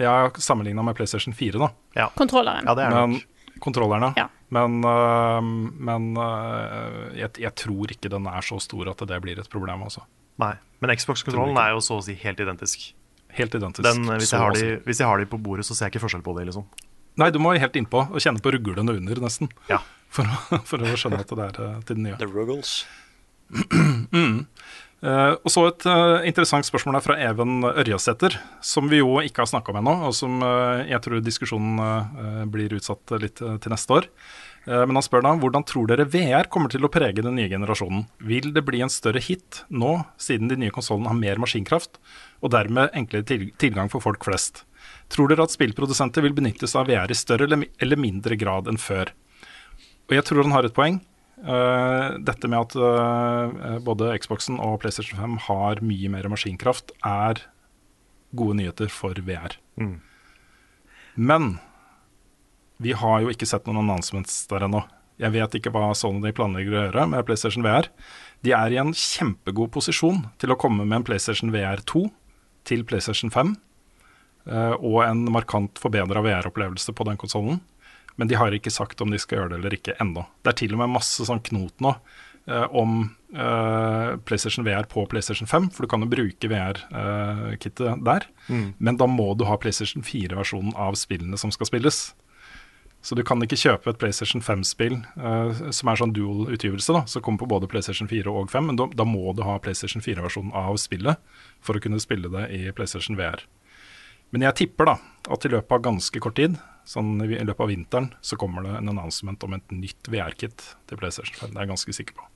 [0.00, 1.70] Ja, sammenligna med PlayStation 4, da.
[1.96, 2.68] Ja, Kontrolleren.
[2.68, 3.60] ja det er det Men, nok.
[3.64, 4.12] kontrollerne.
[4.20, 4.26] Ja.
[4.52, 5.40] Men, uh,
[5.88, 9.84] men uh, jeg, jeg tror ikke den er så stor at det blir et problem,
[9.88, 10.04] altså.
[10.40, 10.54] Nei.
[10.82, 12.90] Men Xbox-kontrollen er jo så å si helt identisk.
[13.38, 13.84] Helt identisk.
[13.86, 15.94] Den, eh, hvis, jeg har de, hvis jeg har de på bordet, så ser jeg
[15.96, 16.66] ikke forskjell på det, liksom.
[17.20, 19.50] Nei, du må helt innpå og kjenne på ruglene under, nesten.
[19.72, 19.80] Ja.
[20.12, 22.18] For, å- for å skjønne at det er øh, til den nye.
[22.20, 22.82] The Ruggles.
[25.02, 29.42] Eh, og så et uh, interessant spørsmål her fra Even Ørjasæter, som vi jo ikke
[29.42, 33.56] har snakka om ennå, og som uh, jeg tror diskusjonen eh, blir utsatt litt eh,
[33.64, 34.06] til neste år.
[34.66, 37.50] Eh, men han spør da hvordan tror dere VR kommer til å prege den nye
[37.50, 38.04] generasjonen?
[38.22, 41.98] Vil det bli en større hit nå, siden de nye konsollene har mer maskinkraft,
[42.42, 44.64] og dermed enklere tilgang for folk flest?
[45.12, 48.80] Tror dere at spillprodusenter vil benytte seg av VR i større eller, mindre grad enn
[48.80, 49.12] før?
[50.08, 51.00] Og jeg tror han har et poeng.
[51.42, 57.42] Eh, dette med at eh, både Xboxen og PlayStation 5 har mye mer maskinkraft, er
[58.32, 59.58] gode nyheter for VR.
[59.76, 59.98] Mm.
[61.18, 61.54] Men
[62.82, 64.82] vi har jo ikke sett noen announcements der ennå.
[65.22, 67.88] Jeg vet ikke hva Sony planlegger å gjøre med PlayStation VR.
[68.42, 72.08] De er i en kjempegod posisjon til å komme med en PlayStation VR 2
[72.68, 73.54] til PlayStation 5,
[74.50, 77.60] eh, og en markant forbedra VR-opplevelse på den konsollen.
[78.18, 80.26] Men de har ikke sagt om de skal gjøre det eller ikke ennå.
[80.42, 81.94] Det er til og med masse sånn knot nå
[82.50, 88.26] eh, om eh, PlayStation VR på PlayStation 5, for du kan jo bruke VR-kittet der.
[88.78, 92.04] Men da må du ha PlayStation 4-versjonen av spillene som skal spilles.
[93.02, 97.22] Så du kan ikke kjøpe et PlayStation 5-spill uh, som er sånn dual-utgivelse, da, som
[97.26, 100.52] kommer på både PlayStation 4 og 5, men da, da må du ha PlayStation 4-versjonen
[100.54, 101.18] av spillet
[101.60, 103.42] for å kunne spille det i PlayStation VR.
[104.30, 104.94] Men jeg tipper da
[105.34, 106.54] at i løpet av ganske kort tid,
[106.88, 110.98] sånn i løpet av vinteren, så kommer det en announcement om et nytt VR-kit til
[111.02, 111.50] PlayStation 5.
[111.52, 112.28] Det er jeg ganske sikker på.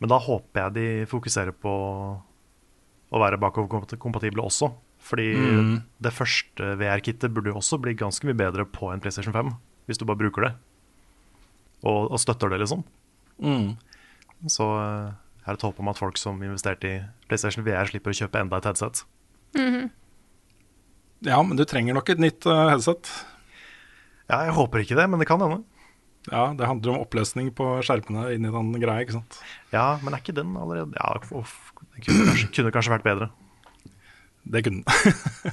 [0.00, 1.74] Men da håper jeg de fokuserer på
[3.12, 4.70] å være bakoverkompatible også.
[5.02, 5.82] Fordi Mm.
[6.00, 9.52] det første VR-kittet burde jo også bli ganske mye bedre på en PlayStation 5,
[9.88, 10.52] hvis du bare bruker det.
[11.82, 12.84] Og, og støtter det, liksom.
[14.50, 15.10] Så eh,
[15.42, 18.42] jeg har et håp om at folk som investerte i PlayStation VR, slipper å kjøpe
[18.42, 19.02] enda et headset.
[21.22, 23.10] Ja, men du trenger nok et nytt uh, headset.
[24.30, 25.60] Ja, jeg håper ikke det, men det kan hende.
[26.30, 29.38] Ja, det handler om oppløsning på skjerpene inni den greia, ikke sant.
[29.74, 33.30] Ja, men er ikke den allerede Ja, uff, det kunne kanskje, kunne kanskje vært bedre.
[34.42, 35.52] Det kunne den.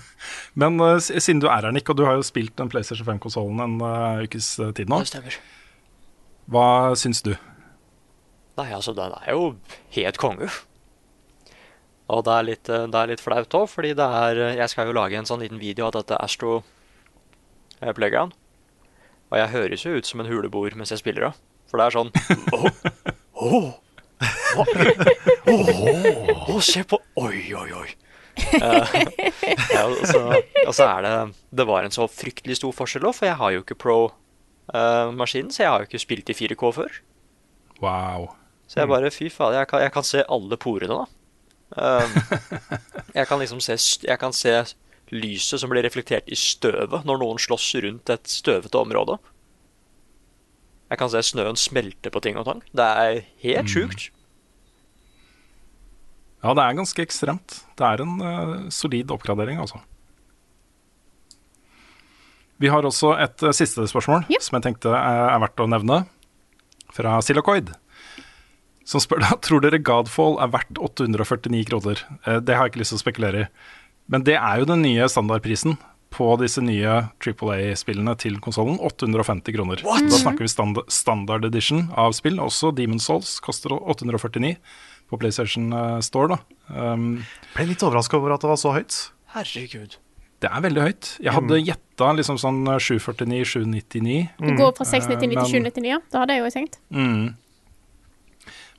[0.59, 3.61] Men uh, siden du er her, Nick, og du har jo spilt den PlayStation 5-konsollen
[3.61, 5.37] en uh, ukes eh, tid nå, Det stemmer.
[6.49, 6.65] hva
[6.97, 7.35] syns du?
[8.59, 9.53] Nei, altså, den er jo
[9.95, 10.49] helt konge.
[12.09, 14.71] Og det er litt, eh, det er litt flaut òg, fordi det er eh, Jeg
[14.73, 16.63] skal jo lage en sånn liten video av dette Astro
[17.79, 18.33] eh, Playground.
[19.29, 21.31] Og jeg høres jo ut som en huleboer mens jeg spiller da.
[21.69, 22.09] For det er sånn
[22.57, 22.65] Åh,
[23.37, 23.69] åh, oh,
[25.53, 27.89] Åh, åh, se på Oi, oi, oi.
[28.39, 28.95] Eh,
[29.75, 30.21] ja, og, så,
[30.65, 31.13] og så er det
[31.59, 35.63] Det var en så fryktelig stor forskjell òg, for jeg har jo ikke Pro-maskinen, så
[35.63, 36.99] jeg har jo ikke spilt i 4K før.
[37.83, 38.29] Wow.
[38.69, 41.07] Så jeg bare, fy faen, jeg kan, jeg kan se alle porene, da.
[41.69, 42.13] Um,
[43.17, 44.53] jeg kan liksom se, jeg kan se
[45.13, 49.17] lyset som blir reflektert i støvet når noen slåss rundt et støvete område.
[50.89, 52.63] Jeg kan se snøen smelte på ting og tang.
[52.73, 54.09] Det er helt sjukt.
[56.39, 57.57] Ja, det er ganske ekstremt.
[57.75, 59.81] Det er en uh, solid oppgradering, altså.
[62.59, 64.43] Vi har også et uh, siste spørsmål yep.
[64.43, 66.01] som jeg tenkte er, er verdt å nevne,
[66.95, 67.73] fra Silacoid.
[68.87, 72.03] Som spør da tror dere Godfall er verdt 849 kroner.
[72.23, 73.51] Uh, det har jeg ikke lyst til å spekulere i.
[74.09, 75.75] Men det er jo den nye standardprisen
[76.09, 78.79] på disse nye Triple A-spillene til konsollen.
[78.81, 79.83] 850 kroner.
[79.83, 82.39] Da snakker vi standard, standard edition av spill.
[82.41, 84.55] Også Demon's Souls koster 849
[85.09, 86.37] på PlayStation eh, Store.
[86.37, 86.39] da.
[86.93, 87.09] Um,
[87.55, 88.99] Ble litt overraska over at det var så høyt.
[89.33, 89.97] Herregud.
[90.39, 91.11] det er veldig høyt.
[91.19, 94.29] Jeg hadde gjetta liksom sånn 749-799.
[94.39, 95.99] Det går fra 699 men- til 799, ja.
[96.09, 96.79] Det hadde jeg jo tenkt.
[96.93, 97.35] Mm.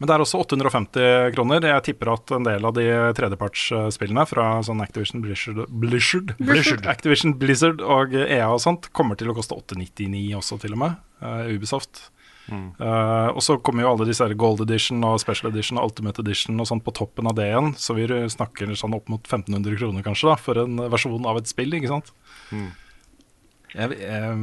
[0.01, 1.61] Men det er også 850 kroner.
[1.61, 2.87] Jeg tipper at en del av de
[3.18, 6.87] tredjepartsspillene fra sånn Activision Blizzard, Blizzard, Blizzard.
[6.89, 10.97] Activision Blizzard og EA og sånt kommer til å koste 899 også, til og med.
[11.20, 12.07] Uh, Ubisoft.
[12.51, 16.20] Eh, og så kommer jo alle disse her Gold Edition og Special Edition og Ultimate
[16.24, 17.72] Edition og sånn på toppen av det igjen.
[17.78, 21.51] Så vi snakker sånn opp mot 1500 kroner kanskje da, for en versjon av et
[21.51, 22.12] spill, ikke sant.
[22.51, 24.38] Jeg, jeg,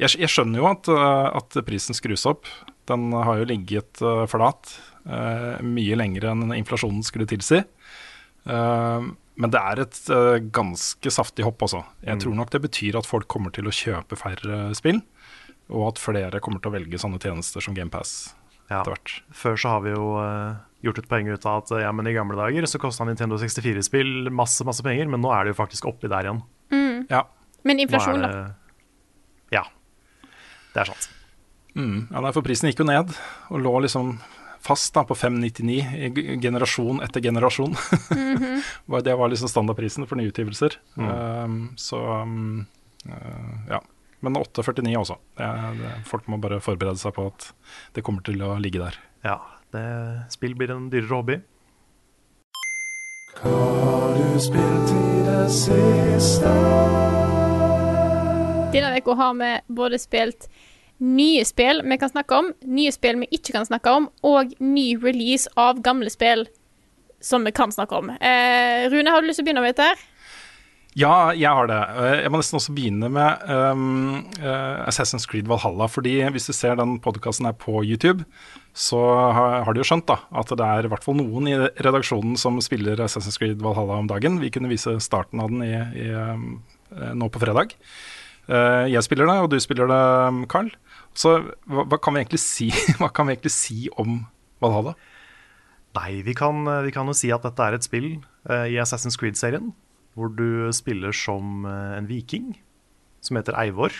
[0.00, 2.48] jeg, jeg skjønner jo at, uh, at prisen skrus opp.
[2.88, 4.72] Den har jo ligget uh, flat
[5.06, 7.60] uh, mye lenger enn inflasjonen skulle tilsi.
[8.48, 11.84] Uh, men det er et uh, ganske saftig hopp, altså.
[12.04, 12.20] Jeg Mm.
[12.24, 14.98] tror nok det betyr at folk kommer til å kjøpe færre spill,
[15.70, 18.34] og at flere kommer til å velge sånne tjenester som GamePass
[18.70, 18.80] Ja.
[18.80, 19.14] etter hvert.
[19.34, 22.14] Før så har vi jo eh, gjort et poeng ut av at ja, men i
[22.16, 25.86] gamle dager så kosta Nintendo 64-spill masse masse penger, men nå er det jo faktisk
[25.90, 26.42] oppi der igjen.
[27.10, 27.24] Ja.
[27.66, 28.44] Men inflasjon, det, da.
[29.52, 29.64] Ja.
[30.74, 31.08] Det er sant.
[31.74, 33.10] Mm, ja, nei, for prisen gikk jo ned,
[33.50, 34.14] og lå liksom
[34.60, 37.72] fast da på 599 i generasjon etter generasjon.
[38.90, 40.76] Var- det var liksom standardprisen for nyutgivelser.
[41.00, 42.66] Um, så um,
[43.08, 43.80] uh, ja.
[44.20, 45.16] Men 849 også.
[45.36, 45.48] Det,
[45.80, 47.50] det, folk må bare forberede seg på at
[47.96, 48.98] det kommer til å ligge der.
[49.24, 49.38] Ja,
[49.72, 49.84] det,
[50.34, 51.38] spill blir en dyrere hobby.
[58.70, 60.50] Denne uka har vi både spilt
[61.00, 64.92] nye spill vi kan snakke om, nye spill vi ikke kan snakke om, og ny
[65.00, 66.44] release av gamle spill
[67.24, 68.10] som vi kan snakke om.
[68.10, 69.88] Eh, Rune, har du lyst til å begynne med dette?
[69.88, 70.09] her?
[71.00, 71.78] Ja, jeg har det.
[72.02, 74.24] Eh, Jeg må nesten også begynne med um,
[74.90, 75.86] Assassin's Creed Valhalla.
[75.88, 78.24] fordi hvis du ser den podkasten her på YouTube,
[78.74, 78.98] så
[79.32, 82.36] har, har du jo skjønt da, at det er i hvert fall noen i redaksjonen
[82.36, 84.40] som spiller Assassin's Creed Valhalla om dagen.
[84.42, 85.72] Vi kunne vise starten av den i,
[86.04, 87.76] i, eh, nå på fredag.
[88.50, 89.98] Jeg spiller det, og du spiller det,
[90.50, 90.72] Carl.
[91.14, 91.36] Så
[91.70, 92.66] hva, hva, kan vi si,
[92.98, 94.24] hva kan vi egentlig si om
[94.58, 94.96] Valhalla?
[95.94, 98.08] Nei, vi kan, vi kan jo si at dette er et spill
[98.50, 99.70] uh, i Assassin's Creed-serien
[100.18, 102.52] hvor du spiller som eh, en viking
[103.24, 103.94] som heter Eivor,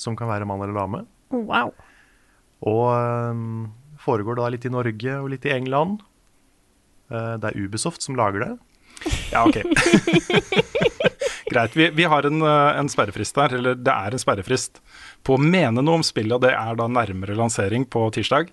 [0.00, 1.04] som kan være mann eller dame.
[1.32, 1.74] Wow.
[2.68, 3.44] Og eh,
[4.02, 6.02] foregår da litt i Norge og litt i England.
[7.12, 8.52] Uh, det er Ubisoft som lager det.
[9.34, 9.58] Ja, ok.
[11.52, 11.74] Greit.
[11.76, 14.80] Vi, vi har en, en sperrefrist der, eller det er en sperrefrist
[15.26, 18.48] på å mene noe om spillet, og det er da nærmere lansering på tirsdag.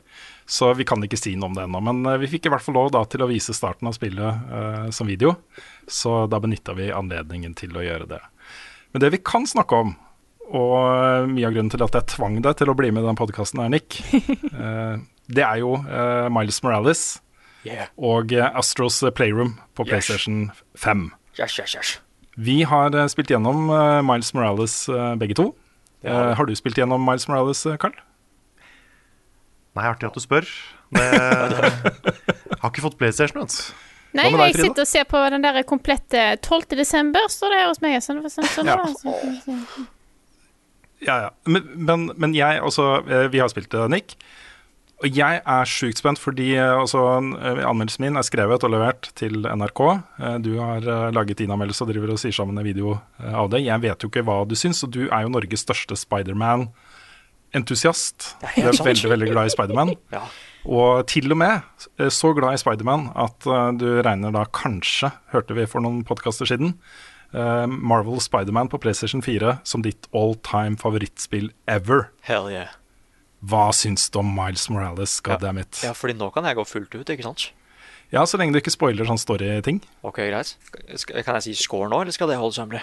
[0.50, 1.80] Så vi kan ikke si noe om det ennå.
[1.86, 4.50] Men eh, vi fikk i hvert fall lov da til å vise starten av spillet
[4.60, 5.36] eh, som video,
[5.86, 8.22] så da benytta vi anledningen til å gjøre det.
[8.90, 9.92] Men det vi kan snakke om,
[10.50, 13.10] og eh, mye av grunnen til at jeg tvang deg til å bli med i
[13.12, 14.00] den podkasten her, Nick,
[14.66, 14.96] eh,
[15.30, 17.08] det er jo eh, Miles Morales
[17.68, 17.90] Yeah.
[18.00, 19.90] og eh, Astros Playroom på Yes.
[19.92, 20.38] PlayStation
[20.80, 21.02] 5.
[21.38, 21.90] Yes, yes, yes.
[22.40, 23.68] Vi har spilt gjennom
[24.08, 24.76] Miles Morales
[25.20, 25.50] begge to.
[26.08, 27.98] Har du spilt gjennom Miles Morales, Carl?
[29.78, 30.48] Nei, artig at du spør.
[30.90, 31.04] Det
[32.62, 33.86] har ikke fått PlayStation, vet du.
[34.18, 36.64] Nei, deg, jeg sitter og ser på den der komplette 12.
[36.80, 38.00] desember, står det hos meg.
[38.02, 38.80] Sånn, sånn, sånn, Ja.
[38.98, 39.88] sånn.
[41.06, 41.30] Ja, ja.
[41.48, 44.18] Men, men, men jeg også eh, Vi har spilt det, Nick.
[45.00, 47.00] Og jeg er sjukt spent, fordi eh, altså,
[47.40, 49.80] eh, anmeldelsen min er skrevet og levert til NRK.
[50.20, 53.32] Eh, Du har eh, laget din anmeldelse og driver og sier sammen en video eh,
[53.32, 53.62] av det.
[53.64, 56.89] Jeg vet jo ikke hva du syns, og du er jo Norges største Spiderman-entusiast.
[58.44, 59.96] Er Du er veldig, veldig glad i Spiderman.
[60.16, 60.28] Ja.
[60.70, 61.62] Og til og med
[62.02, 66.02] eh, så glad i Spiderman at eh, du regner da kanskje, hørte vi for noen
[66.06, 66.74] podkaster siden,
[67.32, 72.10] eh, Marvel Spiderman på PlayStation 4 som ditt all time favorittspill ever.
[72.28, 72.76] Hell yeah.
[73.40, 75.64] Hva syns du om Miles Morales, god ja.
[75.88, 77.54] Ja, fordi nå kan jeg gå fullt ut, ikke sant?
[78.12, 79.80] Ja, så lenge du ikke spoiler sånn story-ting.
[80.04, 80.56] Ok, greit.
[81.08, 82.82] Kan jeg si score nå, eller skal det holdes hemmelig?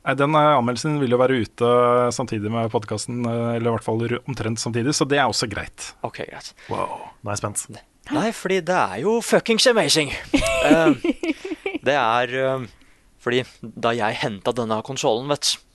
[0.00, 1.70] Nei, Den eh, anmeldelsen vil jo være ute
[2.16, 5.90] samtidig med podkasten, eller i hvert fall omtrent samtidig, så det er også greit.
[6.06, 6.52] Ok, greit.
[6.72, 7.66] Wow, nå er jeg spent.
[8.10, 10.10] Nei, fordi det er jo fuckings amazing.
[10.64, 10.94] uh,
[11.84, 12.64] det er uh,
[13.20, 15.66] fordi da jeg henta denne konsollen, vet du,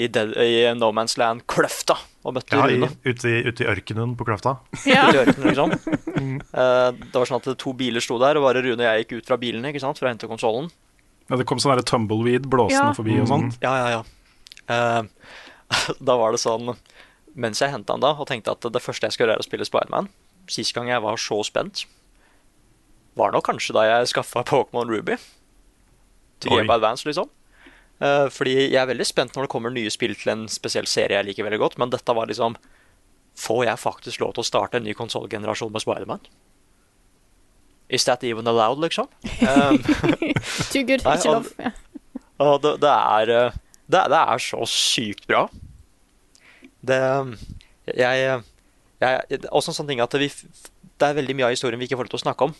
[0.00, 3.68] i, Dead- i No Man's Land Kløfta og møtte Ja, Rune ute, i, ute i
[3.72, 4.52] ørkenen på Kløfta.
[4.86, 5.08] Ja.
[5.10, 5.74] i ørkenen, liksom.
[6.50, 9.12] Uh, det var sånn at to biler sto der, og bare Rune og jeg gikk
[9.22, 10.66] ut fra bilene ikke sant, for å hente konsollen.
[11.30, 12.96] Ja, det kom sånn der tumbleweed blåsende Ja.
[12.96, 13.58] forbi og sånt.
[13.62, 14.02] Ja, ja, ja.
[14.70, 15.06] Uh,
[16.08, 16.74] da var det sånn
[17.34, 19.46] Mens jeg henta den da, og tenkte at det første jeg skal gjøre, er å
[19.46, 20.08] spille Spiderman
[20.50, 21.84] Sist gang jeg var så spent,
[23.14, 25.14] var nok kanskje da jeg skaffa Pokémon Ruby.
[26.42, 27.28] Til Game Advance, liksom.
[28.02, 31.20] Uh, fordi jeg er veldig spent når det kommer nye spill til en spesiell serie
[31.20, 32.58] jeg liker veldig godt, men dette var liksom
[33.38, 36.24] Får jeg faktisk lov til å starte en ny konsollgenerasjon med Spiderman?
[37.90, 39.08] Is that even allowed, liksom?
[39.40, 39.80] Um,
[40.70, 41.48] Too good, Nei, ikke lov.
[41.58, 41.72] Ja.
[42.40, 43.58] og det, det, er, eh,
[43.90, 45.48] det, det er så sykt bra.
[46.80, 47.00] Det
[47.90, 48.42] Jeg,
[49.02, 51.98] jeg Også en sånn ting at vi, det er veldig mye av historien vi ikke
[51.98, 52.54] får lov til å snakke om.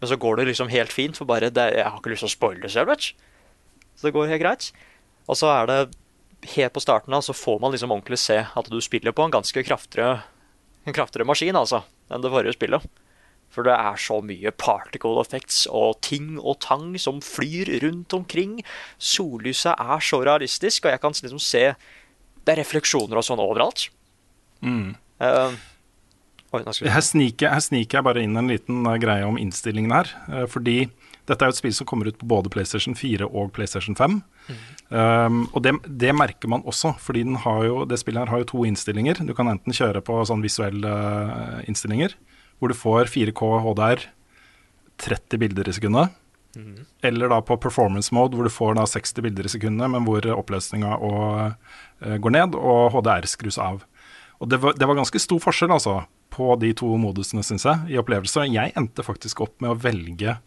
[0.00, 2.30] Men så går det liksom helt fint, for bare det, jeg har ikke lyst til
[2.30, 3.10] å spoile det selv, vet.
[3.98, 4.70] Så det går helt greit.
[5.28, 5.80] Og så er det
[6.54, 9.34] helt på starten av så får man liksom ordentlig se at du spiller på en
[9.34, 10.22] ganske kraftigere,
[10.88, 12.86] en kraftigere maskin, altså, enn det forrige spillet.
[13.50, 18.60] For det er så mye particle effects og ting og tang som flyr rundt omkring.
[18.98, 21.64] Sollyset er så realistisk, og jeg kan liksom se
[22.40, 23.90] Det er refleksjoner og sånn overalt.
[24.64, 24.94] Mm.
[25.20, 25.52] Uh,
[26.56, 30.08] oi, Her sniker, her sniker jeg bare inn en liten eh, greie om innstillingen her.
[30.32, 30.88] eh, fordi
[31.28, 34.16] dette er jo et spill som kommer ut på både PlayStation 4 og PlayStation 5.
[34.90, 38.42] Um, og det, det merker man også, fordi den har jo, det spillet her har
[38.42, 39.20] jo to innstillinger.
[39.22, 42.16] Du kan enten kjøre på sånn visuelle eh, innstillinger,
[42.60, 44.06] hvor du får 4K HDR,
[45.00, 46.16] 30 bilder i sekundet.
[47.06, 50.24] Eller da på performance mode, hvor du får da 60 bilder i sekundet, men hvor
[50.34, 51.54] oppløsninga og,
[52.02, 53.84] eh, går ned, og HDR skrus av.
[54.40, 56.00] Og det var, det var ganske stor forskjell altså,
[56.30, 58.46] på de to modusene, syns jeg, i opplevelse.
[58.50, 60.38] Jeg endte faktisk opp med å velge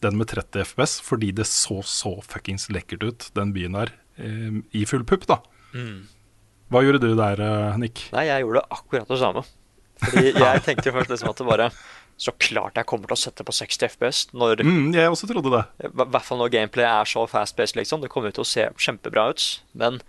[0.00, 4.60] den med 30 FPS, fordi det så så fuckings lekkert ut, den byen der, eh,
[4.72, 5.40] i full pupp, da.
[6.70, 8.10] Hva gjorde du der, eh, Nick?
[8.12, 9.42] Nei, jeg gjorde akkurat det samme.
[10.02, 11.70] Fordi jeg tenkte jo først liksom at det bare
[12.18, 15.52] Så klart jeg kommer til å sette på 60 FPS når Mm, jeg også trodde
[15.54, 15.64] det.
[15.86, 18.02] I hvert fall når gameplay er så fast-paced, liksom.
[18.02, 19.44] Det kommer jo til å se kjempebra ut.
[19.78, 20.00] Men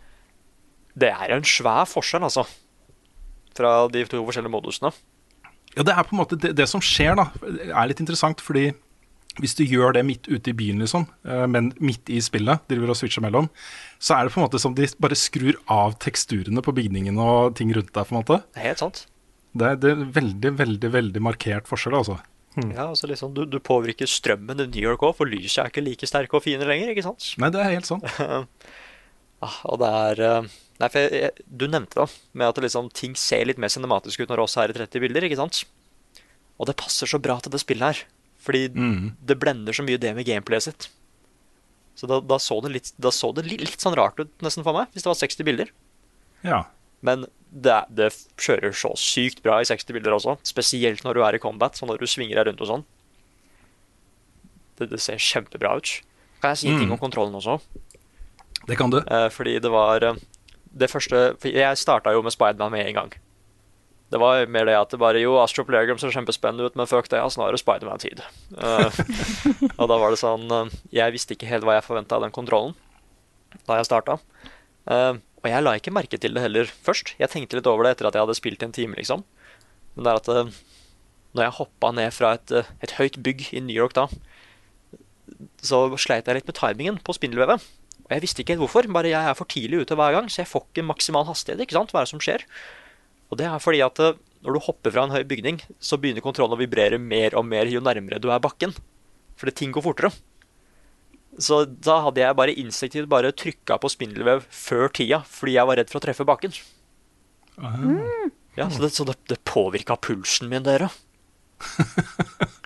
[0.98, 2.48] det er en svær forskjell, altså.
[3.58, 4.90] Fra de to forskjellige modusene.
[5.78, 7.28] Ja, det er på en måte det, det som skjer, da,
[7.70, 8.72] er litt interessant, fordi
[9.40, 12.90] hvis du gjør det midt ute i byen, liksom, eh, men midt i spillet, driver
[12.92, 13.46] og switcher mellom,
[14.02, 17.54] så er det på en måte som de bare skrur av teksturene på bygningen og
[17.60, 18.42] ting rundt deg, på en måte.
[18.60, 19.06] Helt sant.
[19.58, 22.20] Det er, det er veldig, veldig, veldig markert forskjell, altså.
[22.60, 25.84] Ja, altså liksom, du, du påvirker strømmen i New York òg, for lyset er ikke
[25.86, 27.30] like sterke og fine lenger, ikke sant?
[27.40, 28.04] Nei, det er helt sånn.
[29.40, 30.48] Ah, og det er eh,
[30.82, 34.20] Nei, for jeg, jeg, du nevnte da, med at liksom, ting ser litt mer cinematisk
[34.20, 35.62] ut når det også er i 30 bilder, ikke sant?
[36.60, 38.02] Og det passer så bra til det spillet her.
[38.44, 39.14] Fordi Mm.
[39.24, 40.90] det blender så mye det med gameplayet sitt.
[41.96, 44.64] Så da, da så det, litt, da så det litt, litt sånn rart ut nesten
[44.68, 45.72] for meg, hvis det var 60 bilder.
[46.44, 46.62] Ja.
[47.06, 50.36] Men det, det kjører så sykt bra i 60 bilder også.
[50.46, 52.84] Spesielt når du er i combat, sånn når du svinger deg rundt og sånn.
[54.80, 55.94] Det, det ser kjempebra ut.
[56.44, 56.96] Kan jeg si en ting Mm.
[56.96, 57.58] om kontrollen også?
[58.68, 59.00] Det kan du.
[59.02, 60.14] Eh, fordi det var eh,
[60.72, 63.14] Det første Jeg starta jo med Spiderman med en gang.
[64.12, 67.10] Det var mer det at det bare Jo, Astro Playground ser kjempespennende ut, men fuck
[67.10, 68.22] det, jeg har snarere Spiderman-tid.
[68.58, 69.00] Eh,
[69.80, 72.32] og da var det sånn eh, Jeg visste ikke helt hva jeg forventa av den
[72.36, 72.76] kontrollen
[73.66, 74.20] da jeg starta.
[74.90, 77.14] Eh, og jeg la ikke merke til det heller først.
[77.20, 79.24] Jeg tenkte litt over det etter at jeg hadde spilt en time, liksom.
[79.96, 80.58] Men det er at eh,
[81.38, 84.08] når jeg hoppa ned fra et, eh, et høyt bygg i New York da,
[85.64, 87.64] så sleit jeg litt med timingen på spindelvevet.
[88.08, 88.90] Og jeg visste ikke helt hvorfor.
[88.92, 91.62] Bare jeg er for tidlig ute hver gang, så jeg får ikke maksimal hastighet.
[91.64, 91.94] ikke sant?
[91.94, 92.46] Hva er det som skjer?
[93.30, 96.26] Og det er fordi at eh, når du hopper fra en høy bygning, så begynner
[96.26, 98.74] kontrollen å vibrere mer og mer jo nærmere du er bakken.
[99.40, 100.12] Fordi ting går fortere.
[101.40, 105.80] Så da hadde jeg bare instinktivt bare trykka på spindelvev før tida, fordi jeg var
[105.80, 106.52] redd for å treffe bakken.
[108.58, 110.90] Ja, Så det, så det, det påvirka pulsen min, dere.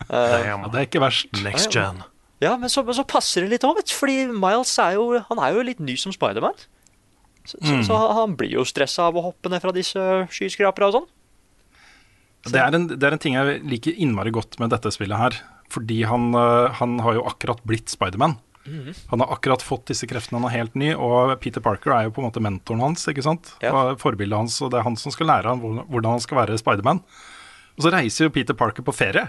[0.10, 1.30] uh, Ja, det er ikke verst.
[1.46, 2.02] Next gen.
[2.44, 3.96] Ja, men så, men så passer det litt òg, vet du.
[3.96, 6.58] Fordi Miles er jo, han er jo litt ny som Spiderman.
[7.44, 7.84] Så, så, Mm.
[7.84, 10.00] så han blir jo stressa av å hoppe ned fra disse
[10.32, 11.10] skyskraperne og sånn.
[12.52, 15.38] Det er, en, det er en ting jeg liker innmari godt med dette spillet her.
[15.72, 18.36] Fordi han, øh, han har jo akkurat blitt Spiderman.
[18.66, 18.94] Mhm.
[19.12, 20.94] Han har akkurat fått disse kreftene, han er helt ny.
[20.96, 23.56] Og Peter Parker er jo på en måte mentoren hans, ikke sant?
[23.64, 23.74] Ja.
[23.76, 26.60] Og Forbildet hans, og det er han som skal lære ham hvordan han skal være
[26.62, 27.04] Spiderman.
[27.74, 29.26] Og så reiser jo Peter Parker på ferie.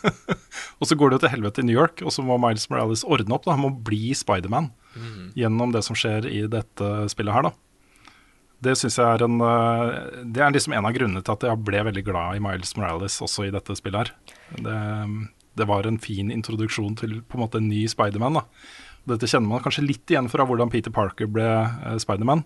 [0.80, 3.04] og så går det jo til helvete i New York, og så må Miles Morales
[3.04, 3.44] ordne opp.
[3.44, 3.54] Da.
[3.58, 5.32] Han må bli Spiderman mm.
[5.36, 7.52] gjennom det som skjer i dette spillet her, da.
[8.64, 9.90] Det synes jeg er en øh,
[10.34, 13.20] Det er liksom en av grunnene til at jeg ble veldig glad i Miles Morales
[13.22, 14.34] også i dette spillet her.
[14.58, 14.78] Det,
[15.58, 18.40] det var en fin introduksjon til på en måte en ny Spiderman.
[19.08, 22.44] Dette kjenner man kanskje litt igjen fra hvordan Peter Parker ble eh, Spiderman.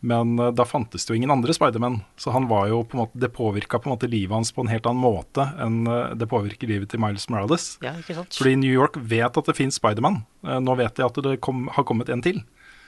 [0.00, 3.02] Men eh, da fantes det jo ingen andre Spiderman, så han var jo på en
[3.04, 6.14] måte, det påvirka på en måte livet hans på en helt annen måte enn eh,
[6.18, 7.74] det påvirker livet til Miles Morales.
[7.84, 8.38] Ja, ikke sant?
[8.40, 10.22] Fordi New York vet at det fins Spiderman.
[10.46, 12.42] Eh, Nå vet de at det kom, har kommet en til.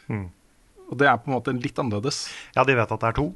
[0.08, 0.30] Mm.
[0.88, 2.26] Og det er på en måte litt annerledes.
[2.56, 3.30] Ja, de vet at det er to.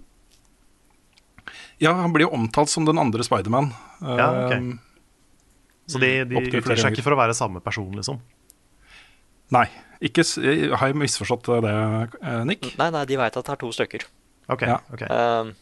[1.80, 3.70] Ja, han blir jo omtalt som den andre Spiderman.
[4.01, 4.80] Ja, ok.
[5.87, 8.18] Um, Så de, de utgir seg ikke for å være samme person, liksom.
[9.55, 9.68] Nei.
[10.03, 12.66] Ikke, jeg har jeg misforstått det, eh, Nick?
[12.76, 14.03] Nei, nei, de veit at det er to stykker.
[14.53, 14.80] Ok, Ja.
[14.93, 15.03] ok.
[15.07, 15.53] Eh,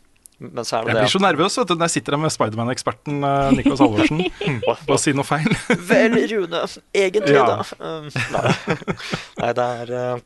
[0.40, 2.20] men så er det Jeg det blir så nervøs vet du, når jeg sitter her
[2.24, 4.24] med Spiderman-eksperten uh, Niklas Halvorsen
[4.90, 5.46] og sier noe feil.
[5.90, 7.44] Vel, Rune, egentlig, Ja.
[7.46, 7.62] da.
[7.78, 8.52] Um, nei.
[9.44, 10.18] nei, det er uh,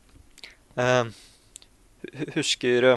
[0.81, 2.89] uh, Husker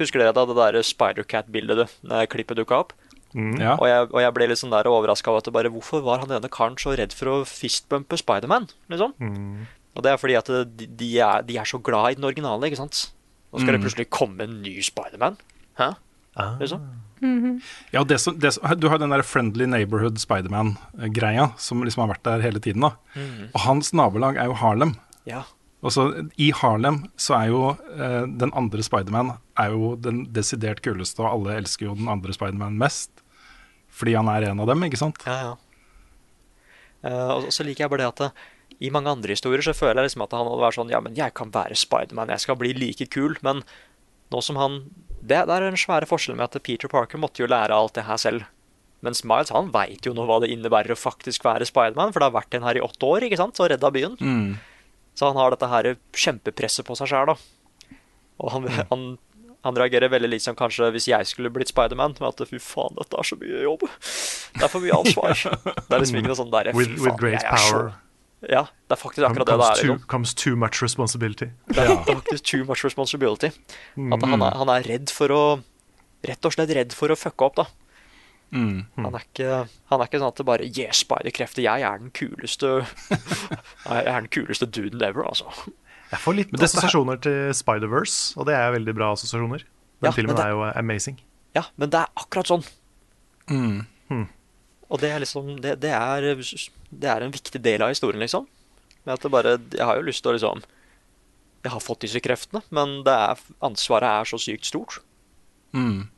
[0.00, 2.92] Husker dere da det der Spider-Cat-bildet, du, klippet dukka opp?
[3.36, 3.56] Mm.
[3.60, 3.74] Ja.
[3.76, 6.22] Og, jeg, og jeg ble litt sånn der overraska over at det bare Hvorfor var
[6.24, 8.70] han ene karen så redd for å fistbumpe Spiderman?
[8.88, 9.12] Liksom?
[9.20, 9.66] Mm.
[9.96, 12.68] Og det er fordi at de, de, er, de er så glad i den originale,
[12.70, 13.10] ikke sant?
[13.52, 13.84] Nå skal det Mm.
[13.86, 15.36] plutselig komme en ny Spiderman.
[15.78, 15.92] Hæ?
[16.36, 16.56] Ah.
[16.60, 16.80] Liksom?
[17.92, 22.14] Ja, det som, det som, Du har den der Friendly Neighborhood Spiderman-greia som liksom har
[22.14, 22.82] vært der hele tiden.
[22.82, 22.90] da.
[23.14, 23.50] Mhm.
[23.54, 24.96] Og hans nabolag er jo Harlem.
[25.26, 25.44] Ja.
[25.88, 31.22] så I Harlem så er jo eh, den andre Spiderman er jo den desidert kuleste,
[31.22, 33.10] og alle elsker jo den andre Spiderman mest.
[33.96, 35.22] Fordi han er en av dem, ikke sant?
[35.26, 35.54] Ja, ja.
[37.06, 38.30] Uh, og så liker jeg bare det at det,
[38.82, 41.14] i mange andre historier så føler jeg liksom at han hadde vært sånn Ja, men
[41.16, 43.38] jeg kan være Spiderman, jeg skal bli like kul.
[43.46, 43.62] Men
[44.32, 44.82] nå som han
[45.20, 48.04] Det, det er den svære forskjellen med at Peter Parker måtte jo lære alt det
[48.06, 48.44] her selv.
[49.04, 52.28] Mens Miles han veit jo nå hva det innebærer å faktisk være Spiderman, for det
[52.28, 54.16] har vært en her i åtte år ikke sant, og redda byen.
[54.20, 54.56] Mm.
[55.16, 57.98] Så han har dette her kjempepresset på seg sjæl, da.
[58.42, 59.04] Og han, han,
[59.66, 62.94] han reagerer veldig litt som kanskje hvis jeg skulle blitt Spiderman, med at fy faen,
[62.98, 63.86] dette er så mye jobb.
[64.56, 65.36] Det er for mye ansvar.
[65.86, 67.80] Det er liksom ikke noe sånn der fy faen, jeg er så
[68.46, 69.80] Ja, det er faktisk akkurat det det er.
[69.82, 71.48] too, comes too much responsibility.
[71.72, 73.50] Det er, det er faktisk too much responsibility.
[74.12, 75.42] At han er, han er redd for å
[76.26, 77.66] Rett og slett redd for å fucke opp, da.
[78.56, 78.86] Mm.
[79.04, 79.56] Han er ikke,
[79.90, 82.70] han er ikke sånn at det bare Yeah, spiderkrefter, jeg er den kuleste
[83.90, 85.50] Jeg er den kuleste duden ever, altså.
[86.12, 89.64] Jeg får litt assosiasjoner til Spider-Verse, og det er veldig bra assosiasjoner.
[90.02, 91.18] Den Ja, filmen det- er jo amazing.
[91.54, 92.64] Ja, men det er akkurat sånn.
[93.50, 93.86] Mm.
[94.88, 96.20] Og det er liksom det, det, er,
[96.92, 98.46] det er en viktig del av historien, liksom.
[99.04, 100.62] Med at det bare Jeg har jo lyst til å liksom
[101.64, 105.00] Jeg har fått disse kreftene, men det er, ansvaret er så sykt stort.
[105.74, 106.08] Mm.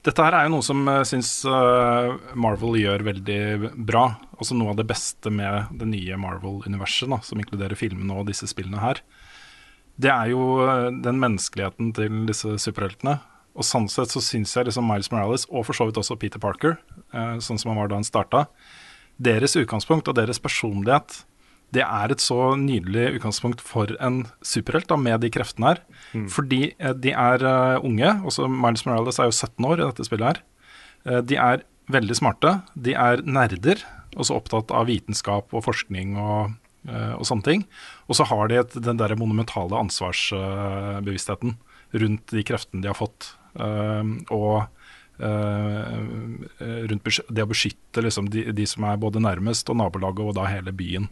[0.00, 3.40] Dette her er jo noe som jeg syns eh, Marvel gjør veldig
[3.76, 4.06] bra.
[4.38, 8.80] Altså noe av det beste med det nye Marvel-universet, som inkluderer filmene og disse spillene
[8.80, 9.02] her.
[10.00, 13.18] Det er jo eh, den menneskeligheten til disse superheltene.
[13.52, 16.40] Og sånn sett så syns jeg liksom Miles Morales, og for så vidt også Peter
[16.40, 16.78] Parker,
[17.12, 18.46] eh, sånn som han var da han starta,
[19.20, 21.26] deres utgangspunkt og deres personlighet
[21.74, 25.82] det er et så nydelig utgangspunkt for en superhelt da, med de kreftene her.
[26.32, 28.14] Fordi eh, de er eh, unge.
[28.26, 30.42] Også Miles Morales er jo 17 år i dette spillet her.
[31.06, 32.56] Eh, de er veldig smarte.
[32.74, 33.84] De er nerder,
[34.18, 36.56] også opptatt av vitenskap og forskning og,
[36.90, 37.64] og sånne ting.
[38.10, 41.56] Og så har de et, den der monumentale ansvarsbevisstheten
[42.02, 43.32] rundt de kreftene de har fått.
[44.30, 44.54] Og
[46.90, 50.46] rundt det å beskytte liksom, de, de som er både nærmest og nabolaget, og da
[50.50, 51.10] hele byen.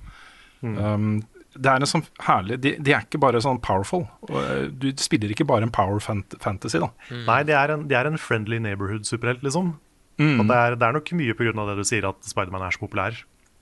[0.62, 1.22] Um,
[1.58, 4.04] det er en sånn herlig de, de er ikke bare sånn powerful.
[4.28, 6.90] Og, eh, Du spiller ikke bare en power fant fantasy, da.
[7.26, 9.72] Nei, de er en, de er en friendly neighborhood-superhelt, liksom.
[10.18, 10.40] Mm.
[10.40, 11.52] Og det er, det er nok mye pga.
[11.66, 13.14] det du sier, at Spiderman er så populær.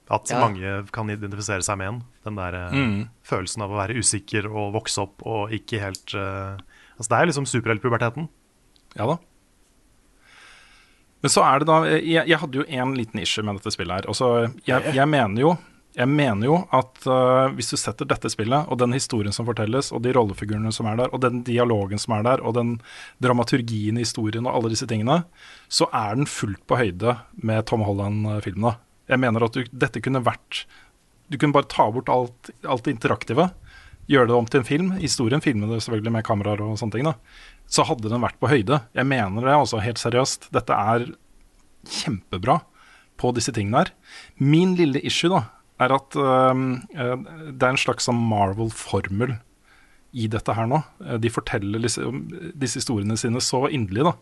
[0.09, 0.39] At Ja.
[0.41, 2.03] mange kan identifisere seg med en.
[2.25, 3.09] Den der eh, Mm.
[3.25, 6.57] følelsen av å være usikker og vokse opp og ikke helt uh,
[6.99, 8.29] Altså, det er liksom superheltpuberteten.
[8.97, 9.19] Ja da.
[11.23, 14.01] Men så er det da Jeg, jeg hadde jo én liten issue med dette spillet
[14.01, 14.09] her.
[14.09, 15.57] Altså, jeg, jeg mener jo
[15.97, 19.89] jeg mener jo at uh, hvis du setter dette spillet, og den historien som fortelles,
[19.97, 22.75] og de rollefigurene som er der, og den dialogen som er der, og den
[23.25, 25.23] dramaturgien i historien og alle disse tingene,
[25.73, 28.75] så er den fullt på høyde med Tom Holland-filmene.
[29.09, 30.67] Jeg mener at du, dette kunne vært
[31.31, 33.49] Du kunne bare ta bort alt, alt det interaktive,
[34.07, 37.09] gjøre det om til en film, historien, filmer det selvfølgelig med kameraer og sånne ting,
[37.09, 37.17] da.
[37.67, 38.79] Så hadde den vært på høyde.
[38.95, 40.53] Jeg mener det altså helt seriøst.
[40.55, 41.09] Dette er
[41.83, 42.61] kjempebra
[43.19, 43.91] på disse tingene her.
[44.39, 45.43] Min lille issue da,
[45.83, 47.17] er at øhm, øh,
[47.53, 49.37] det er en slags sånn Marvel-formel
[50.17, 50.81] i dette her nå.
[51.05, 52.05] Eh, De forteller disse,
[52.57, 54.15] disse historiene sine så inderlig da,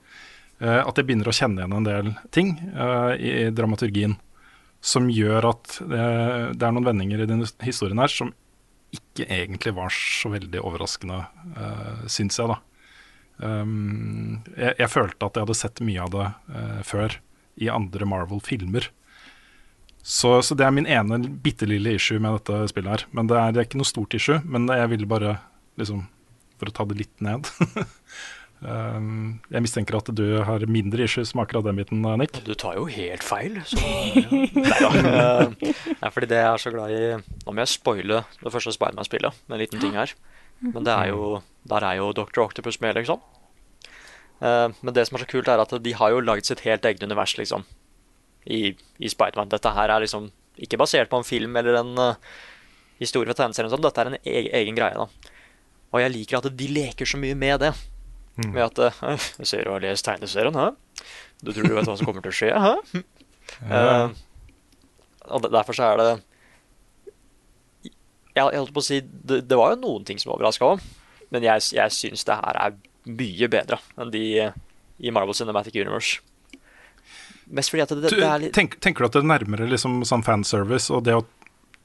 [0.60, 4.18] eh, at jeg begynner å kjenne igjen en del ting eh, i dramaturgien
[4.84, 6.06] som gjør at det,
[6.60, 8.34] det er noen vendinger i denne historien her som
[8.94, 11.16] ikke egentlig var så veldig overraskende,
[11.56, 12.58] uh, syns jeg, da.
[13.42, 17.16] Um, jeg, jeg følte at jeg hadde sett mye av det uh, før
[17.58, 18.86] i andre Marvel-filmer.
[20.04, 23.04] Så, så det er min ene bitte lille issue med dette spillet her.
[23.16, 25.38] Men det er, det er ikke noe stort issue, men jeg ville bare
[25.80, 26.04] liksom
[26.60, 27.48] For å ta det litt ned.
[28.68, 32.36] um, jeg mistenker at du har mindre issues med akkurat den biten, Nick.
[32.46, 33.56] Du tar jo helt feil.
[33.66, 33.80] Så,
[34.68, 34.92] Nei da.
[35.64, 39.40] Eh, fordi det jeg er så glad i Nå må jeg spoile det første Spiderman-spillet
[39.48, 40.12] med en liten ting her.
[40.62, 42.44] Men det er jo, der er jo Dr.
[42.44, 43.24] Octopus med, liksom.
[44.38, 46.86] Uh, Men det som er så kult, er at de har jo lagd sitt helt
[46.86, 47.64] eget univers, liksom.
[48.44, 49.50] I, i Spiderman.
[49.52, 50.28] Dette her er liksom
[50.60, 52.34] ikke basert på en film eller en uh,
[53.00, 53.72] historie fra tegneserien.
[53.72, 53.82] sånn.
[53.84, 55.32] Dette er en egen, egen greie, da.
[55.94, 57.72] Og jeg liker at de leker så mye med det.
[58.44, 59.02] Med at uh,
[59.40, 60.70] Jeg ser du har lest tegneserien, hæ?
[61.44, 62.76] Du tror du vet hva som kommer til å skje, hæ?
[63.68, 64.08] Uh,
[65.28, 66.06] og derfor så er det
[67.84, 67.92] Jeg,
[68.40, 70.80] jeg holdt på å si det, det var jo noen ting som overraska òg,
[71.30, 74.24] men jeg, jeg syns det her er mye bedre enn de
[74.98, 76.24] i Marvel Cinematic Universe.
[77.46, 80.02] Mest fordi at det, det, er litt tenk, tenker du at det er nærmere liksom
[80.08, 81.24] sånn fanservice og det å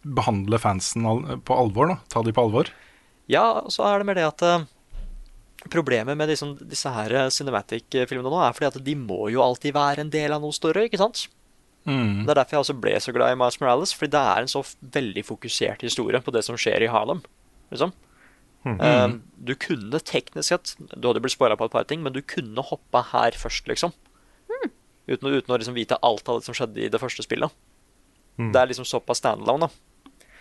[0.07, 1.07] behandle fansen
[1.43, 1.91] på alvor?
[1.91, 1.97] da?
[2.11, 2.69] Ta de på alvor?
[3.29, 4.67] Ja, så er det med det at eh,
[5.67, 9.75] Problemet med disse, disse her eh, cinematic-filmene nå er fordi at de må jo alltid
[9.75, 11.25] være en del av noe større, ikke sant?
[11.83, 12.23] Mm.
[12.23, 14.51] Det er derfor jeg også ble så glad i Miles Morales, fordi det er en
[14.51, 14.61] så
[14.95, 17.19] veldig fokusert historie på det som skjer i Harlem.
[17.73, 17.91] liksom.
[18.67, 19.07] Eh,
[19.39, 22.63] du kunne teknisk sett Du hadde blitt spoila på et par ting, men du kunne
[22.63, 23.93] hoppa her først, liksom.
[25.09, 27.49] Uten, uten å liksom vite alt av det som skjedde i det første spillet.
[28.39, 29.73] Det er liksom såpass standalone, da.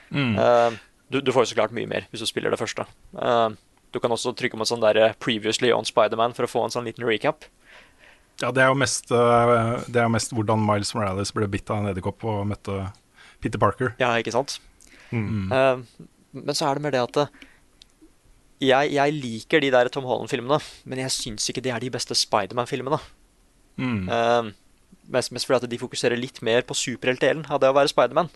[0.08, 0.76] Uh,
[1.12, 2.84] du, du får jo så klart mye mer hvis du spiller det første.
[3.16, 3.50] Uh,
[3.92, 6.62] du kan også trykke på en sånn der eh, 'Previously on Spiderman' for å få
[6.64, 7.48] en sånn liten recap.
[8.38, 11.80] Ja, det er jo mest, det er jo mest hvordan Miles Morales ble bitt av
[11.80, 12.92] en edderkopp og møtte
[13.42, 13.96] Peter Parker.
[13.98, 14.60] Ja, ikke sant?
[15.10, 15.80] Eh,
[16.36, 17.18] men så er det mer det at
[18.62, 22.14] jeg, jeg liker de der Tom Holland-filmene, men jeg syns ikke de er de beste
[22.18, 23.00] Spiderman-filmene.
[23.78, 24.08] Mm.
[24.10, 24.50] Uh,
[25.14, 28.30] mest, mest fordi at de fokuserer litt mer på superheltdelen av det å være Spiderman.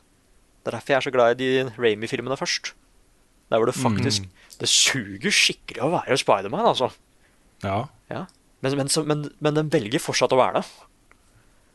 [0.62, 2.72] Det er derfor jeg er så glad i de Ramy-filmene først.
[3.50, 4.24] Der hvor det faktisk
[4.60, 6.92] Det suger skikkelig å være Spiderman, altså.
[7.64, 7.88] Ja.
[8.08, 8.24] Ja.
[8.62, 10.66] Men, men, men, men den velger fortsatt å være det.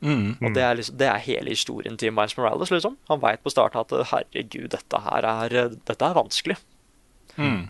[0.07, 0.37] Mm.
[0.39, 2.71] Og det er, liksom, det er hele historien til Miles Morales.
[2.71, 2.95] liksom.
[3.09, 5.57] Han veit på starten at herregud, dette her er,
[5.89, 6.57] dette er vanskelig.
[7.35, 7.67] Mm.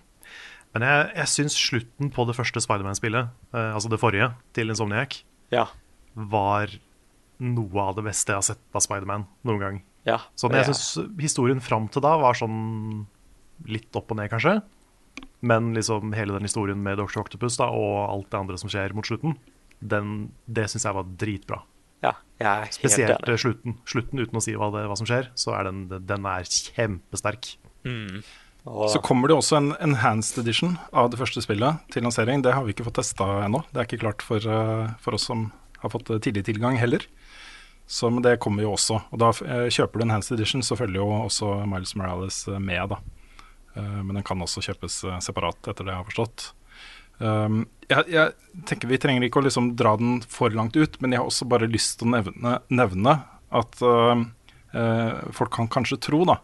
[0.75, 5.21] Men jeg, jeg syns slutten på det første Spiderman-spillet, eh, altså det forrige, til Insomniac,
[5.55, 5.65] Ja.
[6.18, 6.72] Var
[7.39, 9.78] noe av det beste jeg har sett av Spiderman noen gang.
[10.07, 10.18] ja.
[10.36, 13.05] Sånn, jeg er- syns historien fram til da var sånn
[13.68, 14.61] litt opp og ned, kanskje.
[15.41, 17.20] Men liksom hele den historien med Dr.
[17.22, 19.36] Octopus da, og alt det andre som skjer mot slutten,
[19.86, 21.61] den, det syns jeg var dritbra.
[22.01, 23.39] ja, jeg er helt Spesielt enig.
[23.41, 23.78] slutten.
[23.86, 27.55] Slutten uten å si hva, det, hva som skjer, så er den, den er kjempesterk.
[28.68, 32.41] Og, Så kommer det også en enhanced edition av det første spillet til lansering.
[32.43, 33.63] Det har vi ikke fått testa ennå.
[33.72, 35.51] Det er ikke klart for, eh, for oss som
[35.82, 37.05] har fått eh, tidlig tilgang heller.
[37.88, 38.99] Så men det kommer jo også.
[39.11, 42.59] Og da eh, kjøper du en Hands edition, så følger jo også Miles Morales eh,
[42.59, 43.01] med, da.
[43.78, 46.45] Men den kan også kjøpes separat, etter det jeg har forstått.
[47.21, 51.13] Um, jeg, jeg tenker Vi trenger ikke å liksom dra den for langt ut, men
[51.13, 53.13] jeg har også bare lyst til å nevne, nevne
[53.53, 56.39] at folk kan kanskje tro da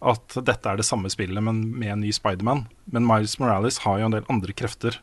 [0.00, 2.64] at dette er det samme spillet, men med en ny Spiderman.
[2.88, 4.96] Men Miles Morales har jo en del andre krefter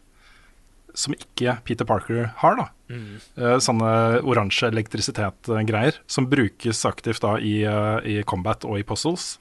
[0.97, 2.57] som ikke Peter Parker har.
[2.57, 2.67] da.
[2.87, 3.19] Mm.
[3.59, 3.89] sånne
[4.23, 9.35] oransje elektrisitet-greier som brukes aktivt da i, eh, i combat og i puzzles.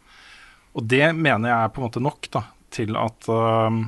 [0.74, 2.42] Og det mener jeg er på en måte nok da,
[2.74, 3.78] til at eh,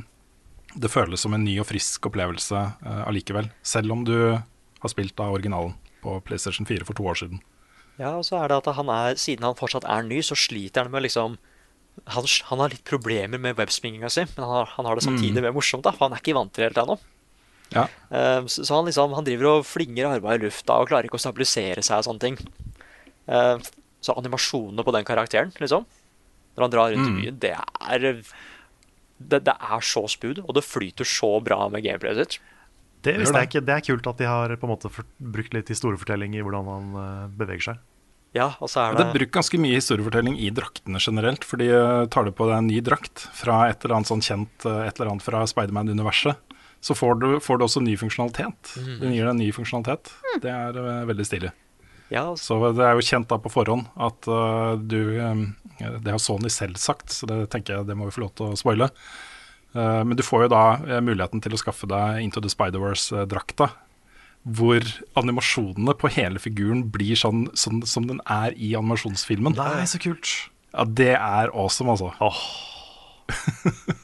[0.78, 3.48] det føles som en ny og frisk opplevelse uh, allikevel.
[3.66, 7.40] Selv om du har spilt av originalen på PlayStation 4 for to år siden.
[7.98, 10.86] ja, og så er det at han er, siden han fortsatt er ny, så sliter
[10.86, 11.38] han med liksom
[12.14, 15.42] Han, han har litt problemer med webspinginga si, men han har, han har det samtidig
[15.42, 16.94] mer morsomt, da, for han er ikke vant til det helt ennå.
[17.74, 17.86] Ja.
[18.10, 21.18] Eh, Så så han liksom Han driver og flinger arma i lufta og klarer ikke
[21.20, 22.38] å stabilisere seg og sånne ting.
[23.28, 23.58] Eh,
[24.00, 25.84] Så animasjonene på den karakteren, liksom,
[26.56, 28.22] når han drar rundt i byen, det er
[29.18, 32.38] det, det er så smooth, og det flyter så bra med gameplayet sitt.
[33.02, 33.42] Det det.
[33.48, 33.62] ikke.
[33.66, 36.70] Det er kult at de har på en måte for, brukt litt historiefortelling i hvordan
[36.70, 37.82] han eh, beveger seg.
[38.36, 41.46] Ja, og så er Det det er brukt ganske mye historiefortelling i draktene generelt.
[41.48, 44.24] For de eh, tar du på deg en ny drakt fra et eller annet sånn
[44.24, 46.36] kjent eh, et eller annet fra Spiderman-universet,
[46.80, 48.74] så får du, får du også ny funksjonalitet.
[49.00, 50.12] Den gir deg ny funksjonalitet.
[50.44, 51.50] Det er uh, veldig stilig.
[52.10, 55.42] Ja, så- Så det er jo kjent da på forhånd at uh, du um,
[55.78, 58.46] Det har Sony selv sagt, så det tenker jeg det må vi få lov til
[58.52, 58.88] å spoile.
[59.76, 63.68] Uh, men du får jo da eh, muligheten til å skaffe deg Into the Spider-Verse-drakta.
[64.48, 64.80] Hvor
[65.20, 69.58] animasjonene på hele figuren blir sånn, sånn som den er i animasjonsfilmen.
[69.58, 70.30] Nei, så kult.
[70.72, 72.14] Ja, det er awesome, altså.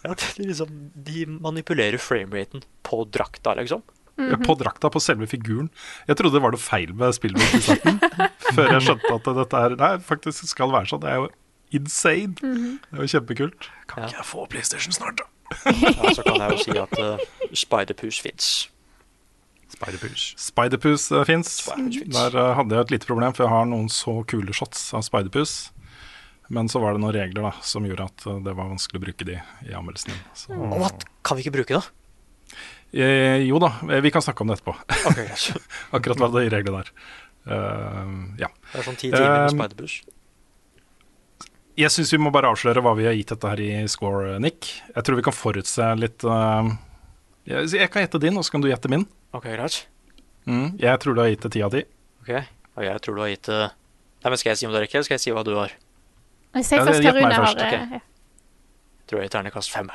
[0.04, 0.72] Ja, er liksom,
[1.06, 3.84] de manipulerer frameraten på drakta, liksom.
[4.14, 5.70] Ja, På drakta, på selve figuren.
[6.06, 7.96] Jeg trodde det var noe feil med spillet i starten.
[8.54, 11.02] før jeg skjønte at dette er, nei, faktisk skal være sånn.
[11.02, 11.30] Det er jo
[11.74, 12.36] insane.
[12.38, 13.70] Det er jo kjempekult.
[13.90, 15.30] Kan ikke jeg få PlayStation snart, da?
[15.66, 18.52] Ja, så kan jeg jo si at uh, Spider-Pus fins.
[19.74, 20.34] Spider-Push.
[20.38, 21.50] Spiderpus uh, fins.
[21.66, 22.14] Spider-Pus.
[22.14, 25.02] Der uh, hadde jeg et lite problem, for jeg har noen så kule shots av
[25.06, 25.73] Spiderpus.
[26.48, 29.04] Men så var det noen regler da, som gjorde at eh, det var vanskelig å
[29.06, 30.12] bruke de i anmeldelsen.
[30.12, 30.24] din.
[30.36, 31.06] Så, What?
[31.24, 31.84] Kan vi ikke bruke det?
[32.94, 34.74] eh, jo da, eh, vi kan snakke om det etterpå.
[35.10, 35.68] Ok, greit.
[35.96, 36.92] Akkurat hva i reglene der.
[37.44, 38.48] Uh, ja.
[38.72, 39.96] Det er sånn ti timer med Um, Spider-Pus.
[41.76, 44.70] Jeg syns vi må bare avsløre hva vi har gitt dette her i score, Nick.
[44.94, 46.70] Jeg tror vi kan forutse litt uh,
[47.44, 49.04] jeg, jeg kan gjette din, og så kan du gjette min.
[49.36, 49.82] Ok, greit.
[50.48, 51.82] Mm, jeg tror du har gitt det ti av ti.
[52.24, 52.30] Ok,
[52.78, 53.62] og jeg tror du har gitt det
[54.24, 55.72] Nei, men Skal jeg si om det ikke, eller skal jeg si hva du har?
[56.54, 57.44] Jeg sier Ja, først hva meg Rune har.
[57.44, 57.72] først, ok.
[57.72, 59.90] eh, Jeg tror jeg gir ternekast fem.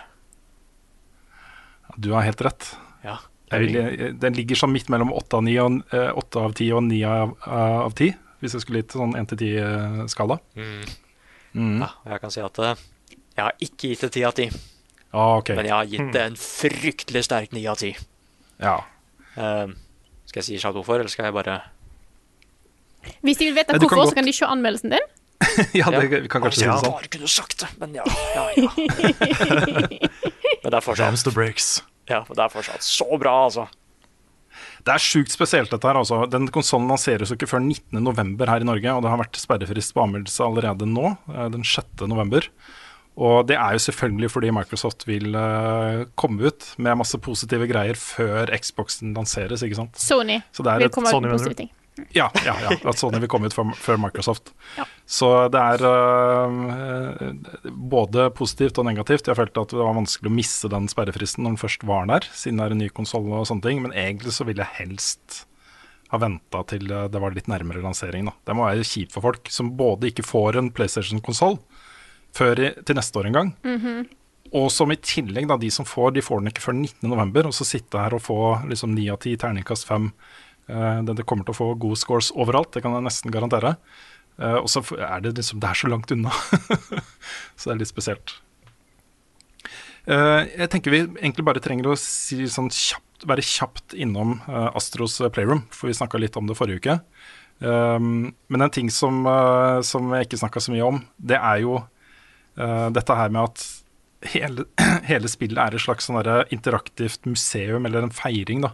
[2.00, 2.68] Du har helt rett.
[3.04, 3.18] Ja.
[3.52, 6.72] Jeg vil, jeg- den ligger sånn midt mellom åtte av 10 og 9 av ti
[6.72, 10.40] og ni av, av ti, hvis jeg skulle gitt sånn én til ti-skala.
[10.56, 11.90] ja.
[12.06, 12.78] Jeg kan si at jeg
[13.44, 14.50] har ikke gitt det ti av ti,
[15.12, 15.50] Ah, ok.
[15.56, 17.96] men jeg har gitt det en fryktelig sterk ni av ti.
[18.60, 18.84] Ja.
[19.36, 19.68] Uh,
[20.28, 21.62] skal jeg si kjapt hvorfor, eller skal jeg bare
[23.24, 25.08] Hvis de vil vite kan hvorfor, godt- så kan de se anmeldelsen din.
[25.80, 26.96] ja, det, vi kan kanskje si det sånn.
[26.98, 28.06] bare kunne sagt det, men ja.
[28.36, 28.72] ja, ja.
[30.64, 31.78] men det er fortsatt the breaks.
[32.10, 33.70] Ja, men det er fortsatt så bra, altså.
[34.84, 36.00] Det er sjukt spesielt, dette her.
[36.00, 36.24] Altså.
[36.32, 38.36] Den konsollen lanseres jo ikke før 19.11.
[38.50, 42.50] her i Norge, og det har vært sperrefrist på anmeldelse allerede nå, eh, den 6.11.
[43.20, 48.00] Og det er jo selvfølgelig fordi Microsoft vil uh, komme ut med masse positive greier
[48.00, 50.00] før Xboxen lanseres, ikke sant.
[50.00, 51.72] Sony Så det er vil et komme Sony, med positive ting.
[52.16, 54.54] Ja, ja, ja, at Sony vil komme ut før, før Microsoft.
[54.78, 54.86] Ja.
[55.10, 57.34] Så det er uh,
[57.70, 59.30] både positivt og negativt.
[59.30, 62.28] Jeg følte at det var vanskelig å misse den sperrefristen når den først var der,
[62.34, 63.84] siden det er en ny konsoll og sånne ting.
[63.86, 65.44] Men egentlig så ville jeg helst
[66.10, 68.30] ha venta til det var litt nærmere lansering.
[68.30, 68.34] Da.
[68.50, 71.60] Det må være kjipt for folk som både ikke får en PlayStation-konsoll
[72.36, 74.06] før i, til neste år en gang, mm -hmm.
[74.54, 77.54] og som i tillegg, da, de som får, de får den ikke før 19.11., og
[77.54, 80.12] så sitte her og få liksom 9 av 10 terningkast 5
[80.70, 83.74] det, det kommer til å få gode scores overalt, det kan jeg nesten garantere.
[84.40, 86.32] Eh, og så er det liksom Det er så langt unna.
[87.58, 88.36] så det er litt spesielt.
[90.10, 94.70] Eh, jeg tenker vi egentlig bare trenger å si sånn kjapt, være kjapt innom eh,
[94.80, 97.00] Astros Playroom, for vi snakka litt om det forrige uke.
[97.60, 101.82] Men en ting som, eh, som jeg ikke snakka så mye om, det er jo
[102.56, 103.66] eh, dette her med at
[104.32, 104.64] hele,
[105.12, 106.22] hele spillet er et slags sånn
[106.56, 108.72] interaktivt museum, eller en feiring, da,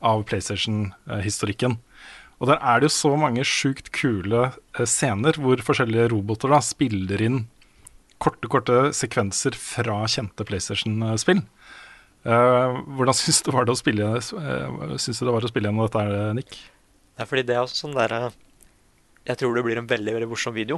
[0.00, 1.78] av PlayStation-historikken.
[2.40, 6.62] Og der er det jo så mange sjukt kule eh, scener hvor forskjellige roboter da
[6.64, 7.42] spiller inn
[8.20, 11.42] korte, korte sekvenser fra kjente PlayStation-spill.
[12.20, 16.24] Uh, hvordan syns du, det spille, uh, syns du det var å spille gjennom dette,
[16.36, 16.58] Nick?
[17.16, 18.12] Det er fordi det er også sånn der
[19.24, 20.76] Jeg tror det blir en veldig veldig morsom video.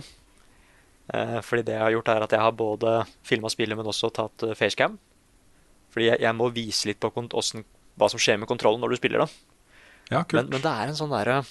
[1.11, 2.95] Uh, fordi det jeg har gjort, er at jeg har både
[3.27, 5.01] filma spillet, men også tatt facecam.
[5.91, 7.67] Fordi jeg, jeg må vise litt på åssen
[7.99, 9.29] hva som skjer med kontrollen når du spiller, da.
[10.11, 10.39] Ja, kult.
[10.43, 11.43] Men, men det er en sånn derre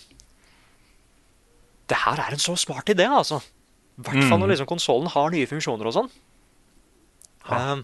[1.91, 3.41] Det her er en så smart idé, altså.
[3.99, 4.43] I hvert fall Mm.
[4.45, 6.09] når liksom konsollen har nye funksjoner og sånn.
[7.51, 7.81] Um,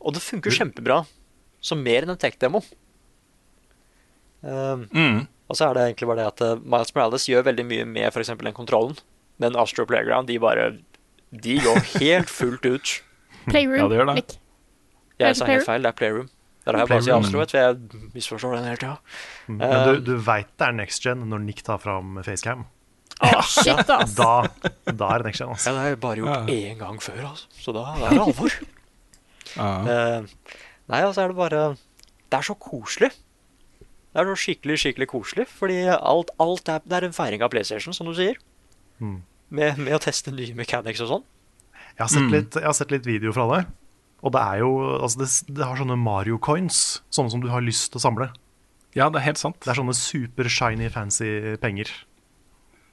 [0.00, 1.04] og det funker kjempebra
[1.64, 2.60] som mer enn en tech-demo.
[4.42, 5.26] Um, Mm.
[5.48, 8.10] og så er det egentlig bare det at eh, Miles Morales gjør veldig mye med
[8.12, 8.28] f.eks.
[8.36, 8.98] den kontrollen.
[9.38, 10.78] Men Astro Playground, de bare
[11.32, 13.02] De går helt fullt ut.
[13.48, 13.78] Playroom.
[13.78, 14.38] Ja, det gjør det.
[15.18, 16.28] Jeg sa helt feil, det er Playroom.
[16.64, 18.94] Der det jeg bare sier si Astro, vet du, for jeg misforstår den hele tida.
[19.48, 19.58] Mm.
[19.60, 22.64] Men du, du veit det er next gen når Nick tar fram facecam.
[23.24, 24.14] Å, shit, ass.
[24.18, 24.30] Da,
[24.90, 25.52] da er det next gen.
[25.52, 25.74] Ja, Altså.
[25.74, 26.56] det har jeg bare gjort Ja.
[26.70, 27.46] én gang før, altså.
[27.60, 28.56] Så da da er det alvor.
[29.54, 29.68] Ja.
[29.92, 30.48] Eh,
[30.90, 33.10] nei, altså er det bare Det er så koselig.
[34.14, 35.46] Det er så skikkelig, skikkelig koselig.
[35.50, 38.38] Fordi alt, alt er, det er en feiring av PlayStation, som du sier.
[39.02, 39.20] Mm.
[39.54, 41.24] Med, med å teste nye mechanics og sånn.
[41.98, 43.60] Jeg, litt, jeg har sett litt video fra det.
[44.24, 44.70] Og det er jo
[45.02, 48.30] altså det, det har sånne Mario coins, sånne som du har lyst til å samle.
[48.96, 49.58] ja, det er helt sant.
[49.60, 51.90] Det er sånne super shiny, fancy penger.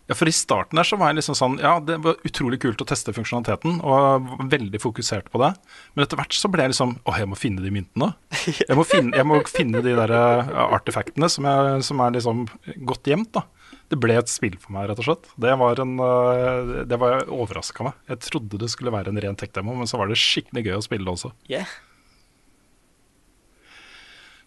[0.09, 2.81] Ja, for I starten der så var jeg liksom sånn Ja, det var utrolig kult
[2.83, 5.53] å teste funksjonaliteten, og var veldig fokusert på det.
[5.93, 8.09] Men etter hvert så ble jeg liksom Å, jeg må finne de myntene.
[8.67, 12.43] Jeg må finne, jeg må finne de der eh, artefaktene som, jeg, som er liksom
[12.89, 13.31] godt gjemt.
[13.37, 13.45] da.
[13.91, 15.31] Det ble et spill for meg, rett og slett.
[15.43, 17.97] Det var en eh, Det var overraska meg.
[18.11, 20.85] Jeg trodde det skulle være en ren tech-demo, men så var det skikkelig gøy å
[20.85, 21.33] spille det også.
[21.51, 21.71] Yeah.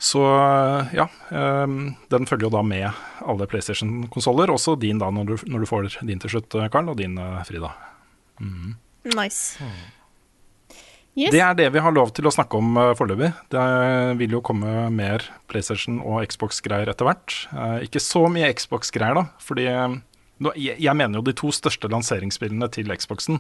[0.05, 0.21] Så
[0.93, 2.89] ja, ehm, den følger jo da med
[3.25, 6.99] alle PlayStation-konsoller, også din da når du, når du får din til slutt, Karl, og
[7.01, 7.17] din
[7.49, 7.71] Frida.
[7.73, 8.75] Frida.
[9.15, 9.61] Nice.
[11.15, 11.31] Yes.
[11.31, 13.31] Det er det vi har lov til å snakke om uh, foreløpig.
[13.55, 13.65] Det
[14.19, 17.37] vil jo komme mer PlayStation og Xbox-greier etter hvert.
[17.55, 19.29] Eh, ikke så mye Xbox-greier, da.
[19.39, 19.95] Fordi eh,
[20.59, 23.39] jeg, mener jo de to største lanseringsspillene til Xboxen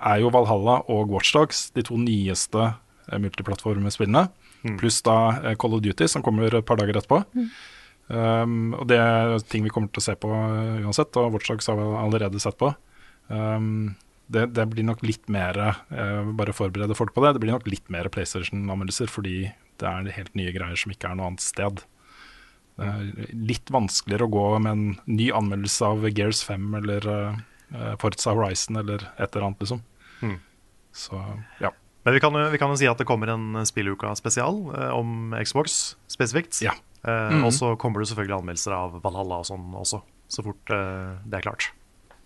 [0.00, 2.70] er jo Valhalla og Watchdogs, de to nyeste
[3.12, 4.24] multiplattformspillene.
[4.64, 4.78] Mm.
[4.80, 7.20] Pluss da eh, Call of Duty, som kommer et par dager etterpå.
[8.04, 11.76] Um, og det er ting vi kommer til å se på uansett, og Watchdogs har
[11.76, 12.72] vi allerede sett på.
[13.28, 13.94] Um,
[14.32, 17.34] det, det blir nok litt mer uh, Bare forberede folk på det.
[17.36, 19.50] Det blir nok litt mer PlayStation-anmeldelser, fordi
[19.82, 21.82] det er helt nye greier som ikke er noe annet sted.
[22.74, 27.94] Det er litt vanskeligere å gå med en ny anmeldelse av Gears 5 eller uh,
[28.00, 29.84] Forza Horizon eller et eller annet, liksom.
[30.24, 30.38] Mm.
[30.94, 31.20] Så
[31.60, 31.74] ja.
[32.04, 34.90] Men vi kan, jo, vi kan jo si at det kommer en spilluka spesial eh,
[34.92, 36.60] om Xbox spesifikt.
[36.62, 36.74] Ja.
[37.04, 37.46] Eh, -hmm.
[37.46, 41.38] Og så kommer det selvfølgelig anmeldelser av Valhalla og sånn også, så fort eh, det
[41.38, 41.72] er klart.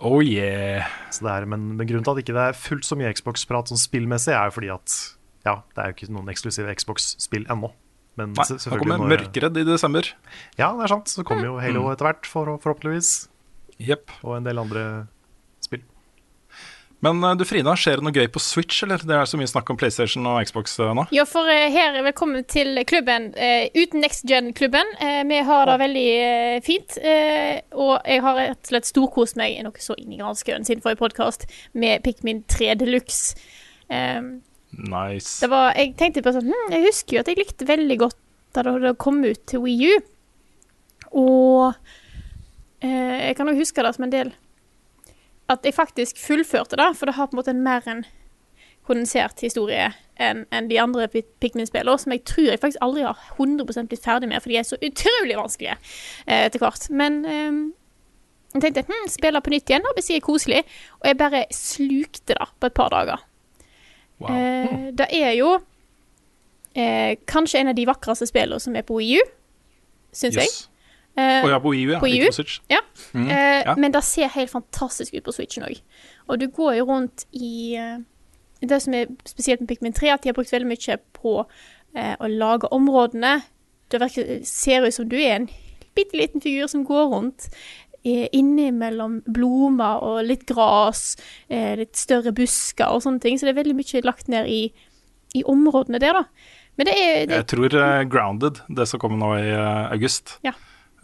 [0.01, 0.87] Oh yeah.
[1.11, 3.71] Så det er, men, men grunnen til at ikke det er fullt så mye Xbox-prat
[3.73, 4.95] sånn spillmessig, er jo fordi at
[5.47, 7.73] ja, det er jo ikke noen eksklusive Xbox-spill ennå.
[8.19, 10.07] Men Nei, da kommer når- Mørkeredd i desember.
[10.59, 11.07] Ja, det er sant.
[11.11, 11.93] Så kommer jo Halo Mm.
[11.95, 13.29] etter hvert, for, forhåpentligvis.
[13.79, 14.11] Yep.
[14.25, 14.83] Og en del andre.
[17.05, 19.03] Men eh, du Frida, skjer det noe gøy på Switch, eller?
[19.07, 21.07] Det er så mye snakk om PlayStation og Xbox eh, nå.
[21.15, 23.31] Ja, for eh, her er velkommen til klubben
[23.77, 24.91] uten Next Gen-klubben.
[25.29, 26.09] Vi har det veldig
[26.67, 26.99] fint.
[27.79, 31.03] og jeg har rett og slett storkost meg noe så inn i granskauen siden forrige
[31.05, 31.47] podkast
[31.79, 33.39] med Pikmin 3 Deluxe.
[33.89, 34.21] Eh,
[34.69, 35.41] Nice.
[35.41, 38.19] det var, jeg tenkte på sånn hm, Jeg husker jo at jeg likte veldig godt
[38.53, 39.95] da det kom ut til Wii U.
[41.21, 41.73] Og
[42.85, 44.33] eh, jeg kan jo huske det som en del
[45.49, 48.05] At jeg faktisk fullførte det, for det har på en måte en mer en
[48.89, 53.85] kondensert historie enn en de andre Pikmin-spillene, som jeg tror jeg faktisk aldri har 100
[53.91, 55.77] blitt ferdig med, for de er så utrolig vanskelige
[56.27, 56.89] eh, etter hvert.
[56.91, 57.59] Men eh,
[58.55, 60.63] jeg tenkte hm, spille på nytt igjen, det blir sikkert koselig.
[61.03, 63.25] Og jeg bare slukte det på et par dager.
[64.19, 64.33] Wow.
[64.33, 65.53] Eh, det er jo
[66.75, 69.29] eh, kanskje en av de vakreste spillene som er på Wii U,
[70.17, 70.25] yes.
[70.33, 70.57] jeg.
[71.19, 71.99] Eh, oh, ja, på Wii U, ja.
[71.99, 72.27] på Wii U?
[72.27, 72.61] på Switch.
[72.71, 72.79] ja.
[73.13, 73.75] Mm, eh, ja.
[73.77, 75.81] Men det ser helt fantastisk ut på Switchen òg.
[76.29, 77.99] Og du går jo rundt i eh,
[78.61, 81.35] Det som er spesielt med Pikmin 3, at de har brukt veldig mye på
[81.95, 83.41] eh, å lage områdene.
[83.91, 85.49] Det virker, ser ut som du er en
[85.95, 87.47] bitte liten figur som går rundt
[88.05, 91.17] eh, innimellom blomster og litt gras,
[91.49, 93.39] eh, litt større busker og sånne ting.
[93.39, 94.73] Så det er veldig mye lagt ned i,
[95.39, 96.25] i områdene der, da.
[96.79, 97.79] Men det er det, Jeg tror
[98.11, 99.55] Grounded, det som kommer nå i
[99.95, 100.55] august, Ja.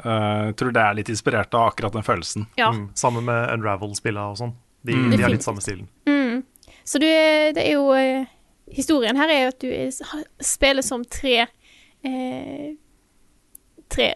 [0.02, 2.46] Eh, jeg tror det er litt inspirert av akkurat den følelsen.
[2.58, 2.70] Ja.
[2.72, 4.54] Mm, sammen med Unravel-spillene og sånn.
[4.84, 5.10] De, Mm.
[5.16, 5.86] de har litt samme stilen.
[6.06, 6.42] Mm.
[6.84, 8.26] Så du, er- det er jo uh,
[8.74, 9.90] Historien her er jo at du er,
[10.40, 11.46] spiller som tre
[12.04, 12.70] eh,
[13.92, 14.14] Tre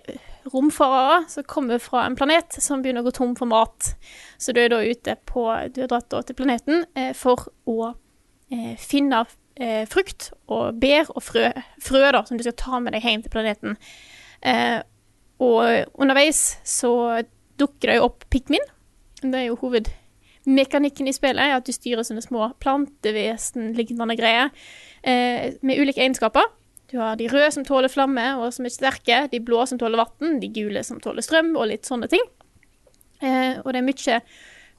[0.53, 3.91] romfarere som kommer fra en planet som begynner å gå tom for mat.
[4.41, 7.91] Så du er da ute på Du har dratt da til planeten eh, for å
[8.51, 9.25] eh, finne
[9.61, 11.51] eh, frukt og bær og frø,
[11.85, 13.77] frø da, som du skal ta med deg hjem til planeten.
[14.41, 14.81] Eh,
[15.39, 17.23] og underveis så
[17.59, 18.65] dukker det jo opp pikmin.
[19.23, 24.51] Det er jo hovedmekanikken i spillet, at du styrer sånne små plantevesen-lignende greier
[25.03, 26.51] eh, med ulike egenskaper.
[26.89, 30.01] Du har de røde som tåler flamme og som er sterke, de blå som tåler
[30.01, 32.25] vann, de gule som tåler strøm og litt sånne ting.
[33.21, 34.21] Eh, og det er mye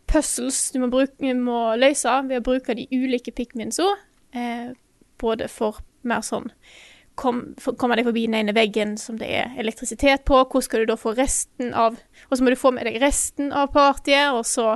[0.10, 3.92] puzzles du må, bruke, må løse ved å bruke de ulike pikminsa,
[4.34, 4.72] eh,
[5.22, 6.50] både for mer sånn
[7.20, 7.42] kom,
[7.80, 10.98] Kommer deg forbi den ene veggen som det er elektrisitet på, hvor skal du da
[11.00, 12.00] få resten av
[12.30, 14.76] Og så må du få med deg resten av partiet, og så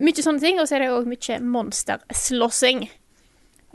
[0.00, 2.86] Mye sånne ting, og så er det òg mye monsterslåssing.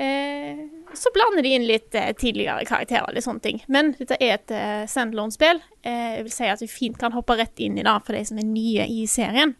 [0.02, 0.64] Eh,
[0.98, 3.60] så blander de inn litt eh, tidligere karakterer, litt sånne ting.
[3.70, 5.62] Men dette er et eh, standalone-spill.
[5.86, 8.24] Eh, jeg vil si at vi fint kan hoppe rett inn i det for de
[8.26, 9.54] som er nye i serien.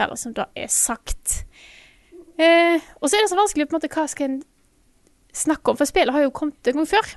[0.00, 1.42] Bare som det er sagt.
[2.40, 4.40] Eh, og så er det så vanskelig på en måte hva skal en
[5.36, 7.14] snakke om, for spillet har jo kommet en gang før.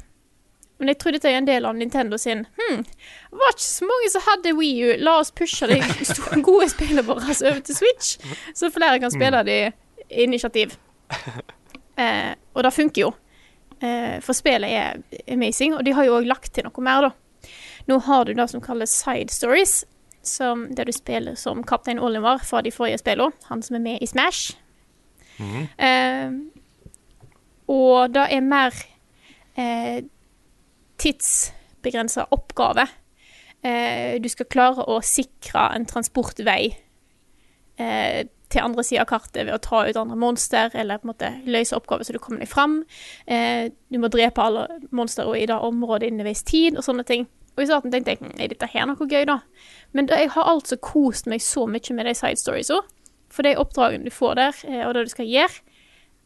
[0.79, 2.83] Men jeg trodde det er en del av Nintendo sin Hm,
[3.35, 4.91] var ikke så mange som hadde Wii U.
[5.03, 5.79] La oss pushe de
[6.49, 8.15] gode spillene våre over til Switch,
[8.55, 9.59] så flere kan spille de
[10.09, 10.77] initiativ.
[11.99, 13.13] Eh, og det funker jo.
[13.83, 17.49] Eh, for spillet er amazing, og de har jo òg lagt til noe mer, da.
[17.89, 19.81] Nå har du det som kalles side stories,
[20.23, 23.35] som, der du spiller som kaptein Olimar fra de forrige spillene.
[23.49, 24.55] Han som er med i Smash.
[25.39, 26.31] Eh,
[27.71, 28.75] og det er mer
[29.55, 30.03] eh,
[30.99, 32.87] tidsbegrensa oppgave.
[33.63, 36.69] Eh, du skal klare å sikre en transportvei
[37.75, 41.11] eh, til andre sida av kartet ved å ta ut andre monster, eller på en
[41.11, 42.79] måte løse oppgaver så du kommer deg fram.
[43.27, 47.27] Eh, du må drepe alle monstrene i det området innen en tid, og sånne ting.
[47.57, 49.41] Og i starten tenkte jeg er dette her noe gøy, da?
[49.91, 52.79] Men da, jeg har altså kost meg så mye med de side storiesa.
[53.29, 55.59] For de oppdragene du får der, og det du skal gjøre,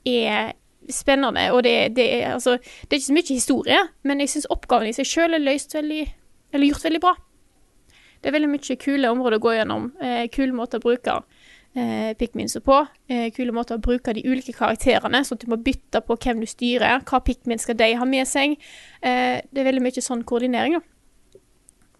[0.08, 0.54] er
[0.90, 1.46] spennende.
[1.54, 4.90] Og det, det, er, altså, det er ikke så mye historie, men jeg syns oppgaven
[4.90, 6.04] i seg sjøl er løst veldig
[6.54, 7.16] Eller gjort veldig bra.
[8.22, 9.88] Det er veldig mye kule områder å gå gjennom.
[10.00, 11.16] Eh, kule måter å bruke
[11.76, 12.78] eh, Pikminsa på.
[13.10, 16.44] Eh, kule måter å bruke de ulike karakterene, sånn at du må bytte på hvem
[16.44, 17.02] du styrer.
[17.10, 18.56] Hva Pikmin skal de ha med seg.
[19.02, 21.34] Eh, det er veldig mye sånn koordinering, da.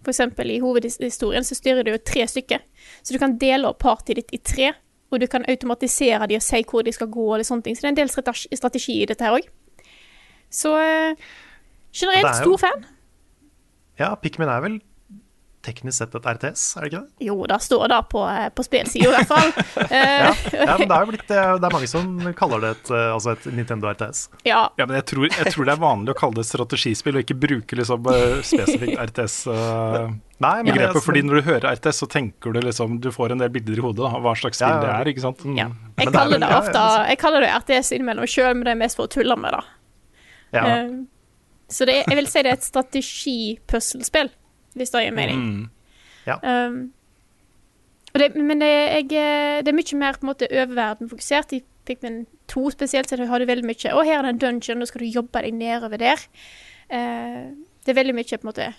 [0.04, 2.64] For eksempel i hovedhistorien så styrer du jo tre stykker.
[3.02, 4.74] Så du kan dele opp partyet ditt i tre,
[5.14, 7.78] og du kan automatisere de og si hvor de skal gå eller sånne ting.
[7.78, 9.48] Så det er en del strategi, i dette her òg.
[10.54, 11.16] Så eh,
[11.94, 12.86] generelt er stor fan.
[14.00, 14.80] Ja, Pikmin er vel
[15.64, 17.26] teknisk sett et RTS, er det ikke det?
[17.28, 19.52] Jo, det står det på, eh, på spillsida i hvert fall.
[19.94, 23.32] ja, Ja, men det er blitt, det er mange som kaller det et, eh, altså
[23.38, 24.26] et Nintendo RTS.
[24.50, 24.66] ja.
[24.78, 27.40] Ja, men jeg tror, jeg tror det er vanlig å kalle det strategispill, og ikke
[27.46, 30.20] bruke liksom eh, spesifikt RTS-begrepet.
[30.44, 33.38] Nei, men det- fordi når du hører RTS, så tenker du liksom Du får en
[33.40, 34.82] del bilder i hodet av hva slags spill ja.
[34.84, 35.40] det er, ikke sant?
[35.56, 35.70] ja.
[35.70, 38.64] Men Jeg det er kaller vel- det ofte Jeg kaller det RTS innimellom sjøl, men
[38.68, 39.64] det er mest for å tulle med det.
[40.54, 40.64] Ja.
[40.68, 41.06] Uh,
[41.74, 44.30] så det, jeg vil si det er et strategi-puslespill,
[44.76, 45.40] hvis det gir mening.
[45.40, 45.64] Mm.
[46.28, 46.38] Ja.
[46.44, 46.94] Um,
[48.14, 51.56] det, men det, jeg, eh, det er mye mer på en måte oververden-fokusert.
[51.58, 54.80] I Pikmin 2 spesielt så har du veldig mye Og her er det en dungeon,
[54.80, 56.22] nå skal du jobbe deg nedover der.
[56.94, 57.52] Uh,
[57.84, 58.72] det er veldig mye på en måte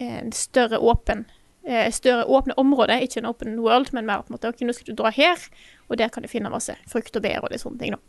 [0.00, 1.26] en større åpen
[1.68, 4.72] uh, større åpne område, ikke en open world, men mer på en måte OK, nå
[4.72, 5.42] skal du dra her,
[5.88, 8.00] og der kan du finne masse frukt og bær og litt sånne ting, da.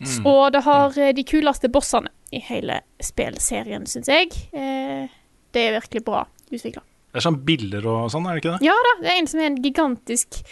[0.00, 0.26] Mm.
[0.26, 4.32] Og det har eh, de kuleste bossene i hele spillserien, syns jeg.
[4.56, 5.12] Eh,
[5.54, 6.82] det er virkelig bra utvikla.
[7.10, 8.66] Det er sånn biller og sånn, er det ikke det?
[8.68, 10.42] Ja da, det er en som er en gigantisk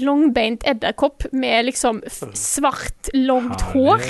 [0.00, 4.04] langbeint edderkopp med liksom svart, langt hår.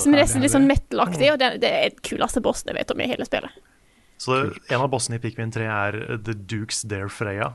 [0.00, 2.94] Som er nesten litt sånn metal-aktig, og det, det er den kuleste bossen jeg vet
[2.94, 3.60] om i hele spillet.
[4.22, 7.52] Så en av bossene i Pikmin 3 er The Dukes Dare Freya.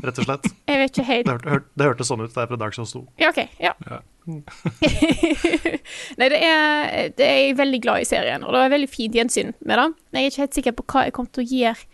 [0.00, 0.48] Rett og slett.
[0.70, 2.32] Jeg vet ikke helt Det, hørte, hørte, det hørtes sånn ut.
[2.34, 3.02] Det er fra Dark Souls 2.
[3.20, 3.40] Ja, OK.
[3.62, 3.72] Ja.
[3.86, 4.00] Ja.
[6.18, 9.14] Nei, det er, det er jeg veldig glad i serien, og det var veldig fint
[9.18, 9.86] gjensyn med det.
[10.16, 11.84] Jeg er ikke helt sikker på hva jeg kommer til å gjøre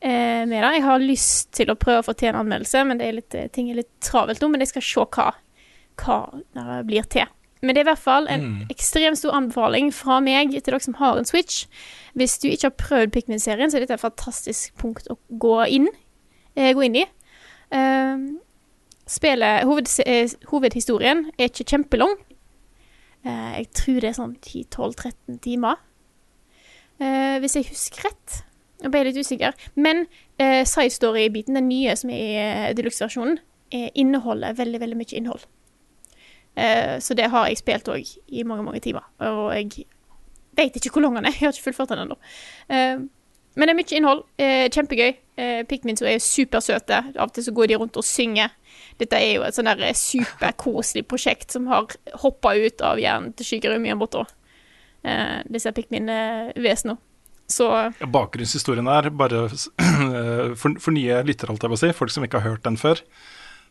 [0.00, 0.70] eh, med det.
[0.78, 3.34] Jeg har lyst til å prøve å få til en anmeldelse, men det er litt,
[3.38, 4.50] eh, ting er litt travelt nå.
[4.52, 5.28] Men jeg skal se hva,
[6.04, 6.18] hva
[6.58, 7.26] det blir til.
[7.58, 8.58] Men det er i hvert fall en Mm.
[8.70, 11.64] ekstremt stor anbefaling fra meg til dere som har en Switch.
[12.14, 15.88] Hvis du ikke har prøvd Pikmin-serien, så er dette et fantastisk punkt å gå inn,
[16.54, 17.06] eh, gå inn i.
[17.74, 18.14] Eh,
[19.08, 22.16] spillet, hoved, eh, hovedhistorien er ikke kjempelang.
[23.24, 25.80] Eh, jeg tror det er sånn 10-12-13 timer.
[27.00, 28.42] Eh, hvis jeg husker rett.
[28.82, 29.54] Jeg ble litt usikker.
[29.74, 30.06] Men
[30.38, 33.40] eh, side story-biten, den nye som er i deluxe-versjonen,
[33.74, 35.46] eh, inneholder veldig, veldig mye innhold.
[36.58, 39.06] Eh, så det har jeg spilt òg i mange, mange timer.
[39.18, 39.86] Og jeg
[40.58, 41.36] vet ikke hvor lang den er.
[41.40, 42.18] Jeg har ikke fullført den ennå.
[42.68, 42.98] Eh,
[43.58, 44.24] men det er mye innhold.
[44.38, 45.12] Eh, kjempegøy.
[45.38, 47.02] Eh, Pikmin er supersøte.
[47.16, 48.54] Av og til så går de rundt og synger.
[48.98, 51.92] Dette er jo et sånn der superkoselig prosjekt som har
[52.24, 54.24] hoppa ut av hjernen til Shigeru Miyamoto.
[55.06, 56.98] Eh, disse Pikmin-vesenene.
[57.48, 59.46] Så Ja, Bakgrunnshistorien her, bare
[60.60, 63.00] for, for nye lyttere, alt jeg må si, folk som ikke har hørt den før,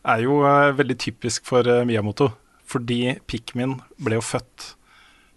[0.07, 2.31] er jo eh, veldig typisk for eh, Miyamoto.
[2.67, 4.71] Fordi Pikmin ble jo født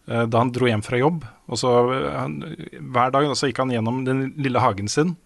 [0.09, 1.27] eh, da han dro hjem fra jobb.
[1.51, 2.39] Og så eh, han,
[2.79, 5.17] Hver dag da, så gikk han gjennom den lille hagen sin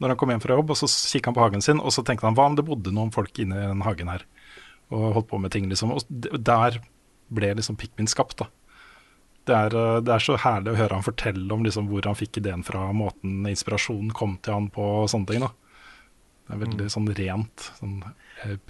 [0.00, 2.04] når han kom hjem fra jobb, og så kikket han på hagen sin, og så
[2.06, 4.24] tenkte han hva om det bodde noen folk inne i den hagen her,
[4.90, 5.92] og holdt på med ting, liksom.
[5.94, 6.80] Og der
[7.30, 8.48] ble liksom Pikmin skapt, da.
[9.48, 12.18] Det er, eh, det er så herlig å høre han fortelle om liksom hvor han
[12.18, 15.46] fikk ideen fra, måten inspirasjonen kom til han på og sånne ting.
[15.46, 15.52] da.
[16.46, 17.96] Det er veldig sånn rent, sånn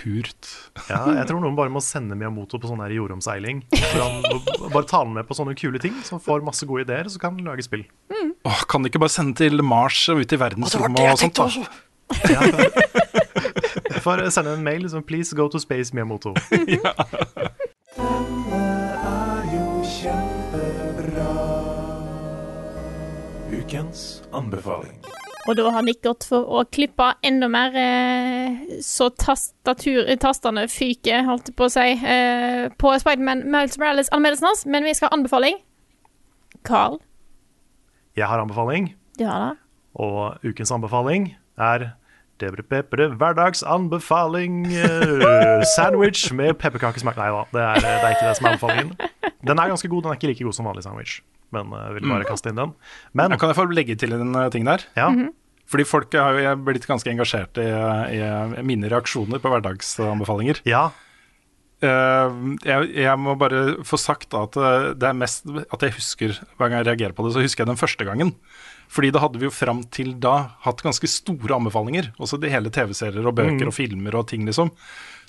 [0.01, 0.49] purt.
[0.89, 3.63] Ja, jeg tror noen bare må sende Miyamoto på sånn jordomseiling.
[3.71, 7.23] Bare ta han med på sånne kule ting, så han får masse gode ideer, så
[7.23, 7.85] kan han lage spill.
[8.11, 11.37] Åh, kan de ikke bare sende til Mars og ut i verdensrommet og sånt?
[11.39, 11.49] da?
[13.91, 16.35] Jeg får sende en mail liksom, 'Please go to space, Miyamoto'.
[23.51, 24.99] Ukens anbefaling.
[25.51, 31.25] Og da har Nick gått for å klippe enda mer, eh, så tastatur, tastene fyker,
[31.27, 34.63] holdt jeg på å si, eh, på Spiderman Miles Morales-anmeldelsen hans.
[34.71, 35.59] Men vi skal ha anbefaling.
[36.63, 37.01] Carl,
[38.17, 39.57] Jeg har anbefaling, du har det?
[39.97, 41.93] og ukens anbefaling er
[42.41, 47.17] hverdagsanbefaling eh, sandwich med pepperkakesmak.
[47.19, 48.93] Nei da, det er, det er ikke det som er anbefalingen.
[49.47, 51.15] Den er ganske god, den er ikke like god som vanlig sandwich.
[51.51, 52.73] Men jeg vil bare kaste inn den.
[53.17, 54.81] Men Ja, kan jeg få legge til en ting der?
[54.97, 55.09] ja,
[55.71, 57.69] Fordi folk har jo blitt ganske engasjert i,
[58.19, 60.65] i mine reaksjoner på hverdagsanbefalinger.
[60.69, 60.89] ja,
[61.81, 66.35] Uh, jeg, jeg må bare få sagt at eh, det er mest at jeg husker
[66.37, 68.35] hver gang jeg reagerer på det, så husker jeg den første gangen.
[68.93, 72.11] Fordi da hadde vi jo fram til da hatt ganske store anbefalinger.
[72.21, 74.73] Også det hele TV-serier og bøker og filmer og ting, liksom.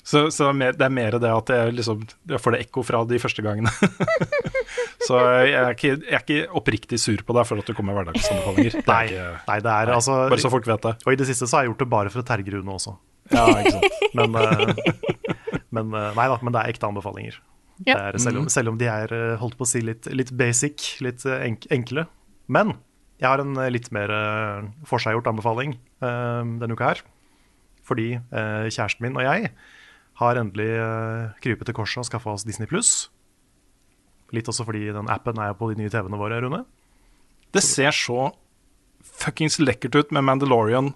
[0.02, 2.00] Så, så det er mer- det er mer det at jeg liksom
[2.32, 3.70] jeg får det ekko fra de første gangene.
[5.06, 7.94] så jeg er, ikke, jeg er ikke oppriktig sur på deg for at du kommer
[7.94, 8.80] med hverdagsanbefalinger.
[8.80, 10.96] Det er nei, nei, det er altså Bare så folk vet det.
[11.06, 12.96] Og i det siste så har jeg gjort det bare for å terge Rune også.
[13.30, 14.00] Ja, ikke sant.
[14.18, 14.74] Men, eh,
[15.72, 17.38] men, eh, nei da, men det er ekte anbefalinger.
[17.86, 17.94] Ja.
[17.94, 20.34] Det er, selv, om, selv om de er eh, holdt på å si litt, litt
[20.36, 22.04] basic, litt enk enkle.
[22.52, 22.74] Men
[23.22, 27.02] jeg har en litt mer uh, forseggjort anbefaling uh, denne uka her.
[27.86, 29.52] Fordi uh, kjæresten min og jeg
[30.22, 33.10] har endelig uh, krypet til korset og skaffa oss Disney pluss.
[34.32, 36.62] Litt også fordi den appen er på de nye TV-ene våre, Rune.
[37.52, 38.30] Det ser så
[39.02, 40.92] fuckings lekkert ut med Mandalorian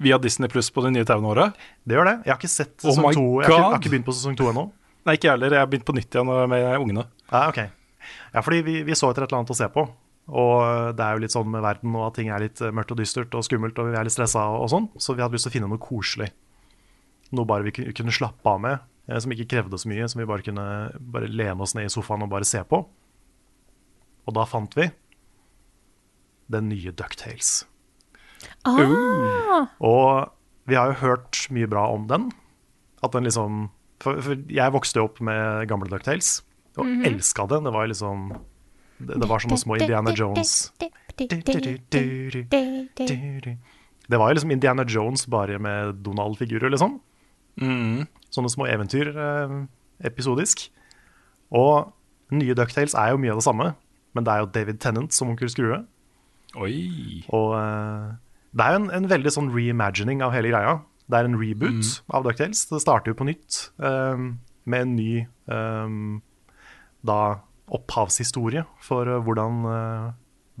[0.00, 1.50] via Disney Pluss på de nye TV-ene våre.
[1.84, 2.16] Det gjør det.
[2.24, 3.24] Jeg har ikke sett Oh sesong my to.
[3.42, 4.70] Jeg har, ikke, jeg har ikke begynt på sesong to ennå.
[5.04, 5.56] Nei, ikke jeg heller.
[5.56, 7.04] Jeg har begynt på nytt igjen med ungene.
[7.28, 7.60] Ja, ok.
[8.32, 9.84] Ja, fordi vi, vi så etter et eller annet å se på.
[10.40, 12.92] Og det er jo litt sånn med verden nå at ting er litt eh, mørkt
[12.94, 14.88] og dystert og skummelt, og vi er litt stressa og, og sånn.
[15.00, 16.30] Så vi hadde lyst til å finne noe koselig.
[17.32, 18.78] Noe bare vi kunne, slappe av med,
[19.08, 20.08] eh, som ikke krevde så mye.
[20.10, 20.64] Som vi bare kunne
[21.00, 22.84] bare lene oss ned i sofaen og bare se på.
[24.26, 24.90] Og da fant vi
[26.50, 27.64] den nye Ducktales.
[28.64, 30.30] Ah, Og
[30.66, 32.30] vi har jo hørt mye bra om den.
[33.02, 33.70] At den liksom
[34.00, 36.40] For, for jeg vokste jo opp med gamle Ducktales
[36.78, 37.04] og Mhm.
[37.04, 37.62] elska det.
[37.64, 38.30] Det var liksom
[38.98, 40.72] Det, det var sånne små Indiana Jones
[44.08, 47.00] Det var jo liksom Indiana Jones bare med Donald-figurer, liksom.
[47.60, 48.08] Mm.
[48.32, 49.54] Sånne små eventyr eh,
[50.06, 50.68] episodisk.
[51.50, 51.90] Og
[52.34, 53.72] nye Ducktales er jo mye av det samme,
[54.14, 55.82] men det er jo David Tennant som onkel Skrue.
[56.58, 57.24] Oi.
[57.30, 58.06] Og eh,
[58.56, 60.78] det er jo en, en veldig sånn reimagining av hele greia.
[61.10, 62.64] Det er en reboot av Ducktales.
[62.70, 64.26] Det starter jo på nytt eh,
[64.70, 65.94] med en ny eh,
[67.06, 67.20] da
[67.70, 70.08] opphavshistorie for eh, hvordan, eh,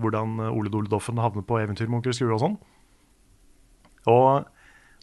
[0.02, 2.60] hvordan Ole Dole Doffen havnet på eventyr med onkel Skrue og sånn.
[4.10, 4.46] Og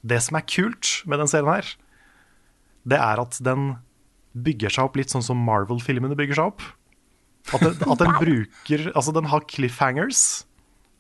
[0.08, 1.76] det som er kult med den serien her,
[2.88, 3.76] det er at den
[4.38, 6.66] bygger seg opp litt sånn som Marvel-filmene bygger seg opp.
[7.56, 10.44] At den, at den bruker Altså, den har cliffhangers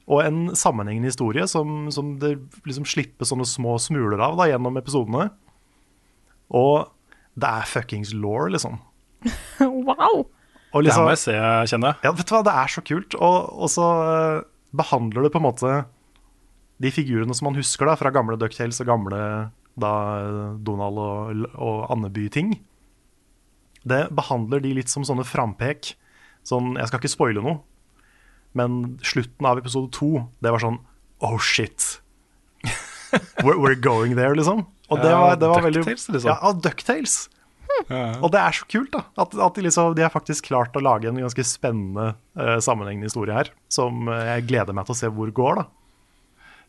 [0.07, 4.79] og en sammenhengende historie som, som det liksom slipper sånne små smuler av da, gjennom
[4.79, 5.25] episodene.
[6.55, 6.87] Og
[7.35, 8.79] det er fuckings law, liksom.
[9.89, 10.23] wow!
[10.71, 11.35] Og Det her må jeg se,
[11.73, 12.05] kjenner jeg.
[12.07, 13.19] Ja, vet du hva, det er så kult.
[13.19, 14.47] Og, og så eh,
[14.79, 15.75] behandler det på en måte
[16.83, 19.21] de figurene som man husker da, fra gamle Ducktales og gamle
[19.79, 19.91] da,
[20.65, 22.55] Donald og, og Andeby-ting.
[23.87, 25.93] Det behandler de litt som sånne frampek.
[26.47, 27.59] Sånn, jeg skal ikke spoile noe,
[28.57, 30.79] men slutten av episode to, det var sånn
[31.25, 31.97] Oh shit.
[33.43, 34.67] We're, we're going there, liksom.
[34.87, 36.27] Og det var, det var veldig liksom.
[36.29, 37.25] Ja, og DuckTales.
[37.87, 39.03] Og det er så kult, da.
[39.19, 43.09] At, at de, liksom, de har faktisk klart å lage en ganske spennende uh, sammenhengende
[43.09, 43.51] historie her.
[43.73, 45.65] Som eh, jeg gleder meg til å se hvor går, da.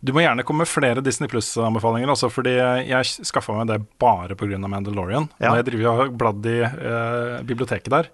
[0.00, 2.54] Du må gjerne komme med flere Disney Pluss-anbefalinger, også, fordi
[2.86, 4.60] jeg skaffa meg det bare pga.
[4.68, 5.26] Mandalorian.
[5.38, 5.50] Ja.
[5.50, 8.10] Når jeg driver og bladd i eh, biblioteket der,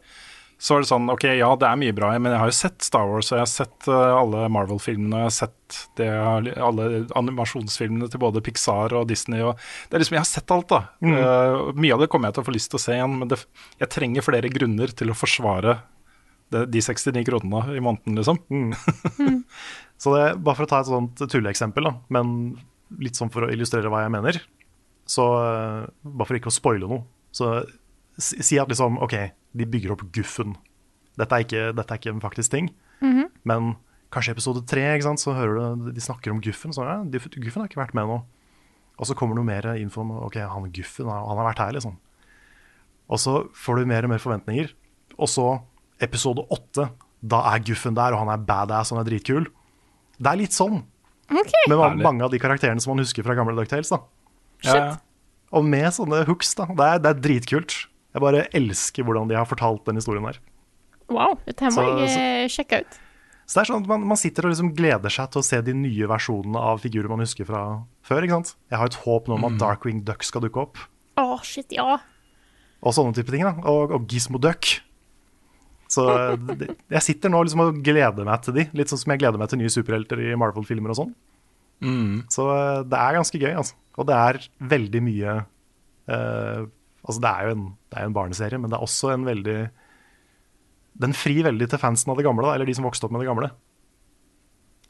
[0.64, 2.84] så er det sånn OK, ja, det er mye bra, men jeg har jo sett
[2.86, 6.86] Star Wars, og jeg har sett uh, alle Marvel-filmene, og jeg har sett det, alle
[7.18, 9.42] animasjonsfilmene til både Pixar og Disney.
[9.44, 10.80] Og det er liksom, Jeg har sett alt, da.
[11.04, 11.16] Mm.
[11.18, 13.32] Uh, mye av det kommer jeg til å få lyst til å se igjen, men
[13.32, 13.42] det,
[13.82, 15.76] jeg trenger flere grunner til å forsvare
[16.52, 18.38] de 69 kronene i måneden, liksom.
[19.98, 22.34] Så det, bare for å ta et sånt tulleeksempel, da, men
[23.00, 24.38] litt sånn for å illustrere hva jeg mener,
[25.08, 27.02] så eh, bare for ikke å spoile noe,
[27.34, 27.62] så
[28.20, 29.14] si si at liksom OK,
[29.56, 30.54] de bygger opp Guffen.
[31.18, 32.70] Dette er ikke, dette er ikke en faktisk ting,
[33.04, 33.26] Mhm.
[33.44, 33.72] men
[34.14, 34.84] kanskje i episode tre
[35.18, 36.72] så hører du de snakker om Guffen.
[36.72, 38.20] Så ja, de- Guffen har ikke vært med nå.
[38.96, 41.72] Og så kommer det mer info om OK, han Guffen han han har vært her,
[41.74, 41.96] liksom.
[43.10, 44.70] Og så får du mer og mer forventninger.
[45.18, 45.62] Og så
[46.00, 46.88] episode åtte,
[47.24, 49.46] da er Guffen der, og han er badass, og han er dritkul.
[50.18, 50.82] Det er litt sånn
[51.30, 51.64] Okay.
[51.68, 52.02] med Herlig.
[52.02, 53.88] mange av de karakterene som man husker fra gamle DuckTales.
[53.88, 53.98] da.
[54.62, 54.96] Ja, ja.
[55.52, 56.66] Og med sånne hooks, da.
[56.66, 57.86] Det er, det er dritkult.
[58.14, 60.38] Jeg bare elsker hvordan de har fortalt den historien her.
[61.08, 62.98] Wow, dette må Så- jeg eh, sjekke ut.
[63.46, 65.60] Så det er sånn at man, man sitter og liksom gleder seg til å se
[65.60, 68.22] de nye versjonene av figurer man husker fra før.
[68.24, 68.54] ikke sant?
[68.70, 70.78] Jeg har et håp nå om at Darkwing Duck skal dukke opp,
[71.18, 71.98] Å, shit, ja.
[72.82, 73.42] og sånne type ting.
[73.42, 73.52] da.
[73.68, 74.80] Og, og Gizmo Duck.
[75.94, 76.04] Så
[76.90, 79.50] jeg sitter nå liksom og gleder meg til de, litt sånn som jeg gleder meg
[79.50, 81.12] til nye superhelter i Marvel-filmer og sånn.
[81.84, 82.24] Mm.
[82.32, 83.76] Så eh, det er ganske gøy, altså.
[83.98, 84.40] Og det er
[84.74, 85.34] veldig mye
[86.10, 86.64] uh,
[87.04, 89.58] Altså, det er jo en, det er en barneserie, men det er også en veldig
[91.04, 93.22] Den frir veldig til fansen av det gamle, da, eller de som vokste opp med
[93.22, 93.50] det gamle.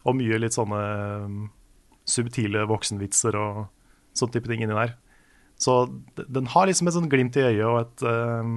[0.05, 0.83] Og mye litt sånne
[1.25, 1.41] um,
[2.07, 3.65] subtile voksenvitser og
[4.15, 4.95] sånn type ting inni der.
[5.59, 5.79] Så
[6.15, 8.55] den har liksom et sånn glimt i øyet, og, et, um,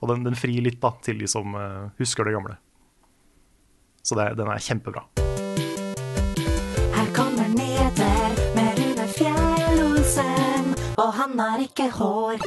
[0.00, 2.56] og den, den frir litt da, til de som uh, husker det gamle.
[4.06, 5.06] Så det, den er kjempebra.
[6.96, 12.44] Her kommer nyheter med Rune Fjell-Olsen, og han har ikke hår.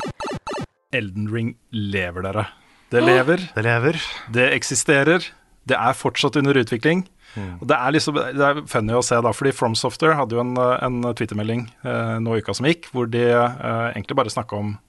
[0.95, 2.47] Elden Ring lever, dere.
[2.89, 3.43] Det lever.
[3.53, 3.99] Det lever.
[4.34, 5.27] Det eksisterer.
[5.69, 7.05] Det er fortsatt under utvikling.
[7.38, 10.41] Og Det er liksom, det er funny å se, da, fordi From Software hadde jo
[10.41, 14.57] en, en twittermelding eh, nå i uka som gikk, hvor de eh, egentlig bare snakka
[14.57, 14.80] om eh,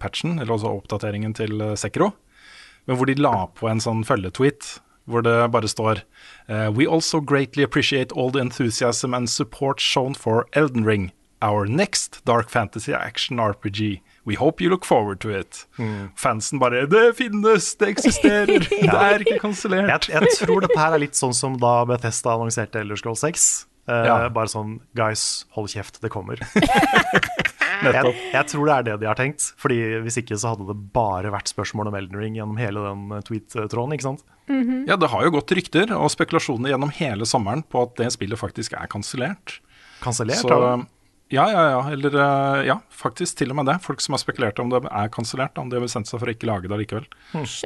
[0.00, 2.12] patchen, eller også oppdateringen til eh, Sekro,
[2.86, 6.00] men hvor de la på en sånn følgetweet hvor det bare står
[6.50, 11.66] eh, We also greatly appreciate all the enthusiasm and support shown for Elden Ring, our
[11.66, 14.00] next dark fantasy action RPG.
[14.26, 15.66] We hope you look forward to it.
[16.16, 17.76] Fansen bare Det finnes!
[17.78, 18.46] Det eksisterer!
[18.58, 20.08] Det er ikke kansellert.
[20.08, 23.46] Jeg, jeg tror dette her er litt sånn som da Bethesda annonserte Elder Scrolls 6.
[23.86, 24.16] Uh, Ja.
[24.34, 26.42] Bare sånn Guys, hold kjeft, det kommer.
[27.82, 29.50] jeg, jeg tror det er det de har tenkt.
[29.60, 29.76] Fordi
[30.06, 33.22] Hvis ikke så hadde det bare vært spørsmål om Elden Ring gjennom hele den eh,
[33.26, 33.94] tweet-tråden.
[33.96, 34.24] ikke sant?
[34.86, 38.38] Ja, det har jo gått rykter og spekulasjoner gjennom hele sommeren på at det spillet
[38.38, 39.58] faktisk er kansellert.
[40.04, 40.44] Kansellert?
[40.46, 40.86] Så-
[41.28, 41.78] Ja, ja, ja.
[41.90, 43.80] Eller eh, ja, faktisk til og med det.
[43.82, 46.34] Folk som har spekulert om det er kansellert, om de har bestemt seg for å
[46.36, 47.08] ikke lage det allikevel.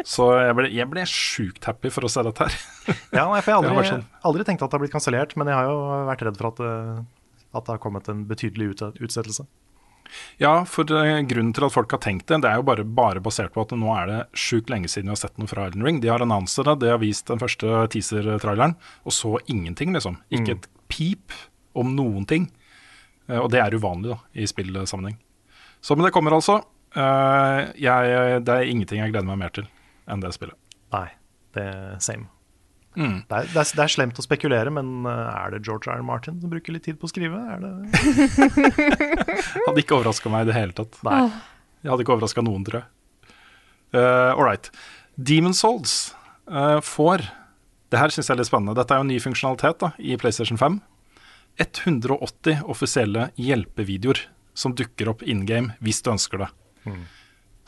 [0.09, 2.57] Så jeg ble, jeg ble sjukt happy for å se dette her.
[3.19, 4.07] Ja, nei, for jeg har aldri, sånn.
[4.24, 5.77] aldri tenkt at det har blitt kansellert, men jeg har jo
[6.09, 6.74] vært redd for at det
[7.51, 8.69] at det har kommet en betydelig
[9.03, 9.43] utsettelse.
[10.43, 13.53] Ja, for grunnen til at folk har tenkt det, det er jo bare, bare basert
[13.55, 16.01] på at nå er det sjukt lenge siden vi har sett noe fra Elden Ring.
[16.03, 18.74] De har annonset det, de har vist den første teaser-traileren,
[19.05, 20.19] og så ingenting, liksom.
[20.31, 20.59] Ikke Mm.
[20.59, 21.32] et pip
[21.74, 22.51] om noen ting.
[23.28, 25.19] Eh, og det er uvanlig da, i spillsammenheng.
[25.81, 26.59] Så men det kommer altså.
[26.97, 29.69] Eh, jeg, det er ingenting jeg gleder meg mer til
[30.09, 30.57] enn det spillet.
[30.93, 31.07] Nei,
[31.55, 32.27] det er same.
[32.99, 33.21] Mm.
[33.29, 36.03] Det, er, det, er, det er slemt å spekulere, men eh, er det George R.
[36.07, 37.39] Martin som bruker litt tid på å skrive?
[37.55, 37.71] Er det
[39.69, 40.99] Hadde ikke overraska meg i det hele tatt.
[41.07, 41.29] Nei.
[41.85, 42.89] Jeg hadde ikke overraska noen, tror jeg.
[43.95, 44.71] Uh, All right.
[45.19, 46.15] Demon Souls
[46.51, 47.25] uh, får
[47.91, 48.75] Det her syns jeg er litt spennende.
[48.79, 50.83] Dette er jo en ny funksjonalitet da, i PlayStation 5.
[51.61, 54.23] 180 offisielle hjelpevideoer
[54.57, 56.51] som dukker opp in game hvis du ønsker det.
[56.87, 57.03] Mm.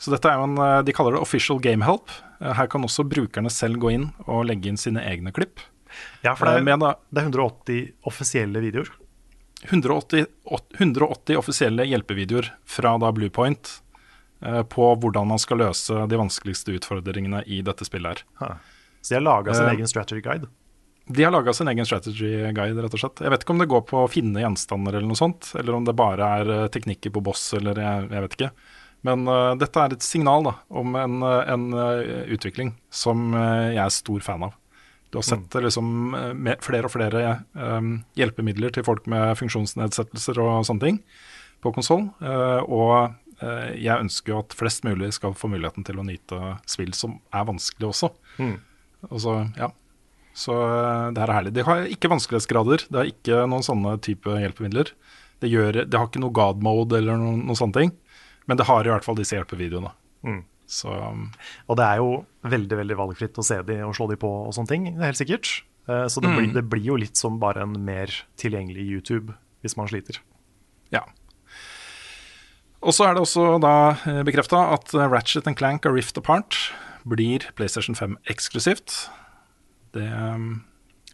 [0.03, 2.11] Så dette er jo en, De kaller det official game help.
[2.43, 5.63] Eh, Her kan også brukerne selv gå inn og legge inn sine egne klipp.
[6.25, 8.89] Ja, for det Eh, er, med da det er 180 offisielle videoer.
[9.69, 10.25] 180,
[10.79, 13.77] 180 offisielle hjelpevideoer fra da Bluepoint
[14.43, 18.57] eh, på hvordan man skal løse de vanskeligste utfordringene i dette spillet her.
[19.01, 20.47] Så de har laga sin uh, egen strategy guide.
[21.07, 23.19] De har laga sin egen strategy guide, rett og slett.
[23.23, 25.83] Jeg vet ikke om det går på å finne gjenstander eller noe sånt, eller om
[25.87, 28.51] det bare er eh, teknikker på boss, eller jeg, jeg vet ikke.
[29.03, 33.71] Men uh, dette er et signal da, om en, eh, en uh, utvikling som uh,
[33.73, 34.55] jeg er stor fan av.
[35.11, 35.65] Du har sett mm.
[35.67, 35.89] liksom,
[36.65, 40.97] flere og flere eh, hjelpemidler til folk med funksjonsnedsettelser og sånne ting
[41.61, 42.07] på konsoll.
[42.65, 43.13] og
[43.77, 47.45] jeg ønsker jo at flest mulig skal få muligheten til å nyte spill som er
[47.45, 48.09] vanskelig også.
[48.41, 48.55] Mm.
[49.11, 49.69] Altså, så, ja.
[50.33, 50.57] Så
[51.13, 51.53] det her er herlig.
[51.59, 52.87] Det har ikke vanskelighetsgrader.
[52.89, 54.95] Det har ikke noen sånne type hjelpemidler.
[55.43, 57.93] Det, gjør, det har ikke noe god mode eller noen, noen sånne ting.
[58.47, 59.91] Men det har i hvert fall disse hjelpevideoene.
[60.27, 60.41] Mm.
[60.67, 61.31] Så um,
[61.69, 64.53] Og det er jo veldig veldig valgfritt å se de og slå de på og
[64.55, 65.51] sånne ting, det er helt sikkert.
[65.87, 66.37] Eh, Så det, Mm.
[66.37, 68.07] blir, det blir jo litt som bare en mer
[68.39, 70.19] tilgjengelig YouTube hvis man sliter.
[70.91, 71.03] ja.
[72.83, 73.93] Og så er det også da
[74.27, 76.57] bekrefta at Ratchet Ratchet Clank og Rift Apart
[77.07, 79.07] blir PlayStation 5 eksklusivt.
[79.95, 80.65] Det um,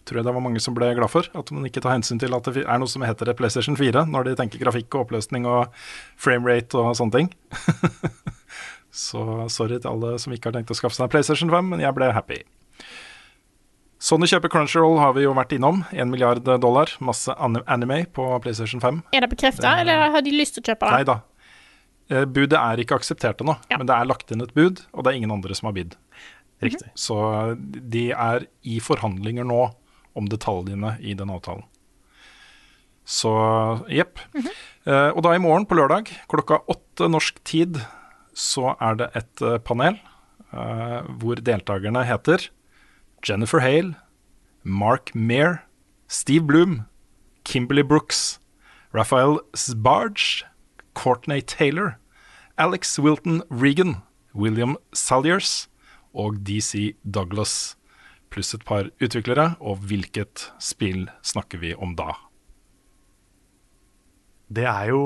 [0.10, 1.30] tror jeg det var mange som ble glad for.
[1.38, 4.30] At man ikke tar hensyn til at det er noe som heter PlayStation 4, når
[4.30, 5.70] de tenker grafikk og oppløsning og
[6.20, 7.32] framerate og sånne ting.
[9.06, 9.22] Så
[9.54, 12.10] sorry til alle som ikke har tenkt å skaffe seg PlayStation 5, men jeg ble
[12.16, 12.42] happy.
[14.00, 15.82] Sony kjøper Crunchyroll har vi jo vært innom.
[15.92, 16.92] 1 milliard dollar.
[17.04, 19.02] Masse anime på PlayStation 5.
[19.14, 21.02] Er det bekrefta, eller har de lyst til å kjøpe det?
[21.02, 21.18] Nei da.
[22.10, 25.12] Eh, Budet er ikke akseptert ennå, men det er lagt inn et bud, og det
[25.12, 25.98] er ingen andre som har bidd.
[26.64, 26.90] Riktig.
[27.00, 27.16] Så
[27.60, 29.62] de er i forhandlinger nå
[30.20, 31.66] om detaljene i den avtalen.
[33.10, 33.32] Så
[33.90, 34.22] jepp.
[34.36, 37.82] Eh, og da i morgen, på lørdag, klokka åtte norsk tid,
[38.38, 39.98] så er det et eh, panel
[40.54, 42.50] eh, hvor deltakerne heter
[43.26, 43.96] Jennifer Hale,
[44.64, 45.64] Mark Mair,
[46.08, 46.84] Steve Bloom,
[47.46, 48.40] Kimberly Brooks,
[48.94, 50.46] Raphael Sbarge,
[50.94, 51.98] Courtney Taylor,
[52.58, 54.04] Alex Wilton Regan,
[54.36, 55.68] William Salyers
[56.14, 57.79] og DC Douglas.
[58.34, 59.54] Pluss et par utviklere.
[59.60, 62.14] Og hvilket spill snakker vi om da?
[64.50, 65.02] Det er jo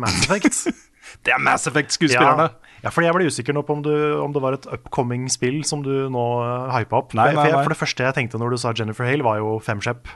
[0.00, 0.72] Mass Effect.
[1.24, 2.48] det er Mass Effect-skuespillerne!
[2.48, 3.92] Ja, ja, fordi jeg ble usikker nå på om, du,
[4.22, 7.12] om det var et upcoming spill som du nå uh, hypa opp.
[7.18, 9.26] Nei, for, nei, for, jeg, for det første jeg tenkte når du sa Jennifer Hale,
[9.26, 10.08] var jo Femshep.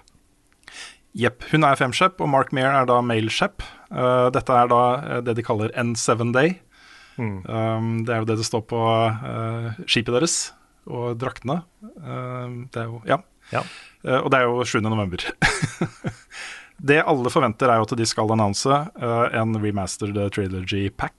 [1.18, 1.44] Jepp.
[1.50, 3.60] Hun er femshep, og Mark Mair er da maleshep.
[3.92, 6.54] Uh, dette er da uh, det de kaller N7 Day.
[7.20, 7.42] Mm.
[7.44, 10.54] Um, det er jo det det står på uh, skipet deres
[10.86, 11.60] og draktene.
[12.02, 13.18] Um, det er jo Ja.
[13.52, 13.62] Ja.
[14.06, 14.80] Uh, og det er jo 7.
[14.86, 15.22] november.
[16.90, 21.14] det alle forventer, er jo at de skal annonse uh, en remastered trilogy pack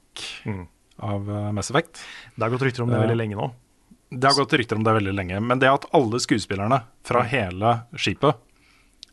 [0.45, 0.67] Mm.
[1.01, 1.25] av
[1.55, 2.03] Mass Effect.
[2.35, 3.47] Det har gått rykter om det veldig lenge nå.
[4.13, 5.39] Det har gått rykter om det veldig lenge.
[5.41, 8.37] Men det at alle skuespillerne fra hele skipet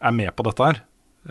[0.04, 0.82] er med på dette her,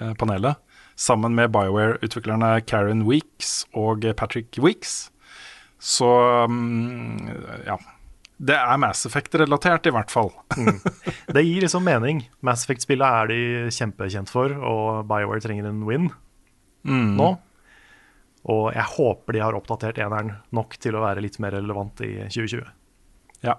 [0.01, 0.57] eh, panelet,
[0.97, 5.11] sammen med Bioware-utviklerne Karen Weeks og Patrick Weeks,
[5.79, 6.09] så
[6.49, 7.29] mm,
[7.69, 7.77] ja.
[8.39, 10.29] Det er Mass Effect-relatert, i hvert fall.
[11.35, 12.21] Det gir liksom mening.
[12.45, 13.39] Mass Effect-spillet er de
[13.75, 16.09] kjempekjent for, og BioWare trenger en win
[16.87, 17.17] Mm.
[17.19, 17.25] nå.
[18.49, 22.13] Og jeg håper de har oppdatert eneren nok til å være litt mer relevant i
[22.31, 22.63] 2020.
[23.43, 23.57] Ja.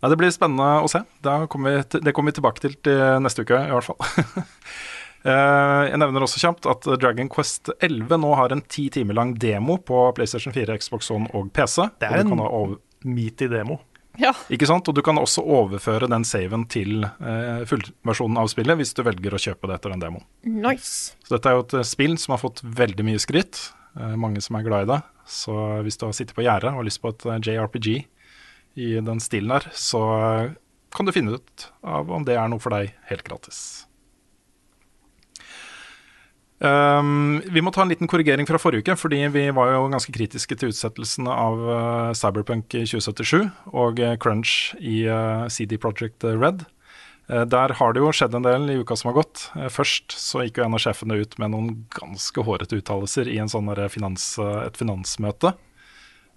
[0.00, 1.02] Nei, det blir spennende å se.
[1.52, 4.00] Kommer vi til, det kommer vi tilbake til til neste uke, i hvert fall.
[5.26, 9.32] Eh, Jeg nevner også kjapt at Dragon Quest 11 nå har en ti timer lang
[9.42, 11.82] demo på PlayStation 4, Xbox One og PC.
[11.98, 12.76] Det er en over,
[13.08, 13.80] meaty demo.
[14.16, 14.30] Ja.
[14.48, 14.88] ikke sant?
[14.88, 19.36] Og du kan også overføre den saven til eh, fullversjonen av spillet hvis du velger
[19.36, 20.24] å kjøpe det etter den demoen.
[20.48, 21.12] Nice.
[21.20, 23.60] Så dette er jo et eh, spill som har fått veldig mye skritt.
[23.96, 25.00] Eh, mange som er glad i det.
[25.28, 27.90] Så hvis du har sittet på gjerdet og har lyst på et eh, JRPG
[28.86, 30.54] i den stilen der, så eh,
[30.96, 33.60] kan du finne ut av om det er noe for deg helt gratis.
[36.56, 40.12] Um, vi må ta en liten korrigering fra forrige uke, fordi vi var jo ganske
[40.14, 43.42] kritiske til utsettelsen av uh, Cyberpunk i 2077
[43.76, 46.64] og uh, Crunch i uh, CD Project Red.
[47.26, 49.48] Der har det jo skjedd en del i uka som har gått.
[49.74, 53.50] Først så gikk jo en av sjefene ut med noen ganske hårete uttalelser i en
[53.50, 55.50] sånn finans, et finansmøte.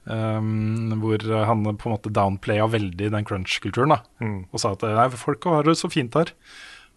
[0.10, 4.00] Um, hvor han på en måte downplaya veldig den crunch-kulturen.
[4.18, 4.40] Mm.
[4.50, 6.34] Og sa at folk har det så fint her.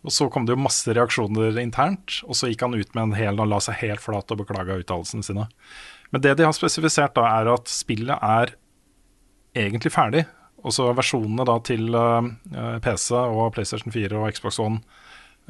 [0.03, 3.17] Og så kom det jo masse reaksjoner internt, og så gikk han ut med en
[3.17, 5.47] hel og la seg helt flat og beklaga uttalelsene sine.
[6.13, 8.57] Men det de har spesifisert, da, er at spillet er
[9.57, 10.25] egentlig ferdig.
[10.63, 12.23] Og så versjonene da til uh,
[12.83, 14.83] PC og PlayStation 4 og Xbox One,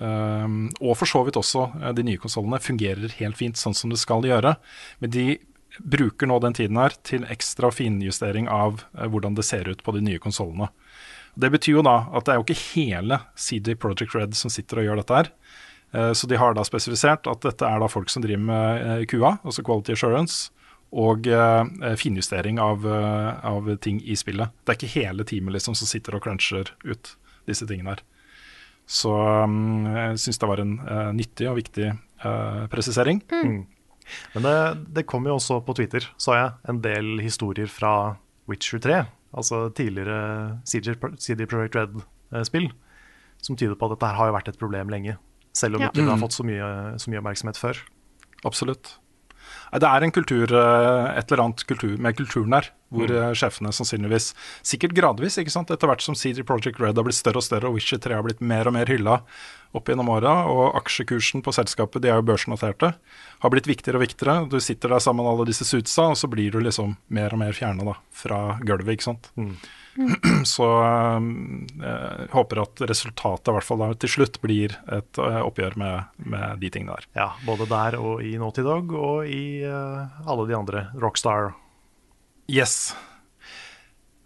[0.01, 0.47] uh,
[0.81, 4.01] og for så vidt også uh, de nye konsollene, fungerer helt fint sånn som det
[4.01, 4.55] skal gjøre.
[5.01, 5.27] Men de
[5.79, 9.95] bruker nå den tiden her til ekstra finjustering av eh, hvordan det ser ut på
[9.97, 10.69] de nye konsollene.
[11.35, 14.83] Det betyr jo da at det er jo ikke hele CD Project Red som sitter
[14.83, 15.31] og gjør dette her.
[15.93, 19.05] Eh, Så de har da spesifisert at dette er da folk som driver med eh,
[19.09, 20.51] QA, altså Quality Assurance,
[20.93, 24.53] og eh, finjustering av, av ting i spillet.
[24.61, 27.15] Det er ikke hele teamet liksom som sitter og cruncher ut
[27.49, 28.03] disse tingene her.
[28.85, 29.13] Så
[29.49, 30.75] mm, jeg syns det var en
[31.17, 31.95] nyttig og viktig
[32.71, 33.23] presisering.
[33.33, 33.63] Mm.
[34.35, 34.57] Men det,
[34.99, 38.19] det kom jo også på Twitter, sa jeg, en del historier fra
[38.51, 39.01] Witcher 3.
[39.35, 42.71] Altså tidligere CD, Pro- CD Projekt Red-spill.
[43.43, 45.17] Som tyder på at dette her har jo vært et problem lenge.
[45.55, 45.89] Selv om Ja.
[45.89, 46.23] ikke det har Mm.
[46.23, 47.77] fått så mye, så mye oppmerksomhet før.
[48.45, 48.99] Absolutt.
[49.73, 53.17] Det er en kultur, eh, et eller annet kultur, med kulturen der, hvor Mm.
[53.31, 57.15] eh, sjefene sannsynligvis, sikkert gradvis, ikke sant, etter hvert som CD Project Red har blitt
[57.15, 59.23] større og større, og Witcher 3 har blitt mer og mer hylla
[59.73, 62.93] opp gjennom åra, og aksjekursen på selskapet, de er jo børsnoterte,
[63.43, 64.49] har blitt viktigere og viktigere.
[64.53, 67.40] Du sitter der sammen med alle disse suitsa, og så blir du liksom mer og
[67.43, 69.32] mer fjerna fra gulvet, ikke sant.
[70.49, 71.24] Så eh,
[71.82, 76.23] jeg håper at resultatet i hvert fall da, til slutt blir et eh, oppgjør med,
[76.32, 77.09] med de tingene der.
[77.19, 80.86] Ja, både der og i Naughty Dog og i uh, alle de andre.
[80.97, 81.53] Rockstar.
[82.49, 82.94] Yes.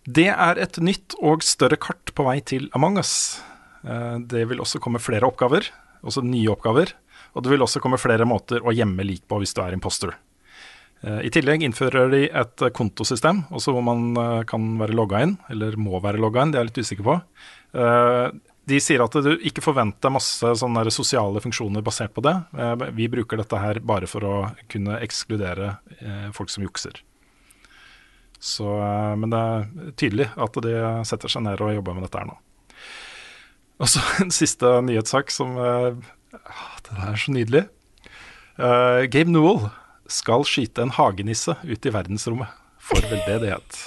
[0.06, 3.16] Det er et nytt og større kart på vei til Among us.
[3.87, 5.71] Eh, Det vil også komme flere oppgaver,
[6.03, 6.93] også nye oppgaver.
[7.37, 10.15] Og det vil også komme flere måter å gjemme lik på hvis du er imposter.
[11.05, 15.37] Eh, I tillegg innfører de et kontosystem, også hvor man eh, kan være logga inn,
[15.53, 17.19] eller må være logga inn, det er jeg litt usikker på.
[18.67, 20.49] De sier at du ikke forventer masse
[20.91, 22.33] sosiale funksjoner basert på det.
[22.97, 24.33] Vi bruker dette her bare for å
[24.73, 25.77] kunne ekskludere
[26.35, 26.97] folk som jukser.
[28.41, 28.67] Så,
[29.21, 30.75] men det er tydelig at de
[31.07, 32.39] setter seg ned og jobber med dette her nå.
[33.82, 35.97] Og så en siste nyhetssak som uh,
[36.86, 37.65] Det er så nydelig.
[38.57, 39.66] Uh, Gabe Newell
[40.09, 42.48] skal skyte en hagenisse ut i verdensrommet
[42.86, 43.82] for veldedighet.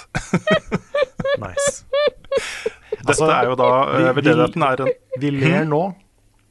[1.40, 1.84] Nice.
[3.00, 4.90] Dette Altså, er jo da uh, vi- Veldedigheten er en
[5.22, 5.78] Vi ler nå,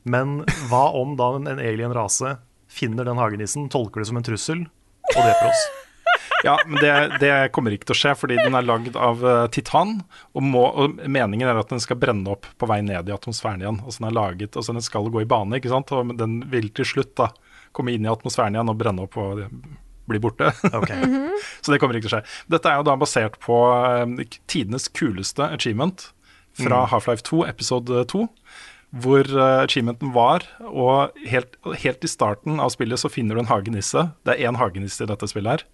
[0.10, 0.40] men
[0.70, 2.32] hva om da en, en alien rase
[2.72, 5.64] finner den hagenissen, tolker det som en trussel og dreper oss?
[6.46, 9.46] Ja, men det, det kommer ikke til å skje, fordi den er lagd av eh,
[9.56, 9.98] titan.
[10.34, 13.64] Og, må, og meningen er at den skal brenne opp på vei ned i atmosfæren
[13.64, 13.82] igjen.
[13.84, 15.92] Altså den er laget, altså den skal gå i bane, ikke sant?
[15.96, 17.32] og den vil til slutt da
[17.76, 19.44] komme inn i atmosfæren igjen og brenne opp og
[20.10, 20.54] bli borte.
[21.62, 22.40] Så det kommer ikke til å skje.
[22.56, 26.10] Dette er jo da basert på eh, tidenes kuleste achievement
[26.60, 26.90] fra Mm.
[26.92, 28.26] Half-Life 2, episode 2.
[28.90, 33.52] Hvor uh, achievementen var, og helt, helt i starten av spillet så finner du en
[33.52, 34.08] hagenisse.
[34.26, 35.66] Det er én hagenisse i dette spillet her.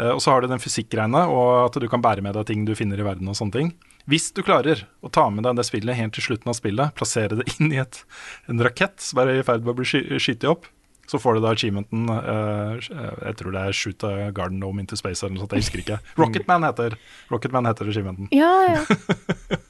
[0.00, 2.64] Eh, og så har du den fysikkgreiene, og at du kan bære med deg ting
[2.66, 3.74] du finner i verden og sånne ting.
[4.10, 7.40] Hvis du klarer å ta med deg det spillet helt til slutten av spillet, plassere
[7.40, 8.02] det inn i et,
[8.50, 10.68] en rakett som er i ferd med å bli sky skytet opp,
[11.06, 14.96] så får du da achievementen uh, Jeg tror det er Shoot a Garden Home into
[14.96, 15.98] Space eller noe sånt, jeg husker ikke.
[16.20, 16.96] Rocketman heter,
[17.28, 18.30] Rocketman heter achievementen.
[18.32, 18.84] Ja, ja.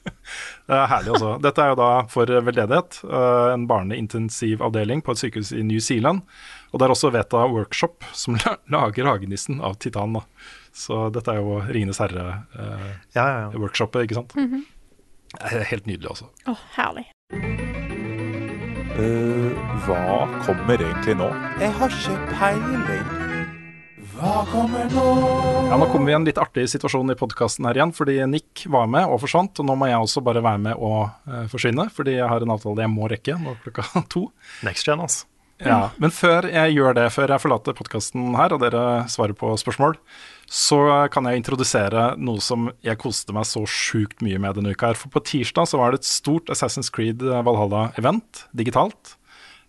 [0.65, 1.35] Det er herlig, altså.
[1.43, 2.95] Dette er jo da for veldedighet.
[3.05, 6.23] Uh, En barneintensivavdeling på et sykehus i New Zealand.
[6.75, 8.35] Og det er også Veta Workshop som
[8.67, 10.11] lager hagenissen av titan.
[10.17, 10.25] da.
[10.75, 14.35] Så dette er jo Ringenes herre-workshopet, ikke sant.
[14.35, 14.65] Mhm.
[15.35, 16.27] Det er Helt nydelig, altså.
[16.47, 17.07] Å, herlig.
[18.95, 19.51] Uh,
[19.83, 21.27] hva kommer egentlig nå?
[21.59, 23.07] Jeg har ikke peiling.
[24.15, 25.03] Hva kommer nå?
[25.67, 28.63] Ja, Nå kommer vi i en litt artig situasjon i podkasten her igjen, fordi Nick
[28.71, 29.59] var med og forsvant.
[29.59, 32.53] Og nå må jeg også bare være med og uh, forsvinne, fordi jeg har en
[32.55, 33.83] avtale jeg må rekke nå klokka
[34.13, 34.21] to.
[34.67, 35.27] Next gen, altså.
[35.63, 39.53] Ja, Men før jeg gjør det, før jeg forlater podkasten her, og dere svarer på
[39.55, 39.95] spørsmål,
[40.51, 44.91] så kan jeg introdusere noe som jeg koste meg så sjukt mye med denne uka.
[44.91, 44.99] her.
[44.99, 49.15] For på tirsdag så var det et stort Assassin's Creed Valhalla-event digitalt.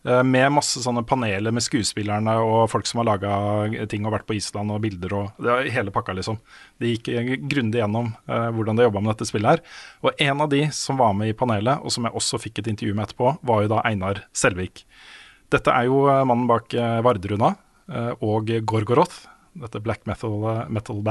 [0.04, 4.26] eh, Med masse sånne paneler med skuespillerne og folk som har laga ting og vært
[4.26, 6.38] på Island og bilder og hele pakka, liksom.
[6.80, 9.60] De gikk eh, grundig gjennom eh, hvordan de jobba med dette spillet her.
[10.02, 12.74] Og en av de som var med i panelet, og som jeg også fikk et
[12.74, 14.84] intervju med etterpå, var jo da Einar Selvik.
[15.52, 17.54] Dette er jo eh, mannen bak eh, Vardruna
[17.86, 20.70] eh, og Gorgoroth, dette black metal-bandet.
[20.74, 21.02] Metal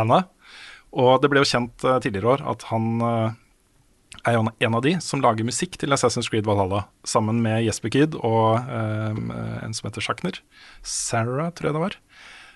[0.95, 5.43] og det ble jo kjent tidligere år at han er en av de som lager
[5.43, 10.39] musikk til Assassin's Creed Valhalla, sammen med Jesper Kid og en som heter Sjakner.
[10.87, 11.97] Sarah, tror jeg det var.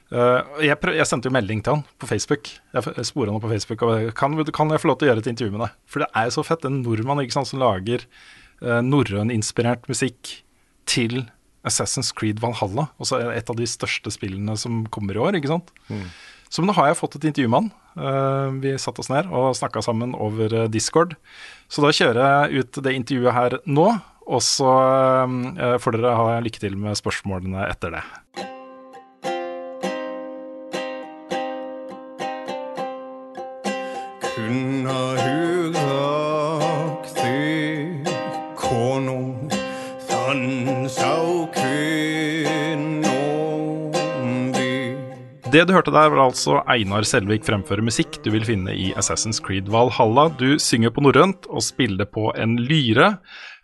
[0.09, 2.47] Uh, jeg, prøv, jeg, sendte jo melding til han på Facebook.
[2.71, 5.31] Jeg spora han på Facebook og kan, kan jeg få lov til å gjøre et
[5.33, 5.75] intervju med deg?
[5.89, 6.69] For det er jo så fett.
[6.69, 8.07] En nordmann ikke sant, som lager
[8.63, 10.31] uh, norrøninspirert musikk
[10.89, 11.27] til
[11.67, 12.89] Assassin's Creed Valhalla.
[13.01, 15.39] Også et av de største spillene som kommer i år.
[15.39, 15.73] ikke sant?
[15.89, 16.05] Mm.
[16.49, 17.71] Så nå har jeg fått et intervju med han.
[17.99, 21.17] Uh, vi satte oss ned og snakka sammen over Discord.
[21.69, 23.91] Så da kjører jeg ut det intervjuet her nå.
[24.29, 24.69] Og så
[25.81, 28.03] får dere ha lykke til med spørsmålene etter det.
[45.49, 49.39] Det du hørte der, var altså Einar Selvik fremføre musikk du vil finne i Assassin's
[49.41, 50.27] Creed Valhalla.
[50.37, 53.15] Du synger på norrønt og spiller på en lyre,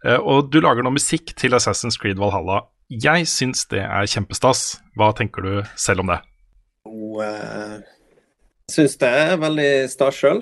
[0.02, 2.64] eh, og du lager nå musikk til Assassin's Creed Valhalla.
[2.90, 4.80] Jeg syns det er kjempestas.
[4.98, 6.18] Hva tenker du selv om det?
[6.90, 10.42] Jeg syns det er veldig stas sjøl.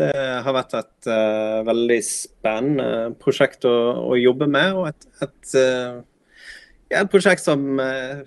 [0.00, 2.90] Det har vært et uh, veldig spennende
[3.20, 6.00] prosjekt å, å, jobbe med, og et, et, uh,
[6.88, 8.22] ja, et prosjekt som uh,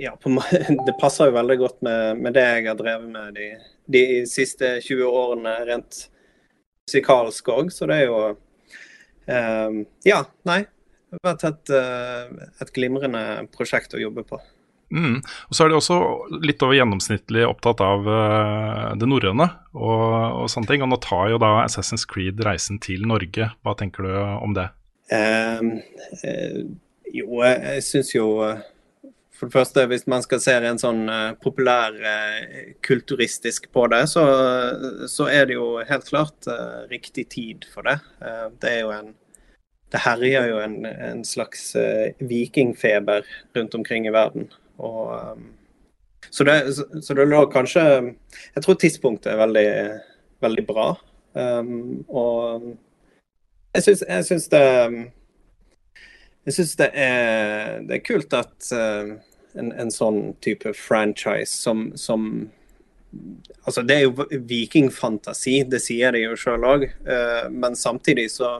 [0.00, 0.32] ja, på,
[0.86, 3.50] det passer jo veldig godt med, med, det jeg har drevet med de,
[3.92, 6.04] de siste 20 årene rent
[6.88, 7.72] musikalsk òg.
[7.74, 10.62] Så det er jo um, Ja, nei.
[11.10, 13.22] Det har vært et, uh, et glimrende
[13.54, 14.40] prosjekt å jobbe på.
[14.90, 15.20] Mm.
[15.22, 15.96] Og så er de også
[16.42, 20.84] litt over gjennomsnittlig opptatt av uh, det norrøne og, og, sånne ting.
[20.86, 23.50] Og nå tar jo da Assassin's Creed reisen til Norge.
[23.62, 24.70] Hva tenker du om det?
[25.10, 25.76] Um,
[26.22, 26.60] uh,
[27.10, 28.30] jo, jeg, syns jo
[29.40, 34.02] for det første, hvis man skal se en sånn uh, populær uh, kulturistisk på det,
[34.12, 34.24] så,
[35.08, 37.96] så, er det jo helt klart uh, riktig tid for det.
[38.60, 39.14] det er jo en
[39.90, 41.72] Det herjer jo en, en slags
[42.22, 43.24] vikingfeber
[43.56, 44.44] rundt omkring i verden.
[44.78, 45.40] Og,
[46.30, 47.82] så, det, så, det lå kanskje
[48.54, 49.72] Jeg tror tidspunktet er veldig,
[50.46, 50.92] veldig bra.
[51.34, 52.76] Um, og
[53.74, 53.82] jeg
[54.28, 54.62] syns det
[56.46, 59.18] jeg syns det, det, er kult at uh,
[59.58, 62.50] en, en sånn type franchise som, som
[63.66, 66.84] Altså, det er jo vikingfantasi, det sier de jo sjøl òg.
[66.86, 68.50] Eh, men samtidig så,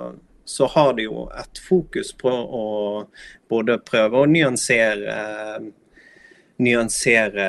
[0.42, 2.64] så, har de jo et fokus på å
[3.46, 5.14] både prøve å nyansere
[6.60, 7.46] Nyansere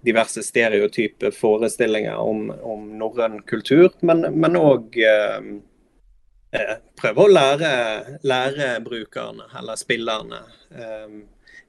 [0.00, 5.50] diverse stereotype forestillinger om, om norrøn kultur, men òg eh,
[6.56, 7.72] eh, prøve å lære,
[8.24, 10.40] lære brukerne, eller spillerne,
[10.72, 11.20] eh,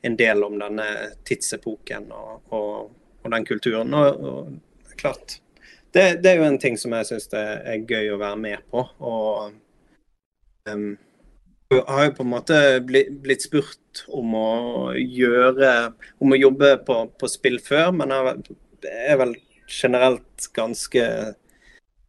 [0.02, 0.88] en del om denne
[1.28, 2.92] tidsepoken og, og,
[3.22, 3.94] og den kulturen.
[3.94, 4.54] Og,
[4.98, 5.38] klart,
[5.94, 8.86] det, det, er jo en ting som jeg syns er gøy å være med på.
[9.04, 9.52] Og
[10.70, 10.88] um,
[11.72, 14.50] jeg har jo på en måte blitt, blitt spurt om å
[14.98, 15.70] gjøre
[16.20, 18.58] Om å jobbe på, på spill før, men jeg
[19.06, 19.36] er vel
[19.72, 21.06] generelt ganske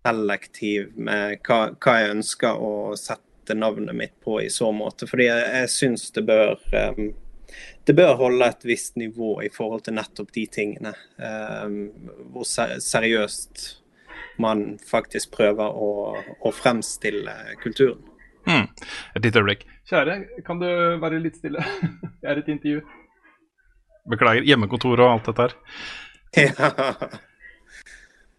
[0.02, 5.06] selektiv med hva, hva, jeg ønsker å sette navnet mitt på i så måte.
[5.06, 7.12] Fordi jeg, jeg syns det bør um,
[7.86, 10.92] det bør holde et visst nivå i forhold til nettopp de tingene.
[11.18, 11.78] Um,
[12.34, 13.64] hvor seriøst
[14.42, 15.90] man faktisk prøver å,
[16.40, 18.00] å fremstille kulturen.
[18.46, 18.66] Mm.
[19.16, 19.66] Et lite øyeblikk.
[19.90, 20.68] Kjære, kan du
[21.02, 21.62] være litt stille?
[22.22, 22.80] Jeg er et intervju.
[24.10, 24.46] Beklager.
[24.46, 25.58] Hjemmekontor og alt dette her.
[26.38, 26.72] Ja.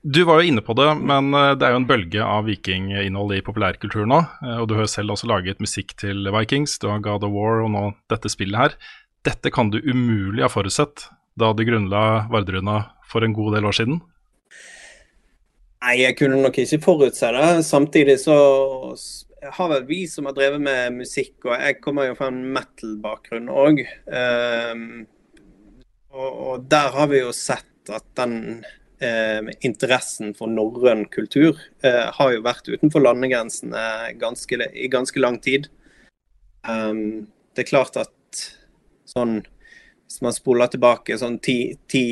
[0.04, 3.38] Du var jo inne på det, men eh, det er jo en bølge av vikinginnhold
[3.38, 4.18] i populærkultur nå.
[4.44, 7.32] Eh, og du har jo selv også laget musikk til Vikings, du har God of
[7.32, 8.76] War og nå dette spillet her.
[9.24, 11.06] Dette kan du umulig ha forutsett
[11.40, 14.02] da du grunnla Vardruna for en god del år siden?
[15.84, 17.48] Nei, jeg kunne nok ikke forutse det.
[17.68, 18.36] Samtidig så
[19.56, 23.50] har vel vi som har drevet med musikk, og jeg kommer jo fra en metal-bakgrunn
[23.52, 23.84] òg.
[24.08, 24.88] Um, ehm,
[26.14, 28.64] og, og, der har vi jo sett at den
[29.04, 35.40] um, interessen for norrøn kultur uh, har jo vært utenfor landegrensene ganske, i ganske lang
[35.44, 35.68] tid.
[36.64, 37.26] Um,
[37.56, 38.14] det er klart at
[39.14, 39.42] sånn
[40.04, 42.06] Hvis man spoler tilbake sånn ti, ti,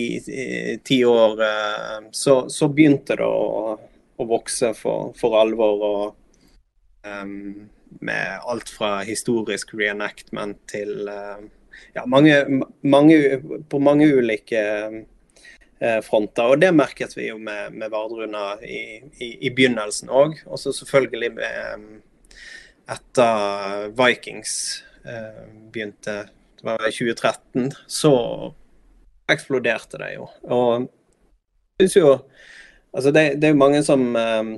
[0.83, 3.75] ti år, eh, så, så, begynte det å,
[4.17, 5.83] å vokse for, for, alvor.
[5.85, 7.67] og um,
[7.99, 11.43] Med alt fra historisk reenactment til uh,
[11.93, 12.39] ja, mange,
[12.81, 13.19] mange,
[13.69, 16.55] på mange ulike uh, fronter.
[16.55, 20.39] Og det merket vi jo med, med Vardruna i, i, i begynnelsen òg.
[20.47, 21.89] Og så selvfølgelig med
[22.91, 24.53] etter Vikings
[25.05, 26.15] eh, begynte
[26.61, 28.15] det var i 2013, så
[29.31, 30.27] eksploderte det jo.
[30.49, 30.89] Og
[31.79, 32.15] jeg syns jo
[32.91, 34.49] Altså, det, det er jo mange som um,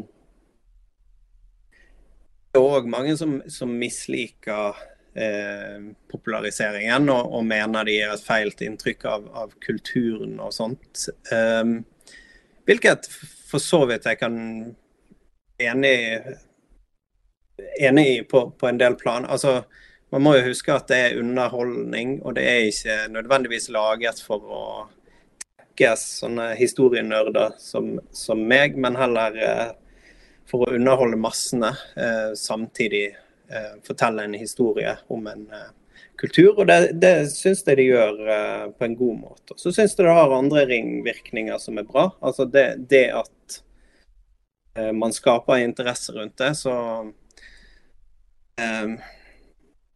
[2.49, 4.80] Det er òg mange som, som misliker
[5.13, 11.05] eh, populariseringen og, og, mener de gir et feilt inntrykk av, av kulturen og sånt.
[11.34, 11.80] Um,
[12.65, 13.09] hvilket
[13.49, 14.35] for så vidt jeg kan
[15.61, 15.95] enig,
[17.81, 19.25] enig i på, på en del plan.
[19.25, 19.63] Altså,
[20.14, 24.44] man må jo huske at det er underholdning, og det er ikke nødvendigvis laget for
[24.45, 24.65] å
[25.73, 29.72] tekkes sånne historienerder som, som meg, men heller eh,
[30.45, 31.72] for å underholde massene.
[31.98, 33.15] Eh, samtidig
[33.49, 35.48] eh, fortelle en historie om en
[36.15, 36.53] kultur.
[36.60, 38.22] Og det, det syns jeg de gjør
[38.77, 39.57] på en god måte.
[39.57, 42.11] Så syns jeg det har andre ringvirkninger som er bra.
[42.22, 43.60] Altså det, det at
[44.94, 46.73] man skaper interesse rundt det, så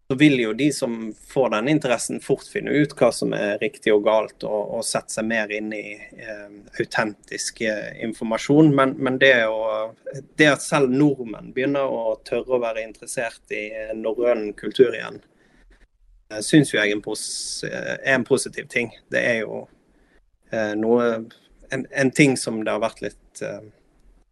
[0.07, 3.91] så vil jo de som får den interessen, fort finne ut hva som er riktig
[3.91, 6.45] og galt, og, og sette seg mer inn i eh,
[6.79, 8.71] autentisk eh, informasjon.
[8.75, 9.91] Men, men det, å,
[10.39, 13.65] det, at selv nordmenn begynner å tørre å være interessert i
[13.99, 15.19] norrøn kultur igjen,
[16.31, 17.25] eh, syns jeg en, pos
[17.67, 18.93] er en, positiv ting.
[19.11, 19.65] Det er jo
[20.53, 21.09] eh, noe
[21.67, 23.59] en, en, ting som det har vært litt eh,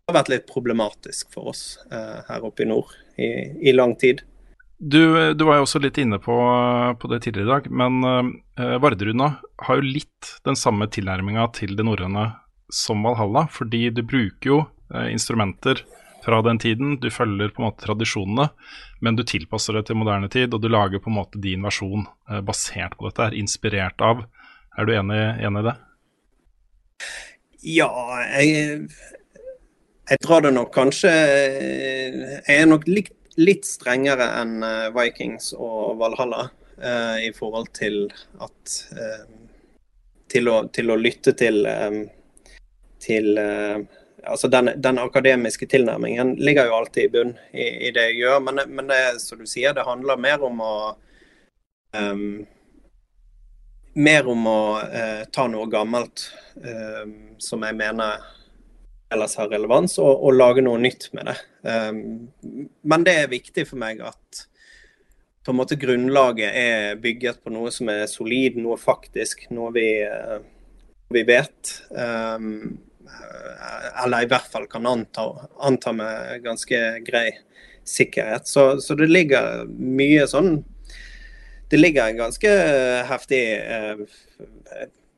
[0.08, 3.28] har vært litt problematisk for oss eh, her oppe i nord i,
[3.68, 4.24] i lang tid.
[4.78, 6.36] Du, du, var jo også litt inne på,
[7.00, 9.30] på det tidligere i dag, men uh, Vardruna
[9.64, 12.28] har jo litt den samme tilnærminga til det norrøne
[12.74, 13.46] som Valhalla.
[13.52, 14.60] Fordi du bruker jo
[14.92, 15.80] uh, instrumenter
[16.26, 18.50] fra den tiden, du følger på en måte tradisjonene,
[19.06, 22.08] men du tilpasser det til moderne tid, og du lager på en måte din versjon
[22.28, 24.26] uh, basert på dette, er inspirert av.
[24.76, 25.76] Er du enig, enig i det?
[27.78, 27.90] Ja,
[28.36, 28.90] jeg,
[30.12, 35.98] jeg drar det nok kanskje Jeg er nok litt litt strengere enn eh, Vikings og
[36.00, 36.48] Valhalla
[36.84, 38.06] uh, i forhold til
[38.44, 39.26] at uh,
[40.32, 42.02] til, å, til, å, lytte til um,
[43.04, 43.84] til uh,
[44.26, 48.40] altså den, den, akademiske tilnærmingen ligger jo alltid i bunn i, i det jeg gjør,
[48.48, 50.76] men, men, det som du sier, det handler mer om å
[51.96, 52.46] um,
[53.96, 54.62] mer om å
[55.32, 56.26] ta noe gammelt
[57.40, 58.26] som jeg mener
[59.16, 61.38] ellers har relevans, og, og, lage noe nytt med det.
[61.64, 62.02] Um,
[62.84, 64.46] men det er viktig for meg at
[65.46, 69.88] på en måte grunnlaget er bygget på noe som er solid, noe faktisk, noe vi,
[70.06, 70.40] uh,
[71.14, 71.76] vi vet.
[71.92, 72.78] Um,
[74.04, 75.28] eller i hvert fall kan anta,
[75.64, 77.30] anta med ganske grei
[77.86, 78.50] sikkerhet.
[78.50, 80.64] Så, så, det ligger mye sånn
[81.70, 82.52] Det ligger en ganske
[83.10, 84.02] heftig uh,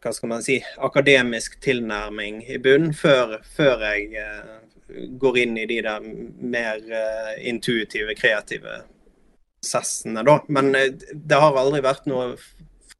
[0.03, 4.59] hva skal man si, akademisk tilnærming i bunn før, før jeg uh,
[5.19, 6.05] går inn i de der
[6.37, 8.81] mer uh, intuitive, kreative
[9.57, 10.39] prosessene, da.
[10.53, 12.35] Men uh, det har aldri vært noe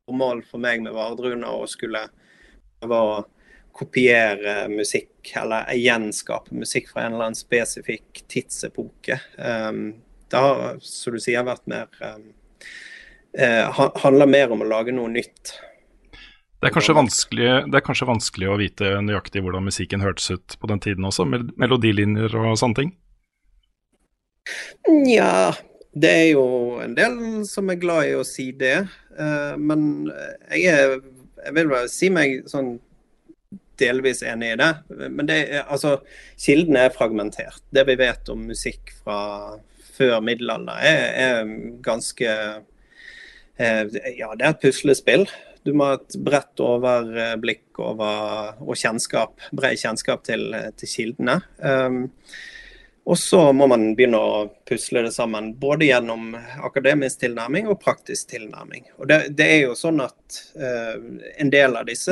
[0.08, 2.08] formål for meg med Vardruna å skulle
[2.80, 3.18] prøve å
[3.78, 9.20] kopiere musikk eller gjenskape musikk fra en eller annen spesifikk tidsepoke.
[9.38, 10.00] Um,
[10.32, 12.32] det har, som du sier, vært mer um,
[14.02, 15.54] handler mer om å lage noe nytt.
[16.58, 20.80] Det er, det er, kanskje vanskelig, å vite nøyaktig hvordan musikken hørtes ut på den
[20.82, 22.96] tiden også, med melodilinjer og sånne ting?
[24.90, 25.54] Nja,
[25.94, 26.48] det er jo
[26.82, 28.88] en del som er glad i å si det.
[29.14, 30.10] Uh, men
[30.50, 30.98] jeg, er,
[31.44, 32.80] jeg vil bare si meg sånn
[33.78, 34.72] delvis enig i det.
[35.14, 36.00] Men det altså,
[36.42, 37.62] kildene er fragmentert.
[37.70, 39.20] Det vi vet om musikk fra
[39.98, 41.54] før middelalder, er, er
[41.86, 43.86] ganske uh,
[44.18, 45.28] Ja, det er et puslespill.
[45.68, 50.48] Du må ha et bredt overblikk over, og kjennskap, bred kjennskap til,
[50.80, 51.42] til kildene.
[51.60, 52.06] Um,
[53.08, 56.34] og så må man begynne å pusle det sammen, både gjennom
[56.68, 58.84] akademisk tilnærming og praktisk tilnærming.
[59.00, 60.98] Og det, det er jo sånn at uh,
[61.40, 62.12] En del av disse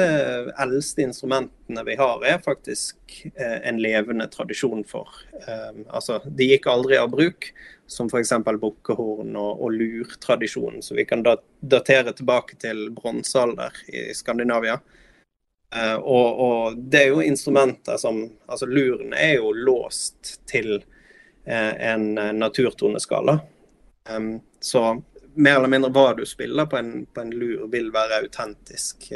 [0.55, 5.11] eldste instrumentene vi har, er faktisk uh, en levende tradisjon for.
[5.43, 7.51] Uh, altså, De gikk aldri av bruk,
[7.91, 8.31] som f.eks.
[8.63, 14.79] bukkehorn og, og lurtradisjonen, så vi kan datere tilbake til bronsealder i Skandinavia.
[15.75, 21.73] Uh, og, og, det er jo instrumenter som Altså luren er jo låst til uh,
[21.75, 23.39] en naturtoneskala.
[24.09, 25.01] Um, så
[25.35, 29.09] mer eller mindre hva du spiller på en, på en lur, vil være autentisk.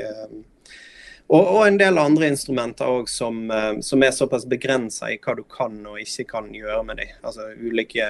[1.29, 3.37] Og, og, en del andre instrumenter òg som,
[3.85, 7.13] som, er såpass begrensa i hva du kan og ikke kan gjøre med dem.
[7.23, 8.09] Altså ulike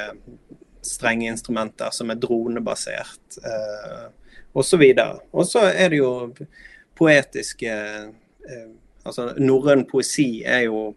[0.82, 4.10] strenge instrumenter som er dronebasert, uh,
[4.54, 4.84] osv.
[5.32, 6.12] Og så er det jo
[7.00, 7.76] poetiske
[9.08, 10.90] Altså norrøn poesi er jo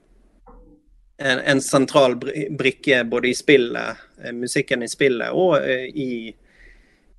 [1.22, 4.00] en, en, sentral brikke både i spillet,
[4.34, 6.32] musikken i spillet og i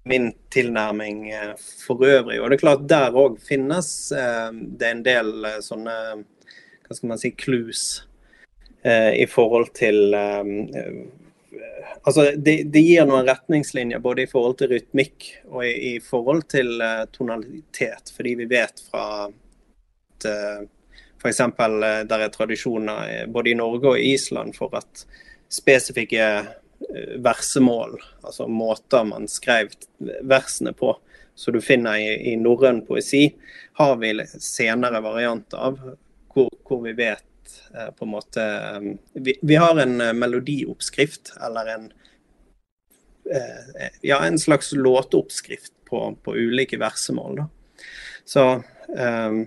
[0.04, 1.56] min tilnærming eh,
[1.88, 2.42] for øvrig.
[2.42, 5.98] Og det er klart, der òg finnes eh, det en del eh, sånne
[6.84, 8.04] hva skal man si, clues
[8.84, 11.04] eh, i forhold til eh,
[12.04, 16.42] Altså, det, det, gir noen retningslinjer både i forhold til rytmikk og i, i forhold
[16.52, 16.82] til
[17.16, 18.10] tonalitet.
[18.12, 19.30] Fordi vi vet fra
[20.24, 20.66] at uh,
[21.22, 21.40] f.eks.
[21.40, 25.06] Uh, der er tradisjoner både i Norge og Island for at
[25.54, 26.54] spesifikke uh,
[27.24, 29.72] versemål, altså måter man skrev
[30.24, 30.96] versene på,
[31.36, 33.28] som du finner i, i norrøn poesi,
[33.80, 35.80] har vi senere varianter av
[36.34, 37.26] hvor, hvor vi vet
[37.74, 38.82] Eh, på en måte eh,
[39.14, 41.92] vi, vi, har en eh, melodioppskrift, eller en
[44.02, 47.46] Ja, en slags låteoppskrift på, på ulike versemål, da.
[48.26, 48.44] Så
[48.88, 49.38] um,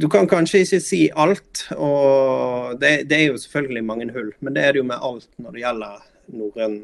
[0.00, 4.32] du kan kanskje ikke si alt, og det, det, er jo selvfølgelig mange hull.
[4.40, 6.76] Men det er det jo med alt når det gjelder norrøn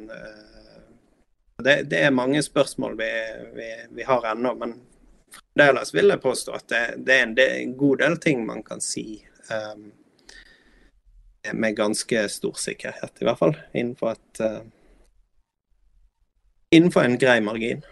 [1.64, 3.10] det, det, er mange spørsmål vi,
[3.54, 4.74] vi, vi har ennå, men
[5.32, 8.62] fremdeles vil jeg påstå at det, det er en, del, en, god del ting man
[8.66, 9.22] kan si
[9.52, 9.90] um,
[11.52, 13.56] med ganske stor sikkerhet, i hvert fall.
[13.72, 14.60] Innenfor, et, uh,
[16.74, 17.84] innenfor en grei margin.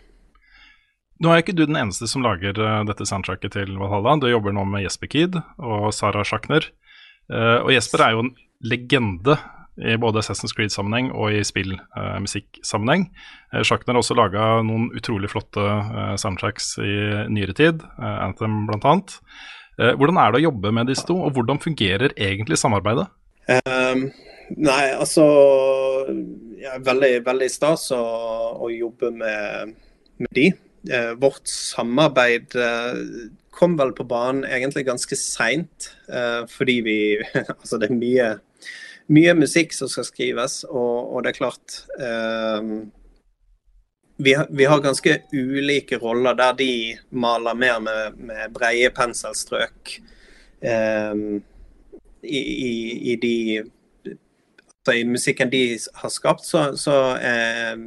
[1.19, 4.17] Nå er ikke du den eneste som lager uh, dette soundtracket til Valhalla.
[4.23, 6.71] Du jobber nå med Jesper Kid og Sara Schachner.
[7.27, 8.35] Uh, og Jesper er jo en
[8.65, 9.39] legende
[9.79, 13.09] i både Assassin's Creed-sammenheng og i spillmusikksammenheng.
[13.53, 15.63] Uh, Schackner har også laga noen utrolig flotte
[16.23, 16.95] soundtracks i
[17.35, 18.95] nyere tid, Anthem bl.a.
[19.79, 23.07] Uh, hvordan er det å jobbe med disse to, og hvordan fungerer egentlig samarbeidet?
[23.49, 24.09] Um,
[24.59, 25.27] nei, altså
[26.59, 28.03] er veldig, veldig stas å,
[28.59, 29.77] å jobbe med,
[30.19, 30.51] med de.
[30.89, 32.97] Uh, vårt samarbeid uh,
[33.53, 35.91] kom vel på banen egentlig ganske seint,
[36.49, 36.99] fordi vi
[37.59, 38.29] Altså, det er mye
[39.09, 41.79] mye musikk som skal skrives, og, og det er klart
[44.19, 46.73] vi, vi, har ganske ulike roller der de
[47.11, 49.93] maler mer med, med breie penselstrøk
[50.61, 51.15] eh,
[52.23, 52.73] i, i,
[53.13, 55.63] i, de altså I musikken de
[55.95, 57.79] har skapt, så, så er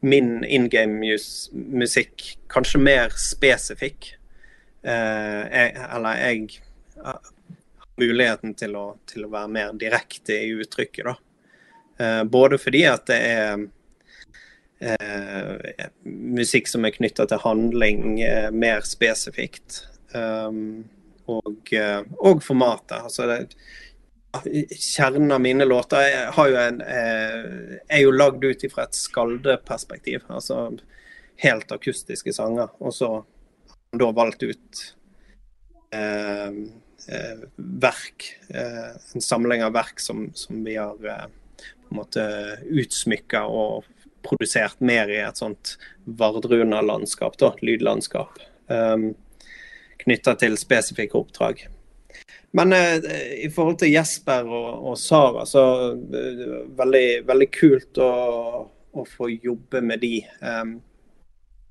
[0.00, 4.14] min in game-musikk kanskje mer spesifikk.
[4.82, 6.60] Eh, jeg, eller jeg
[8.00, 11.10] muligheten til å, til å være mer direkte i uttrykket.
[11.10, 11.16] da.
[12.00, 13.66] Eh, både fordi at det er
[14.80, 19.84] eh, musikk som er knytta til handling eh, mer spesifikt.
[20.14, 20.88] Um,
[21.30, 22.96] og, eh, og, formatet.
[23.04, 23.54] Altså det,
[24.70, 30.28] kjernen av mine låter er, jo en, eh, er jo lagd ut fra et skaldeperspektiv.
[30.28, 30.78] Altså
[31.42, 32.70] helt akustiske sanger.
[32.80, 33.10] Og så
[33.96, 34.84] da valgt ut
[35.90, 36.60] eh,
[37.08, 38.38] Eh, verk.
[38.48, 41.26] Eh, en samling av verk som, som vi har eh,
[41.56, 42.24] på en måte
[42.68, 43.88] utsmykka og
[44.22, 45.74] produsert mer i et sånt
[46.04, 48.36] Vardruna-landskap, da, lydlandskap.
[48.68, 49.14] Um,
[50.04, 51.64] Knytta til spesifikke oppdrag.
[52.50, 55.62] Men eh, i forhold til Jesper og, og Sara, så
[55.94, 56.46] eh,
[56.78, 58.10] veldig, veldig kult å,
[58.90, 60.16] å, få jobbe med de.
[60.42, 60.74] Um,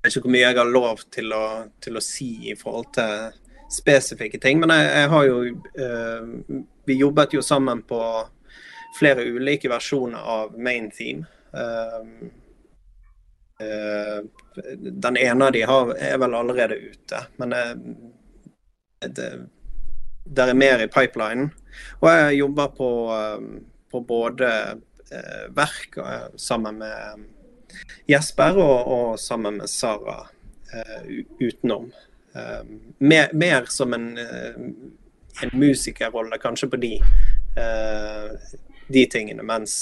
[0.00, 1.44] jeg vet ikke hvor mye jeg har lov til å,
[1.84, 3.36] til å si i forhold til
[3.70, 4.62] spesifikke ting.
[4.62, 5.40] Men jeg, jeg har jo
[5.84, 8.00] eh, Vi jobbet jo sammen på
[8.96, 11.28] flere ulike versjoner av main theme.
[11.52, 12.30] Um,
[13.60, 14.24] uh,
[14.80, 17.54] den ene av de har, er vel allerede ute, men
[19.04, 19.28] det,
[20.24, 21.50] det er mer i pipelinen.
[22.00, 22.90] Og jeg jobber på,
[23.90, 24.50] på både
[25.56, 25.96] verk
[26.38, 27.24] sammen med
[28.10, 30.20] Jesper og, og sammen med Sara
[31.40, 31.90] utenom.
[32.30, 32.62] Uh,
[32.98, 34.18] mer, mer, som en,
[35.42, 36.92] en musikerrolle, kanskje på de,
[38.86, 39.42] de tingene.
[39.42, 39.74] Mens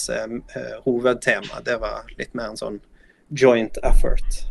[0.86, 2.80] hovedtemaet, det var litt mer en sånn
[3.28, 4.44] joint effort.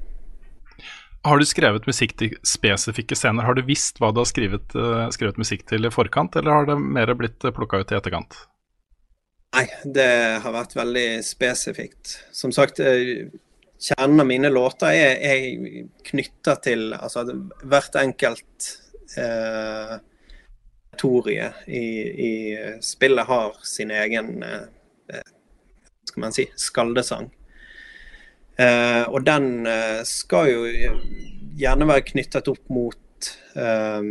[1.28, 3.44] Har du skrevet musikk til spesifikke scener?
[3.48, 4.76] Har du visst hva du har skrevet,
[5.16, 8.38] skrevet musikk til i forkant, eller har det mer blitt plukka ut i etterkant?
[9.58, 10.08] Nei, det
[10.44, 12.18] har vært veldig spesifikt.
[12.36, 17.24] Som sagt, kjernen av mine låter er, er knytta til altså,
[17.64, 18.70] hvert enkelt
[19.18, 19.96] eh,
[20.98, 21.86] torie i,
[22.28, 22.32] i,
[22.82, 25.24] spillet har sin egen eh,
[26.08, 27.30] skal man si, skaldesang.
[28.58, 30.64] Eh, og den eh, skal jo
[31.58, 34.08] gjerne være knyttet opp mot eh,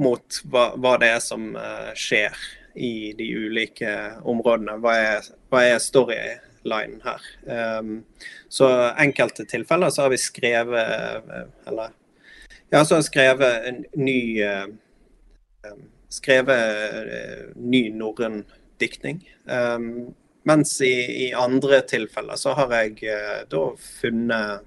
[0.00, 2.36] mot hva, hva, det er som eh, skjer
[2.80, 3.90] i de ulike
[4.28, 4.78] områdene.
[4.80, 7.26] Hva er, er storylinen her.
[7.80, 7.90] Um,
[8.52, 8.68] så
[9.00, 11.32] enkelte tilfeller så har vi skrevet
[11.66, 11.90] Eller
[12.70, 14.68] ja, så har skrevet en ny uh,
[16.10, 18.44] Skrevet uh, ny norrøn
[18.80, 19.24] diktning.
[19.50, 24.66] Um, mens i, i andre tilfeller så har jeg eh, da funnet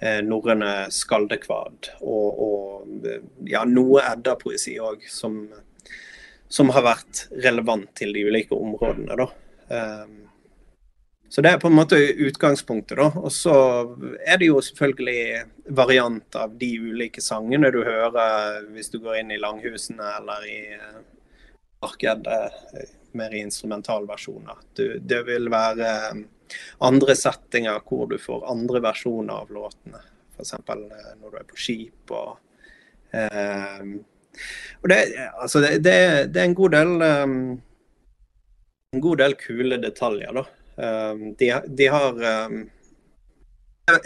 [0.00, 3.22] eh, norrøne skaldekvad og, og eh,
[3.52, 5.44] ja, noe eddapoesi òg som,
[6.50, 9.20] som har vært relevant til de ulike områdene.
[9.20, 9.30] da.
[9.70, 10.16] Um,
[11.30, 11.94] så det er på en måte
[12.26, 13.06] utgangspunktet, da.
[13.14, 13.54] Og så
[14.26, 15.44] er det jo selvfølgelig
[15.78, 20.58] variant av de ulike sangene du hører hvis du går inn i langhusene eller i
[23.18, 24.62] mer i instrumentalversjoner.
[25.00, 25.90] Det vil være
[26.86, 30.02] andre settinger hvor du får andre versjoner av låtene.
[30.36, 30.54] F.eks.
[30.66, 32.38] når du er på skip og
[33.16, 34.00] eh,
[34.80, 34.98] og det,
[35.42, 35.94] altså det, det,
[36.32, 37.38] det, er en god del um,
[38.94, 40.44] en god del kule detaljer, da.
[40.80, 42.16] Um, de, de, har
[42.46, 42.62] um,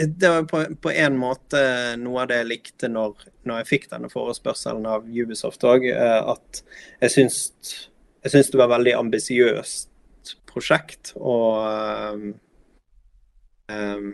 [0.09, 1.61] Det var på, på, en måte
[2.01, 6.63] noe av det jeg likte når, når jeg fikk denne forespørselen av Ubisoft òg, at
[7.05, 7.39] jeg syns,
[8.25, 9.91] jeg syns det var veldig ambisiøst
[10.49, 11.13] prosjekt.
[11.21, 11.61] Og,
[13.69, 14.13] um,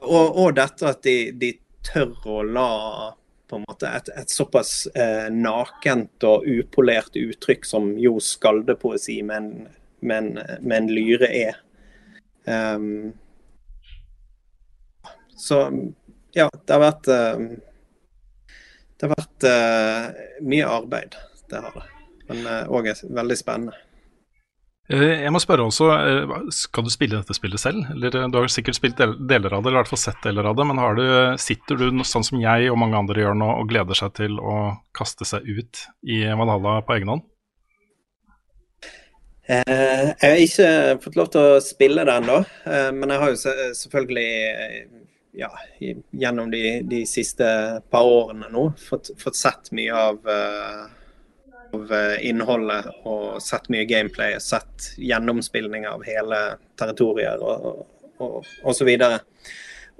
[0.00, 1.54] og, og dette at de, de
[1.84, 2.70] tør å la
[3.50, 9.36] på en måte et, et såpass eh, nakent og upolert uttrykk som jo skaldepoesi med
[9.36, 9.50] en,
[10.06, 10.28] med
[10.60, 11.58] med en lyre er.
[12.46, 13.10] Um,
[15.36, 15.64] så
[16.32, 17.42] ja, det har vært uh,
[18.96, 21.18] Det har vært uh, mye arbeid,
[21.50, 21.99] det har det.
[22.30, 23.78] Men òg uh, veldig spennende.
[24.90, 27.84] Eh, jeg må spørre også, eh, Skal du spille dette spillet selv?
[27.94, 30.48] Eller eh, Du har sikkert spilt deler av det, eller i hvert fall sett deler
[30.50, 30.66] av det.
[30.66, 31.04] Men du,
[31.38, 34.56] sitter du sånn som jeg og mange andre gjør nå, og gleder seg til å
[34.96, 37.28] kaste seg ut i Valhalla på egen hånd?
[39.50, 42.36] jeg har ikke fått lov til å spille det ennå,
[42.94, 44.26] men jeg har jo selvfølgelig
[45.42, 45.48] ja,
[46.14, 47.48] gjennom de, de, siste
[47.90, 50.30] par årene nå fått, fått sett mye av
[51.74, 56.40] av eh, innholdet og sett mye gameplay, sett gjennomspilling av hele
[56.80, 57.86] territorier og,
[58.18, 59.20] og, og så videre.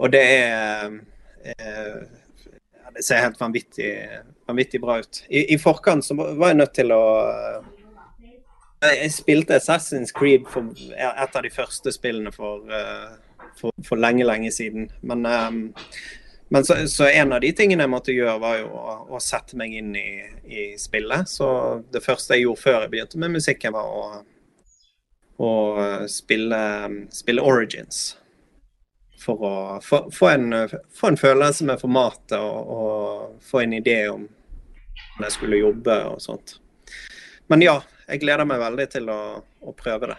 [0.01, 0.99] Og det er
[1.45, 2.01] eh,
[2.91, 3.91] Det ser helt vanvittig,
[4.51, 5.23] vanvittig bra ut.
[5.29, 10.73] I, I, forkant så var jeg nødt til å eh, Jeg spilte Assassin's Creed for
[10.97, 12.65] et av de første spillene for,
[13.61, 14.89] for, for lenge, lenge siden.
[15.05, 15.27] Men
[16.53, 19.55] men så, så, en av de tingene jeg måtte gjøre, var jo å, å sette
[19.59, 20.09] meg inn i,
[20.51, 21.31] i, spillet.
[21.31, 21.47] Så
[21.95, 24.01] det første jeg gjorde før jeg begynte med musikken, var å,
[25.47, 25.51] å
[26.11, 26.63] spille,
[27.15, 28.01] spille, Origins.
[29.23, 29.53] For å
[29.85, 35.63] få en, en, følelse med formatet og, og få en idé om hvordan jeg skulle
[35.63, 36.57] jobbe og sånt.
[37.53, 37.77] Men ja,
[38.09, 40.19] jeg gleder meg veldig til å, å prøve det.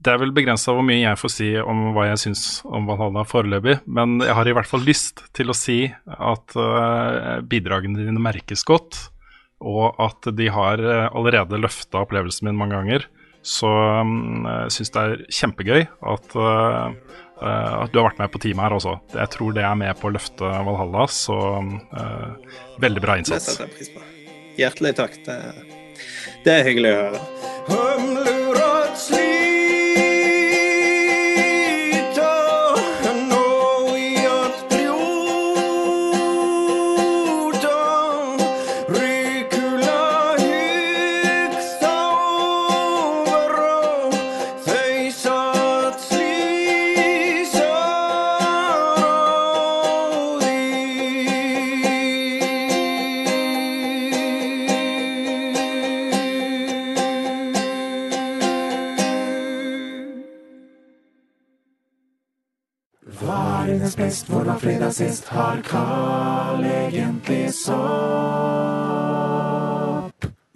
[0.00, 3.24] Det er vel begrensa hvor mye jeg får si om hva jeg syns om Valhalla
[3.28, 8.22] foreløpig, men jeg har i hvert fall lyst til å si at uh, bidragene dine
[8.22, 8.96] merkes godt,
[9.60, 13.06] og at de har uh, allerede løfta opplevelsen min mange ganger.
[13.44, 16.88] Så um, jeg syns det er kjempegøy at, uh,
[17.44, 18.96] at, du har vært med på teamet her også.
[19.20, 21.38] Jeg tror det er med på å løfte Valhalla, så
[22.80, 23.52] veldig bra innsats.
[23.52, 24.08] Det setter jeg pris på.
[24.60, 25.24] Hjertelig takk.
[25.28, 25.40] Det,
[26.48, 28.39] det er hyggelig å høre.
[64.90, 67.70] Fredag sist har Carl egentlig sopp?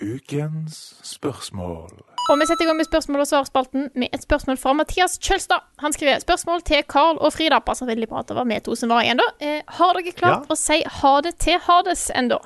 [0.02, 1.90] Ukens spørsmål.
[2.30, 5.60] Og Vi setter i gang med spørsmål og svarspalten med et spørsmål fra Mathias Kjølstad.
[5.78, 7.60] Han skriver spørsmål til Carl og Frida.
[7.60, 9.24] Passer veldig bra at det var vi to som var igjen, da.
[9.40, 10.50] Eh, har dere klart ja.
[10.50, 12.38] å si ha det til Hades ennå?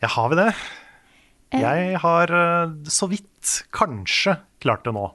[0.00, 0.54] Ja, har vi det?
[1.50, 1.60] Eh.
[1.60, 5.06] Jeg har eh, så vidt kanskje klart det nå.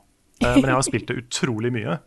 [0.42, 2.00] Eh, men jeg har spilt det utrolig mye.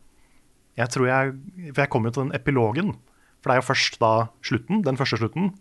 [0.79, 1.35] Jeg tror jeg,
[1.73, 2.93] For jeg kommer jo til den epilogen.
[3.39, 4.13] For det er jo først da
[4.47, 5.53] slutten, den første slutten,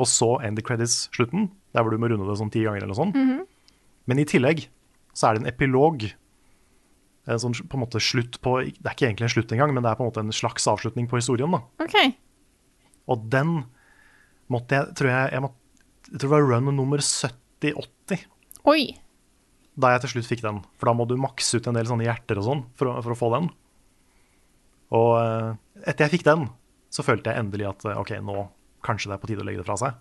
[0.00, 1.50] og så end the credits-slutten.
[1.72, 3.12] Der hvor du må runde det sånn ti ganger eller sånn.
[3.12, 3.46] Mm -hmm.
[4.06, 4.68] Men i tillegg
[5.14, 6.04] så er det en epilog.
[7.26, 9.82] En sånn på en måte slutt på Det er ikke egentlig en slutt engang, men
[9.82, 11.50] det er på en måte en slags avslutning på historien.
[11.50, 11.60] da.
[11.78, 12.16] Okay.
[13.08, 13.64] Og den
[14.50, 15.54] måtte jeg tror jeg, jeg, måtte,
[16.10, 18.26] jeg tror det var run nummer 70-80.
[18.64, 18.98] Oi.
[19.76, 20.62] Da jeg til slutt fikk den.
[20.78, 23.18] For da må du makse ut en del sånne hjerter og sånn for, for å
[23.18, 23.50] få den.
[24.92, 25.52] Og eh,
[25.88, 26.48] etter jeg fikk den,
[26.92, 28.46] så følte jeg endelig at eh, OK, nå
[28.84, 30.00] kanskje det er på tide å legge det fra seg.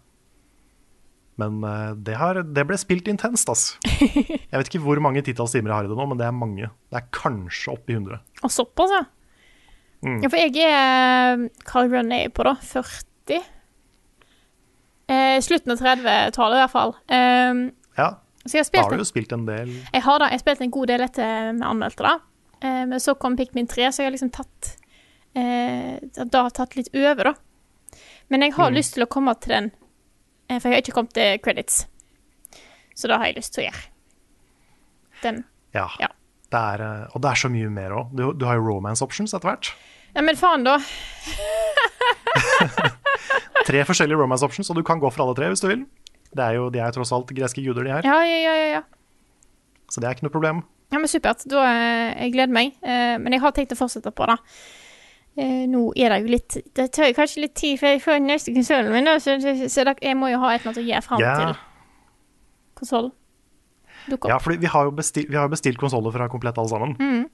[1.40, 3.80] Men eh, det, har, det ble spilt intenst, altså.
[4.52, 6.36] Jeg vet ikke hvor mange titalls timer jeg har i det nå, men det er
[6.36, 6.68] mange.
[6.92, 8.20] Det er kanskje oppi 100.
[8.44, 9.06] Og såpass, ja.
[10.02, 10.18] Mm.
[10.26, 12.56] Ja, for jeg er Hva run er jeg på, da?
[12.66, 13.46] 40?
[15.12, 16.94] Eh, slutten av 30-tallet, i hvert fall.
[17.08, 17.64] Um,
[17.96, 18.10] Ja,
[18.44, 19.72] så jeg har da har du jo spilt en del.
[19.94, 22.16] Jeg har da, jeg har spilt en god del etter vi anmeldte det.
[22.66, 24.76] Eh, men så kom Pikmin 3, så jeg har liksom tatt
[25.36, 27.34] eh, Da har tatt litt over, da.
[28.30, 28.76] Men jeg har Mm.
[28.78, 29.72] lyst til å komme til den,
[30.50, 31.86] eh, for jeg har ikke kommet til credits.
[32.96, 33.84] Så det har jeg lyst til å gjøre.
[35.22, 35.44] Den.
[35.74, 35.88] Ja.
[36.52, 38.16] Det er, eh, og det er så mye mer òg.
[38.16, 39.72] Du, du har jo romance options etter hvert.
[40.16, 40.78] Ja, men faen, da.
[43.68, 45.86] Tre forskjellige romance options, og du kan gå for alle tre hvis du vil.
[46.32, 48.02] Det er jo, De er tross alt greske guder, de her.
[48.08, 48.68] Ja, ja, ja, ja.
[48.80, 48.82] ja.
[49.92, 50.64] Så det er ikke noe problem.
[50.92, 51.44] Ja, men supert.
[51.48, 51.64] Da,
[52.20, 52.74] jeg gleder meg.
[52.84, 54.38] Men jeg har tenkt å fortsette på det.
[55.40, 58.18] Eh, nå er det jo litt Det tar jo kanskje litt tid før jeg får
[58.20, 60.90] neste konsollen min, da, så, så, så jeg må jo ha et eller annet å
[60.90, 61.40] gjøre fram yeah.
[61.40, 63.14] til konsollen
[64.10, 66.96] dukker Ja, for vi har jo bestilt, vi bestilt konsoller fra komplett alle sammen.
[67.00, 67.30] Mm.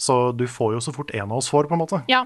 [0.00, 2.00] Så du får jo så fort en av oss får, på en måte.
[2.08, 2.24] Ja.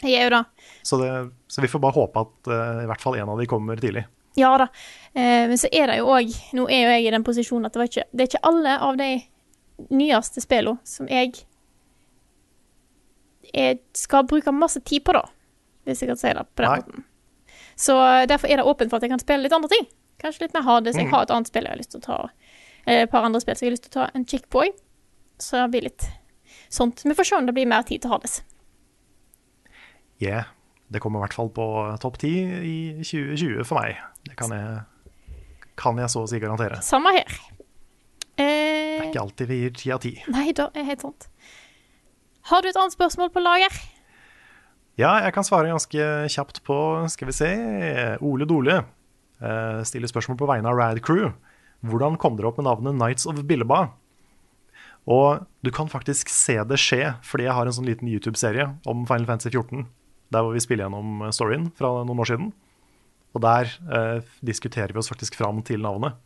[0.00, 0.44] Jeg gjør jo det.
[0.82, 1.10] Så, det,
[1.46, 4.06] så vi får bare håpe at uh, i hvert fall en av de kommer tidlig.
[4.38, 4.68] Ja da.
[5.12, 7.74] Eh, men så er det jo òg Nå er jo jeg i den posisjonen at
[7.74, 9.08] det, var ikke, det er ikke alle av de
[9.90, 11.34] nyeste spillene som jeg,
[13.54, 15.24] jeg skal bruke masse tid på, da.
[15.86, 16.80] Hvis jeg kan si det på den Nei.
[16.82, 17.04] måten.
[17.80, 19.86] Så eh, derfor er det åpent for at jeg kan spille litt andre ting.
[20.20, 20.96] Kanskje litt mer Hades.
[20.96, 21.12] Jeg Mm.
[21.14, 22.18] har et annet spill jeg har lyst til å ta.
[22.86, 24.64] Eller et par andre spill som jeg har lyst til å ta en kikk på.
[25.40, 26.04] Så det blir litt
[26.68, 27.02] sånt.
[27.04, 28.42] Vi får se om det blir mer tid til Hades.
[30.20, 30.44] Yeah.
[30.92, 31.64] Det kommer i hvert fall på
[32.02, 33.96] topp ti i 2020 for meg.
[34.26, 34.80] Det kan jeg,
[35.78, 36.80] kan jeg så å si garantere.
[36.82, 37.24] Samme her.
[37.30, 37.36] Det
[38.40, 40.10] Eh, er ikke alltid vi gir ti av ti.
[40.32, 41.26] nei, det er helt sant.
[42.48, 43.74] Har du et annet spørsmål på lager?
[44.98, 46.76] Ja, jeg kan svare ganske kjapt på
[47.12, 47.50] Skal vi se
[48.20, 48.82] Ole Dole
[49.40, 51.30] uh, stiller spørsmål på vegne av Rad Crew.
[51.86, 53.90] Hvordan kom dere opp med navnet Nights of Billeba?
[55.08, 59.06] Og du kan faktisk se det skje, fordi jeg har en sånn liten YouTube-serie om
[59.08, 59.86] Final Fantasy 14.
[60.30, 62.50] Der hvor vi spiller gjennom storyen fra noen år siden.
[63.34, 66.18] Og der eh, diskuterer vi oss faktisk fram til navnet.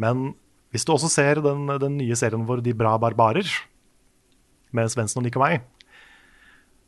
[0.00, 0.32] Men
[0.72, 3.46] hvis du også ser den, den nye serien vår De bra barbarer,
[4.76, 5.60] med Svendsen og Nikolai,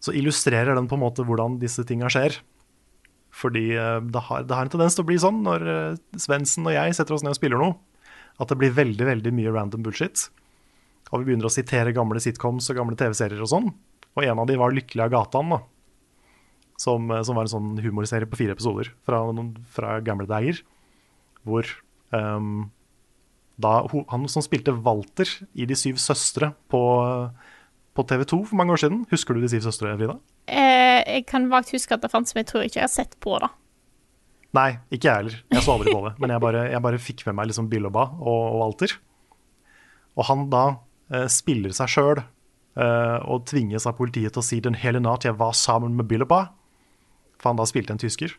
[0.04, 2.36] så illustrerer den på en måte hvordan disse tinga skjer.
[3.34, 6.68] Fordi eh, det har, det har en tendens til å bli sånn når uh, Svendsen
[6.68, 7.78] og jeg setter oss ned og spiller noe,
[8.38, 10.28] at det blir veldig veldig mye random bullshit.
[11.10, 13.72] Og vi begynner å sitere gamle sitcoms og gamle TV-serier og sånn.
[14.14, 15.60] Og en av de var 'Lykkelig av gatan', da.
[16.78, 19.22] Som, eh, som var en sånn humorserie på fire episoder fra,
[19.74, 20.62] fra gamle dager.
[21.44, 21.66] Hvor
[22.10, 22.70] um,
[23.60, 26.80] da han som spilte Walter i De syv søstre på,
[27.94, 30.16] på TV 2 for mange år siden Husker du De syv søstre, Frida?
[30.50, 33.16] Eh, jeg kan vagt huske at det fantes, men jeg tror ikke jeg har sett
[33.22, 33.50] på det.
[34.54, 35.38] Nei, ikke jeg heller.
[35.50, 36.12] Jeg så aldri på det.
[36.22, 38.94] Men jeg bare, jeg bare fikk med meg liksom Billoba og, og Walter.
[40.14, 40.64] Og han da
[41.10, 45.26] eh, spiller seg sjøl eh, og tvinges av politiet til å si den hele natt
[45.26, 46.46] jeg var sammen med Billoba.
[47.40, 48.36] For han da spilte en tysker.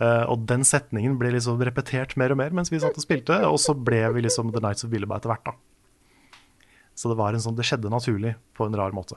[0.00, 3.36] Eh, og den setningen ble liksom repetert mer og mer mens vi satt og spilte,
[3.46, 5.56] og så ble vi liksom The Nights of Billoba etter hvert, da.
[7.00, 9.16] Så det var en sånn, det skjedde naturlig på en rar måte.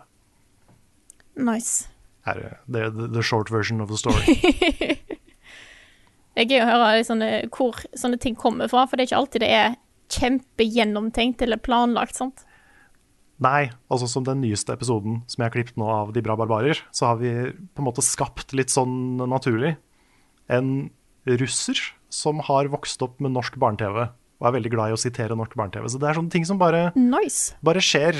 [1.36, 1.90] Nice.
[2.24, 4.38] Her, er det the, the short version of the story.
[6.34, 9.18] Det er gøy å høre sånne, hvor sånne ting kommer fra, for det er ikke
[9.20, 9.76] alltid det er
[10.16, 12.18] kjempegjennomtenkt eller planlagt.
[12.18, 12.42] sant?
[13.44, 16.82] Nei, altså som den nyeste episoden som jeg har klippet nå av De bra barbarer,
[16.90, 19.76] så har vi på en måte skapt litt sånn naturlig
[20.50, 20.90] en
[21.30, 21.78] russer
[22.14, 24.08] som har vokst opp med norsk barne-TV
[24.44, 25.86] og er veldig glad i å sitere norsk barne-TV.
[25.88, 27.56] Så det er sånne ting som bare, Nice.
[27.64, 28.18] bare skjer.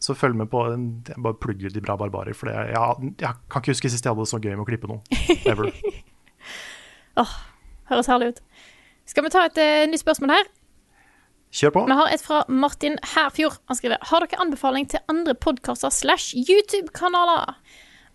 [0.00, 0.60] Så følg med på
[1.08, 4.12] Jeg bare plugger De bra barbarer, for er- jeg, jeg kan ikke huske sist jeg
[4.12, 5.02] hadde det så gøy med å klippe noe.
[5.44, 5.68] Ever.
[7.20, 7.32] oh,
[7.92, 8.40] høres herlig ut.
[9.06, 10.48] Skal vi ta et uh, nytt spørsmål her?
[11.56, 11.84] Kjør på.
[11.88, 13.60] Vi har et fra Martin Herfjord.
[13.68, 17.54] Han skriver Har dere anbefaling til andre podkaster slash YouTube-kanaler?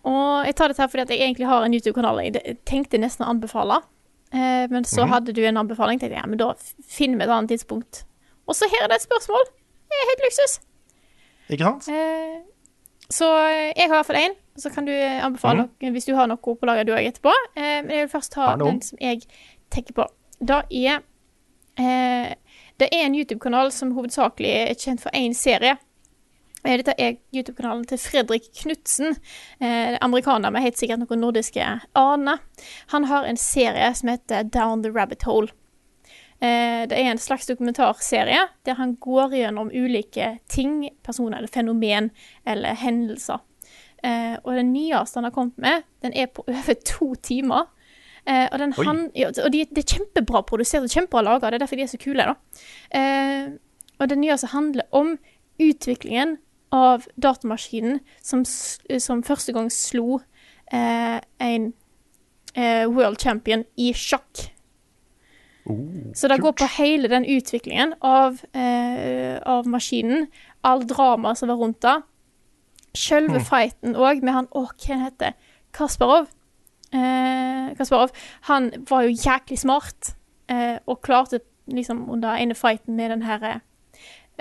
[0.10, 3.26] Og jeg tar dette her fordi at jeg egentlig har en YouTube-kanal jeg tenkte nesten
[3.26, 3.82] å anbefale.
[4.34, 5.12] Eh, men så mm.
[5.12, 6.00] hadde du en anbefaling.
[6.00, 6.54] Tenkte jeg, ja, men da
[6.88, 8.06] finner vi et annet tidspunkt.
[8.48, 9.50] Og så her er det et spørsmål.
[9.92, 10.58] Det er helt luksus.
[11.52, 11.90] Ikke sant?
[11.92, 12.40] Eh,
[13.12, 13.28] så
[13.76, 15.72] jeg har i hvert fall én, så kan du eh, anbefale mm.
[15.84, 17.34] noe hvis du har noe på lager du òg etterpå.
[17.56, 19.24] Eh, men jeg vil først ha den som jeg
[19.74, 20.08] tenker på.
[20.40, 21.02] Da er
[21.80, 22.36] eh,
[22.80, 25.76] Det er en YouTube-kanal som hovedsakelig er kjent for én serie.
[26.64, 29.16] Dette er YouTube-kanalen til Fredrik Knutsen.
[29.60, 31.66] Eh, amerikaner med helt sikkert noen nordiske
[31.98, 32.44] aner.
[32.94, 35.50] Han har en serie som heter Down the Rabbit Hole.
[36.42, 42.12] Eh, det er en slags dokumentarserie der han går gjennom ulike ting, personer eller fenomen
[42.46, 43.42] eller hendelser.
[44.04, 47.70] Eh, og den nyeste han har kommet med, den er på over to timer.
[48.26, 51.50] Eh, og den han, ja, og de, det er kjempebra produsert og kjempebra laga.
[51.50, 52.30] Det er derfor de er så kule.
[52.30, 52.36] da.
[52.94, 53.52] Eh,
[54.02, 55.18] og den nye handler om
[55.62, 56.38] utviklingen
[56.72, 60.22] av datamaskinen som, som første gang slo
[60.72, 61.74] eh, en
[62.56, 64.48] eh, world champion i sjakk.
[66.18, 70.28] Så det går på hele den utviklingen av, eh, av maskinen,
[70.64, 72.02] all drama som var rundt det.
[72.94, 73.46] Selve Mm.
[73.46, 75.34] fighten òg, med han Å, hva heter
[75.72, 76.28] Kasparov.
[76.94, 78.12] Eh, Kasparov.
[78.42, 80.16] Han var jo jæklig smart,
[80.50, 83.60] eh, og klarte liksom under ene fighten med den herre eh,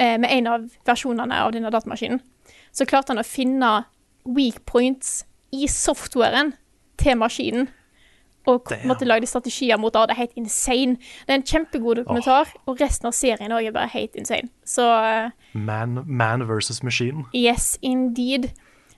[0.00, 2.22] Med en av versjonene av denne datamaskinen,
[2.72, 3.72] så klarte han å finne
[4.24, 6.54] weak points i softwaren
[7.00, 7.68] til maskinen.
[8.48, 10.06] Og måtte lage strategier mot det.
[10.08, 10.96] Det er helt insane.
[11.26, 14.48] Det er en kjempegod dokumentar, og resten av serien er bare helt insane.
[14.64, 17.26] Så eh, Man, man versus machine.
[17.36, 18.50] Yes, indeed.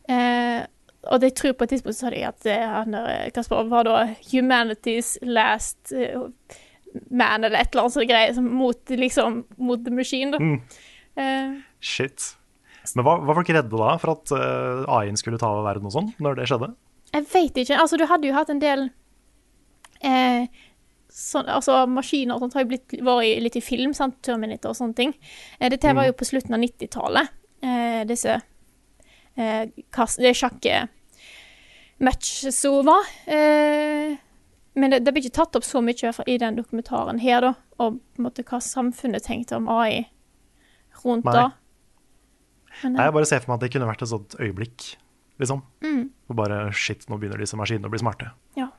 [0.08, 0.62] Eh,
[1.10, 3.96] og jeg tror på et tidspunkt så sa de at eh, han der, var da
[4.30, 6.22] humanity's last eh,
[7.10, 10.38] man, eller et eller annet sånt greier, mot, liksom, mot the machine, da.
[10.38, 10.60] Mm.
[11.18, 12.32] Eh, Shit.
[12.96, 15.94] Men var, var folk redde da for at uh, AI-en skulle ta over verden og
[15.94, 16.72] sånn, når det skjedde?
[17.12, 17.78] jeg vet ikke.
[17.78, 18.86] Altså, du hadde jo hatt en del
[20.00, 20.48] eh,
[21.12, 24.16] sånn, altså, maskiner og sånt har jo blitt, vært litt i film, sant?
[24.24, 25.14] Terminator og sånne ting.
[25.58, 27.38] Eh, dette var jo på slutten av 90-tallet.
[27.62, 28.38] Eh, disse
[29.36, 29.64] eh,
[29.94, 30.86] kast, det sjakke
[32.02, 33.12] match som var.
[33.30, 34.16] Eh,
[34.72, 37.52] men det, det blir ikke tatt opp så mye i den dokumentaren her, da.
[37.76, 40.06] Og på en måte hva samfunnet tenkte om AI
[41.06, 41.34] rundt Nei.
[41.36, 41.48] da.
[42.82, 44.86] Men, Nei, jeg bare ser for meg at det kunne vært et sånt øyeblikk,
[45.42, 45.64] liksom.
[45.84, 46.04] Mm.
[46.30, 48.32] Og bare shit, nå begynner disse maskinene å bli smarte.
[48.58, 48.70] Ja.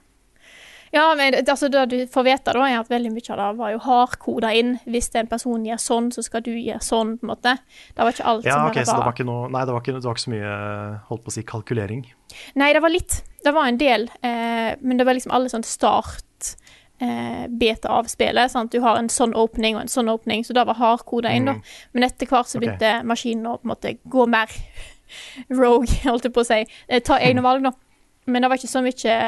[0.93, 3.71] Ja, men altså, det du får vite, da, er at veldig mye av det var
[3.73, 4.75] jo hardkoda inn.
[4.85, 7.55] Hvis en person gjør sånn, så skal du gjøre sånn, på en måte.
[7.95, 9.81] Det var ikke alt Ja, som okay, så det var ikke noe Nei, det var
[9.81, 10.51] ikke, det var ikke så mye
[11.07, 12.05] holdt på å si kalkulering.
[12.61, 13.23] Nei, det var litt.
[13.41, 16.21] Det var en del, eh, men det var liksom alle sånn start
[16.99, 18.51] eh, beta av spillet.
[18.51, 18.71] Sant?
[18.71, 21.57] Du har en sånn åpning og en sånn åpning, så det var hardkoda inn, da.
[21.57, 21.73] Mm.
[21.93, 23.07] Men etter hvert så begynte okay.
[23.09, 24.53] maskinen å på en måte gå mer
[25.61, 26.61] rogue, holdt jeg på å si.
[26.87, 27.73] Eh, Ta egne valg, da.
[28.25, 29.19] Men det var ikke så mye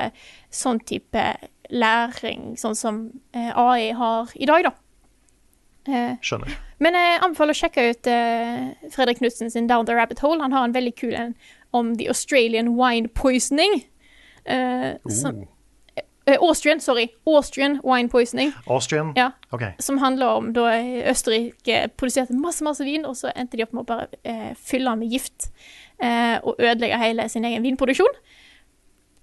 [0.54, 1.28] sånn type
[1.74, 3.06] læring, sånn som
[3.36, 4.76] eh, AI har i dag, da.
[5.86, 6.54] Eh, Skjønner.
[6.82, 10.42] men jeg anbefaler å sjekke ut eh, Fredrik Knutsen sin Down the Rabbit Hole.
[10.42, 11.36] Han har en veldig kul en
[11.76, 13.84] om the Australian wine poisoning.
[14.46, 15.48] Eh, som, eh,
[16.42, 17.10] Austrian, sorry.
[17.30, 18.54] Austrian wine poisoning.
[18.66, 19.14] Austrian?
[19.16, 19.32] Ja.
[19.54, 19.64] Ok.
[19.80, 20.72] Som handler om da
[21.12, 24.90] Østerrike produserte masse masse vin, og så endte de opp med å bare eh, fylle
[24.90, 25.52] den med gift
[26.02, 28.18] eh, og ødelegge hele sin egen vinproduksjon.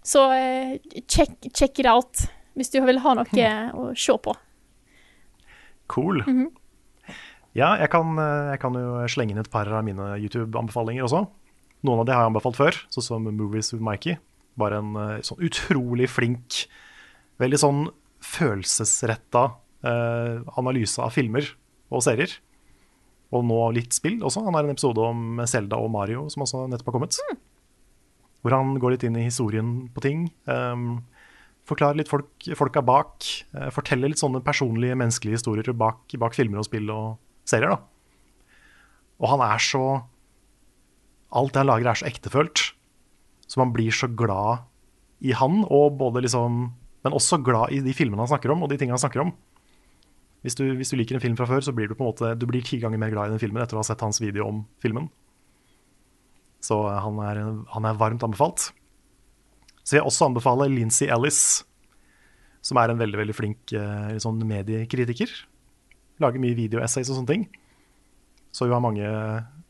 [0.07, 0.79] Så eh,
[1.11, 4.35] check, check it out hvis du vil ha noe å se på.
[5.93, 6.23] Cool.
[6.27, 6.51] Mhm.
[7.53, 11.27] Ja, jeg kan, eh, jeg kan jo slenge inn et par av mine YouTube-anbefalinger også.
[11.85, 14.16] Noen av de har jeg anbefalt før, sånn som Movies with Mikey.
[14.57, 16.62] Bare en eh, sånn utrolig flink,
[17.41, 17.83] veldig sånn
[18.23, 19.45] følelsesretta
[19.87, 21.47] eh, analyse av filmer
[21.93, 22.35] og serier.
[23.33, 24.45] Og nå litt spill også.
[24.45, 27.17] Han har en episode om Selda og Mario som også nettopp har kommet.
[28.43, 30.27] Hvor han går litt inn i historien på ting.
[30.51, 30.85] Eh,
[31.69, 33.25] forklarer litt folk, folka bak.
[33.55, 37.19] eh, forteller litt sånne personlige, menneskelige historier bak, bak filmer og spill og
[37.49, 37.71] serier.
[37.71, 37.81] da.
[39.23, 39.85] Og han er så
[41.33, 42.75] Alt det han lager, er så ektefølt.
[43.49, 44.67] Så man blir så glad
[45.25, 48.70] i han, og både liksom Men også glad i de filmene han snakker om, og
[48.70, 49.33] de tingene han snakker om.
[50.43, 52.33] Hvis du, hvis du liker en film fra før, så blir du på en måte
[52.39, 54.47] Du blir ti ganger mer glad i den filmen etter å ha sett hans video
[54.49, 55.07] om filmen.
[56.62, 57.41] Så eh, han er,
[57.74, 58.69] han er varmt anbefalt.
[59.83, 61.41] Så vil jeg også anbefale Lincy Ellis,
[62.62, 65.31] som er en veldig veldig flink eh, sånn mediekritiker.
[66.23, 67.47] Lager mye videoessays og sånne ting.
[68.55, 69.09] Så hun har mange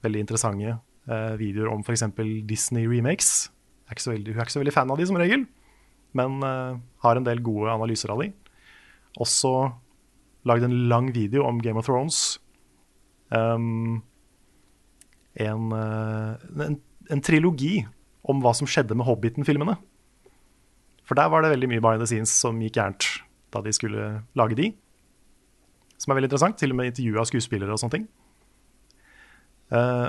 [0.05, 2.03] veldig interessante eh, videoer om f.eks.
[2.03, 5.47] Så veldig- Hun er ikke så veldig fan av de som regel,
[6.19, 8.31] men eh, har en del gode analyser av de.
[9.23, 9.53] Også
[10.49, 12.39] lagd en lang video om Game of Thrones.
[13.33, 14.03] Um,
[15.41, 16.79] en, eh, en,
[17.11, 17.83] en trilogi
[18.29, 19.77] om hva som skjedde med Hobbiten-filmene.
[21.09, 23.09] For der var det veldig mye behind the scenes som gikk gærent
[23.53, 24.71] da de skulle lage de.
[26.01, 26.59] Som er veldig interessant.
[26.59, 28.07] Til og med intervju av skuespillere og sånne ting.
[29.73, 30.09] Uh,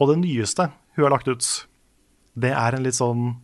[0.00, 1.44] og det nyeste hun har lagt ut,
[2.38, 3.34] det er en litt sånn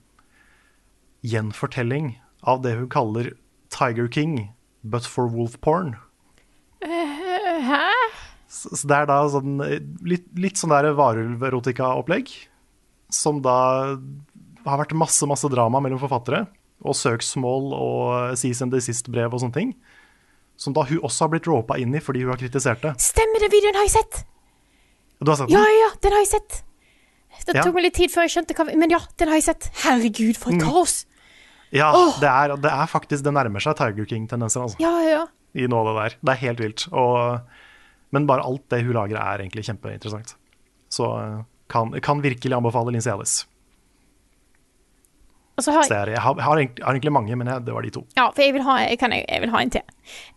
[1.24, 2.14] gjenfortelling
[2.44, 3.32] av det hun kaller
[3.72, 4.50] Tiger King,
[4.84, 5.96] but for wolf porn.
[6.84, 7.80] Eh, hæ?
[8.48, 12.28] Så så det er da sånn, eh, litt, litt sånn der varulverotika-opplegg.
[13.10, 13.96] Som da
[14.64, 16.46] har vært masse masse drama mellom forfattere.
[16.84, 19.74] Og søksmål og cease and desist-brev og sånne ting.
[20.60, 22.94] Som da hun også har blitt ropa inn i fordi hun har kritisert det.
[23.02, 24.24] Stemmer, den videoen har jeg sett!
[25.24, 25.72] Du har sett Ja, den?
[25.72, 26.62] ja, ja, den har jeg sett.
[27.46, 27.62] Det Ja.
[27.64, 29.70] tok meg litt tid før jeg skjønte hva Men ja, den har jeg sett.
[29.82, 30.68] Herregud, for et Mm.
[31.74, 32.12] Ja, oh!
[32.22, 34.78] det, er, det er faktisk Det nærmer seg Tiger King-tendenser, altså.
[34.82, 35.24] Ja, ja.
[35.54, 36.14] I noe av det der.
[36.22, 36.84] Det er helt vilt.
[36.94, 37.40] Og,
[38.14, 40.36] men bare alt det hun lager, er egentlig kjempeinteressant.
[40.94, 41.40] Så eh,
[41.70, 43.34] kan, kan virkelig anbefale Lincy Ellis.
[45.56, 47.90] Altså, har jeg, Jeg har, har, egentlig, har egentlig mange, men jeg, det var de
[47.94, 48.00] to.
[48.16, 49.84] ja, for jeg vil ha, kan jeg, jeg vil ha en til.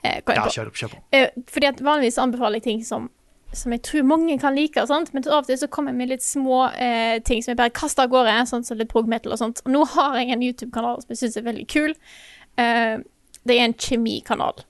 [0.06, 1.00] Eh, Ja, kjør kjør på.
[1.18, 3.08] Eh, fordi at vanligvis anbefaler jeg ting som,
[3.56, 6.02] som jeg tror mange kan like, og sånt, men av og til så kommer jeg
[6.02, 9.08] med litt små eh, ting som jeg bare kaster av gårde, sånn som litt prog
[9.10, 9.62] metal og sånt.
[9.66, 11.96] Og nå har jeg en YouTube-kanal som jeg syns er veldig kul.
[12.60, 12.98] Eh,
[13.48, 14.66] det er en kjemikanal.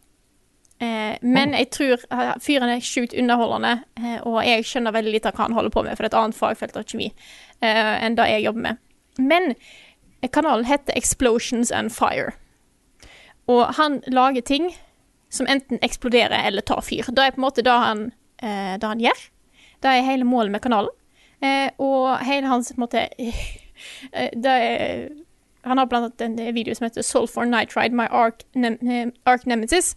[0.78, 5.32] Eh, men jeg tror eh, fyren er sjukt underholdende, eh, og jeg skjønner veldig lite
[5.32, 7.94] av hva han holder på med, for det er et annet fagfelt av kjemi eh,
[8.06, 8.84] enn det jeg jobber med.
[9.18, 9.56] Men
[10.30, 12.36] kanalen heter Explosions and Fire.
[13.50, 14.70] Og han lager ting
[15.34, 17.08] som enten eksploderer eller tar fyr.
[17.10, 19.24] Det er på en måte det han, eh, det han gjør.
[19.82, 20.90] Det er hele målet med kanalen.
[21.42, 23.04] Eh, og hele hans på en måte
[24.14, 25.10] eh, det er,
[25.68, 29.46] Han har blant annet en video som heter Sulfur Nitride, My Arc, Nem eh, Arc
[29.46, 29.96] Nemesis.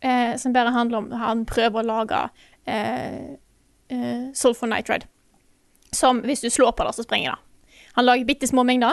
[0.00, 2.18] Eh, som bare handler om han prøver å lage
[2.68, 3.36] eh,
[3.88, 5.06] eh, sulfur nitride.
[5.94, 7.78] Som hvis du slår på det, så sprenger det.
[7.96, 8.92] Han lager bitte små mengder.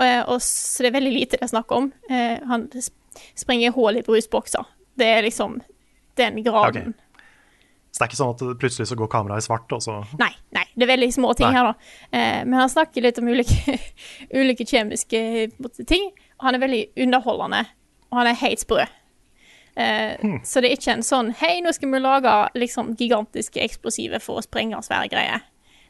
[0.00, 1.90] Eh, og så det er veldig lite det er snakk om.
[2.08, 2.94] Eh, han sp-
[3.36, 4.64] sprenger hull i brusbokser.
[4.98, 5.58] Det er liksom
[6.16, 6.94] den graden.
[7.98, 10.30] Så det er ikke sånn at plutselig så går kameraet i svart, og så Nei,
[10.54, 11.56] nei, det er veldig små ting Nei.
[11.58, 11.88] her, da.
[12.14, 13.74] Eh, men han snakker litt om ulike,
[14.38, 15.22] ulike kjemiske
[15.58, 16.06] måte, ting.
[16.38, 17.64] Og han er veldig underholdende,
[18.12, 18.86] og han er helt sprø.
[19.74, 20.38] Eh, Hmm.
[20.46, 24.38] Så det er ikke en sånn Hei, nå skal vi lage liksom gigantiske eksplosive for
[24.40, 25.44] å sprenge svære greier.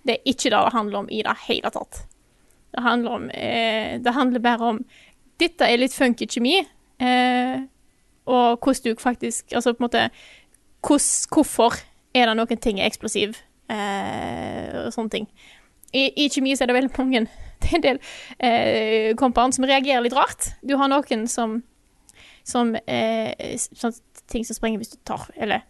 [0.05, 2.03] Det er ikke det det handler om i det hele tatt.
[2.75, 4.81] Det handler om eh, Det handler bare om
[5.41, 6.59] Dette er litt funky kjemi,
[7.01, 7.61] eh,
[8.29, 10.05] og hvordan du faktisk Altså på en måte
[10.85, 11.79] hvordan, Hvorfor
[12.17, 13.39] er det noen ting er eksplosiv,
[13.73, 15.27] eh, og sånne ting.
[15.93, 17.23] I, I kjemi så er det veldig mange
[17.63, 17.99] Det er en del
[18.45, 20.53] eh, compound som reagerer litt rart.
[20.63, 21.63] Du har noen som
[22.49, 25.67] som eh, sånne ting som sprenger hvis du tar Eller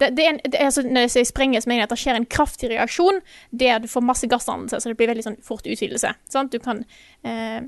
[0.00, 1.94] det, det er en, det er altså, Når jeg sier sprenger, så mener jeg at
[1.94, 3.20] det skjer en kraftig reaksjon
[3.62, 6.10] der du får masse gassdannelse, så det blir veldig sånn fort utvidelse.
[6.32, 6.54] Sant?
[6.54, 6.80] Du kan
[7.28, 7.60] eh,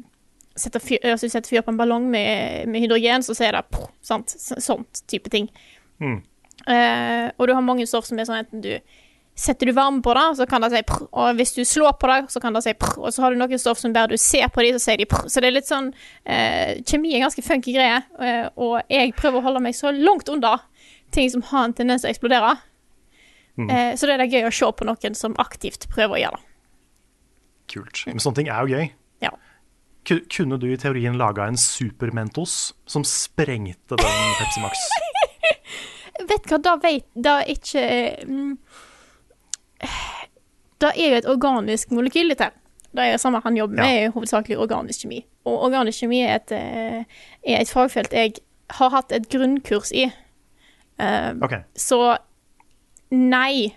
[0.59, 3.85] sette fyr, altså, du setter fyr på en ballong med, med hydrogen, så ser det
[4.03, 4.35] sant?
[4.41, 5.51] Sånt type ting.
[6.03, 6.25] Mm.
[6.71, 8.77] Eh, og du har mange stoff som er sånn enten du
[9.35, 12.07] Setter du varme på det, så kan det si prr, og hvis du slår på
[12.07, 14.21] det, så kan det si prr, og så har du noen stoff som bare du
[14.23, 15.25] ser på de, så sier de prr.
[15.27, 15.89] Så det er litt sånn
[16.23, 20.31] eh, Kjemi er ganske funky greie, eh, og jeg prøver å holde meg så langt
[20.31, 20.53] unna
[21.11, 22.53] ting som har en tendens til å eksplodere.
[23.59, 23.71] Mm.
[23.71, 26.39] Eh, så det er det gøy å se på noen som aktivt prøver å gjøre
[26.39, 26.47] det.
[27.75, 28.05] kult.
[28.07, 28.87] Men sånne ting er jo gøy.
[29.25, 29.35] Ja.
[30.07, 34.87] Kunne du i teorien laga en supermentos som sprengte den Pepsi Max?
[36.21, 37.81] Vet du hva, da vet Da er ikke
[38.29, 38.53] mm,
[40.83, 42.51] Det er jo et organisk molekyl, dette.
[42.51, 42.61] her.
[42.95, 45.25] Det er jo samme han jobber med, hovedsakelig organisk kjemi.
[45.45, 48.37] Og organisk kjemi er et, eh, er et fagfelt jeg
[48.71, 50.05] har hatt et grunnkurs i.
[51.01, 51.65] Uh, okay.
[51.75, 51.99] Så
[53.11, 53.75] nei.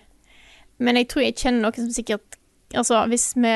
[0.78, 2.36] Men jeg tror jeg kjenner noen som sikkert
[2.76, 3.54] Altså, hvis vi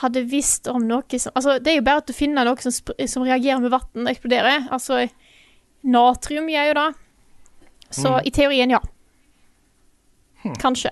[0.00, 2.94] hadde visst om noe som Altså, det er jo bare at du finner noe som,
[3.10, 4.68] som reagerer med vann og eksploderer.
[4.72, 5.08] Altså,
[5.82, 6.88] natrium gjør jo det.
[7.96, 8.26] Så Mm.
[8.26, 8.80] i teorien, ja.
[10.60, 10.90] Kanskje.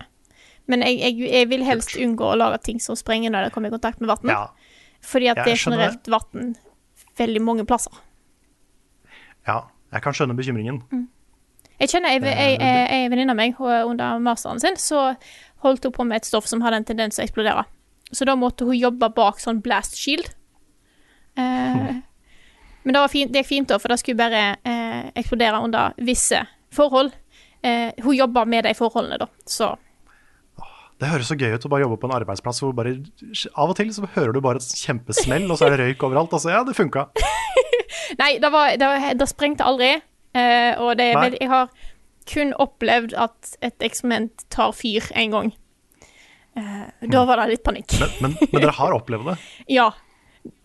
[0.67, 3.69] Men jeg, jeg, jeg vil helst unngå å lage ting som sprenger når det kommer
[3.69, 4.31] i kontakt med vann.
[4.31, 4.47] Ja.
[5.05, 6.55] Fordi at Jeg det er generelt vann
[7.19, 7.93] veldig mange plasser.
[9.47, 9.61] ja,
[9.93, 10.83] jeg kan skjønne bekymringen.
[11.81, 15.17] Jeg kjenner ei venninne av meg under masteren sin, så
[15.63, 17.65] holdt hun på med et stoff som hadde en tendens til å eksplodere.
[18.13, 20.27] Så da måtte hun jobbe bak sånn blast shield.
[21.37, 22.01] Eh,
[22.85, 25.95] Men det, var fint, det gikk fint, da, for det skulle bare eh, eksplodere under
[26.05, 26.41] visse
[26.77, 27.15] forhold.
[27.65, 29.75] Eh, hun jobba med de forholdene, da, så
[31.01, 32.93] Det høres så gøy ut å bare jobbe på en arbeidsplass hvor bare
[33.59, 36.33] av og til så hører du bare et kjempesmell, og så er det røyk overalt.
[36.37, 37.09] Altså, ja, det funka.
[38.21, 39.91] Nei, det, var, det, var, det sprengte aldri.
[40.39, 41.09] eh, og det
[41.41, 41.69] Jeg har
[42.31, 45.51] kun opplevd at et eksperiment tar fyr én gang.
[46.57, 47.97] Eh, da var det litt panikk.
[48.01, 49.37] Men, men, men dere har opplevd det.
[49.81, 49.91] Ja.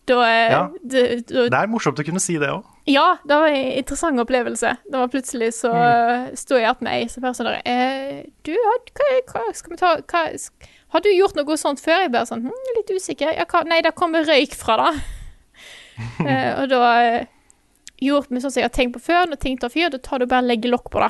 [0.09, 0.61] Da, eh, Ja.
[0.83, 2.63] det, da, Det er morsomt å kunne si det òg.
[2.89, 4.71] Ja, det var en interessant opplevelse.
[4.89, 6.29] Det var plutselig så Mm.
[6.29, 9.73] uh, sto jeg igjen med ei som bare sånn der eh, Du, hva, hva skal
[9.75, 10.23] vi ta hva,
[10.95, 12.01] Har du gjort noe sånt før?
[12.05, 13.33] Jeg bare sånn hm, Litt usikker.
[13.37, 14.93] Ja, hva, nei, det kommer røyk fra det.
[16.23, 17.25] Eh, og da
[17.99, 19.25] gjorde vi sånn som jeg har tenkt på før.
[19.27, 21.09] Når ting tar fyr, da tar du bare legger lokk på det.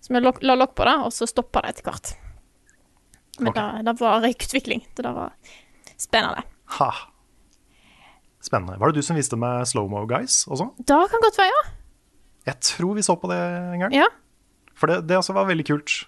[0.00, 2.12] Så vi lok- la lokk på det, og så stopper det etter hvert.
[3.40, 3.82] Men okay.
[3.82, 4.84] det, det var røykutvikling.
[4.94, 5.32] Det der var
[5.98, 6.44] spennende.
[6.78, 6.90] Ha.
[8.46, 8.78] Spennende.
[8.78, 10.70] Var det du som viste meg Slow-Mo Guys også?
[10.78, 11.64] Det kan godt være, ja.
[12.52, 13.40] Jeg tror vi så på det
[13.74, 13.96] en gang.
[13.96, 14.06] Ja.
[14.78, 16.04] For det, det også var veldig kult.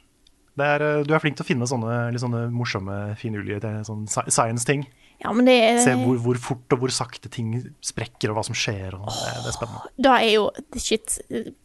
[0.58, 4.06] Det er, eh, du er flink til å finne sånne, sånne morsomme, finurlige te- sånn
[4.10, 4.86] science-ting.
[5.22, 8.44] Ja, men det er Se hvor, hvor fort og hvor sakte ting sprekker, og hva
[8.46, 8.94] som skjer.
[8.94, 9.90] Og det, det er spennende.
[10.06, 10.44] Da er jo
[10.78, 11.16] shit.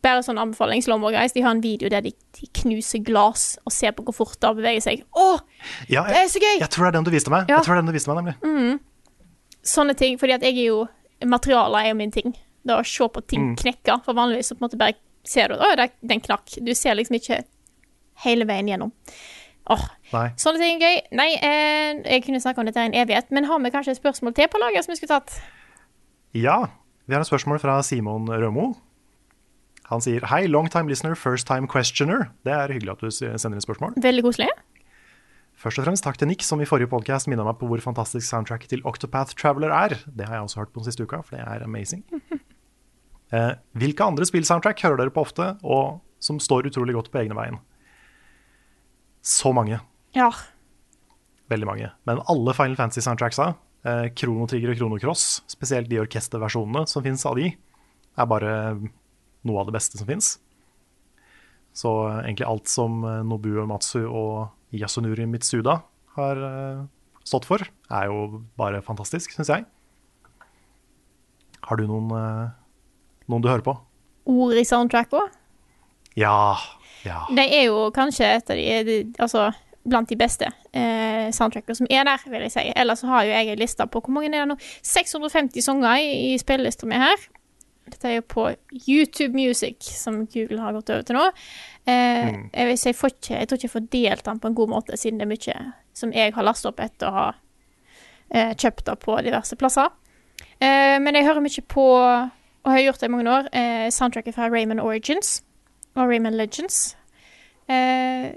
[0.06, 0.82] Bare sånn anbefaling.
[0.86, 1.36] Slumber Guys.
[1.38, 2.16] De har en video der de,
[2.64, 5.04] knuser glass og ser på hvor fort det beveger seg.
[5.14, 5.28] Å!
[5.90, 6.56] Ja, Det er så gøy!
[6.64, 7.46] Jeg tror det er den du viste meg.
[7.50, 7.60] Ja.
[7.62, 8.38] Jeg tror det er den du viste meg, nemlig.
[8.42, 8.82] Mm.
[9.64, 10.18] Sånne ting.
[10.20, 10.88] Fordi at jeg er jo
[11.24, 12.34] Materialer er jo min ting.
[12.68, 13.56] Det å se på ting Mm.
[13.56, 14.04] knekke.
[14.04, 16.58] For vanligvis så på en måte bare ser du at den knakk.
[16.66, 17.44] Du ser liksom ikke
[18.26, 18.92] hele veien gjennom.
[19.70, 19.86] Åh.
[20.36, 21.02] Sånne ting er gøy.
[21.16, 24.02] Nei, eh, jeg kunne snakke om dette i en evighet, men har vi kanskje et
[24.02, 25.42] spørsmål til på laget som vi skulle tatt?
[26.34, 26.66] Ja,
[27.08, 28.76] vi har et spørsmål fra Simon Rømo.
[29.86, 32.30] Han sier Hei, long time listener, first time questioner.
[32.44, 33.94] Det er hyggelig at du sender inn spørsmål.
[33.96, 34.50] Veldig koselig.
[35.64, 38.26] Først og fremst takk til Nick, som i forrige podcast minna meg på hvor fantastisk
[38.28, 39.94] soundtrack til Octopath Traveler er.
[40.12, 42.04] Det har jeg også hørt på den siste uka, for det er amazing.
[43.34, 47.34] Eh, hvilke andre spillsoundtrack hører dere på ofte, og som står utrolig godt på egne
[47.34, 47.56] veien?
[49.26, 49.80] Så mange.
[50.14, 50.28] Ja.
[51.50, 51.90] Veldig mange.
[52.06, 53.48] Men alle Final Fantasy-soundtracksa,
[53.90, 57.56] eh, Krono Trigger og Krono Cross, spesielt de orkesterversjonene som fins av de,
[58.14, 58.54] er bare
[59.50, 60.36] noe av det beste som fins.
[61.74, 65.80] Så eh, egentlig alt som Nobu Nobuo Matsu og Yasunuri Mitsuda
[66.18, 66.84] har eh,
[67.28, 69.66] stått for, er jo bare fantastisk, syns jeg.
[71.64, 72.54] Har du noen, eh,
[73.32, 73.76] noen du hører på?
[74.30, 75.36] Ord i soundtrack òg.
[76.20, 76.56] Ja.
[77.04, 77.24] Ja.
[77.32, 79.50] De er jo kanskje et av de, de Altså
[79.84, 82.66] blant de beste eh, soundtrackene som er der, vil jeg si.
[82.80, 84.58] Ellers så har jo jeg en liste på hvor mange er det nå?
[84.88, 87.26] 650 sanger i, i spillelista mi her.
[87.92, 88.46] Dette er jo på
[88.88, 91.26] YouTube Music, som Google har gått over til nå.
[91.86, 92.50] Eh, Mm.
[92.54, 94.96] jeg, si, jeg, ikke, jeg tror ikke jeg får delt den på en god måte,
[94.98, 97.26] siden det er mye som jeg har lastet opp etter å ha
[98.32, 99.90] eh, kjøpt det på diverse plasser.
[100.64, 101.84] Eh, men jeg hører mye på,
[102.64, 105.42] og har gjort det i mange år, eh, soundtracket fra Raymond Origins
[105.96, 106.96] og Raymond Legends.
[107.68, 108.32] Eh,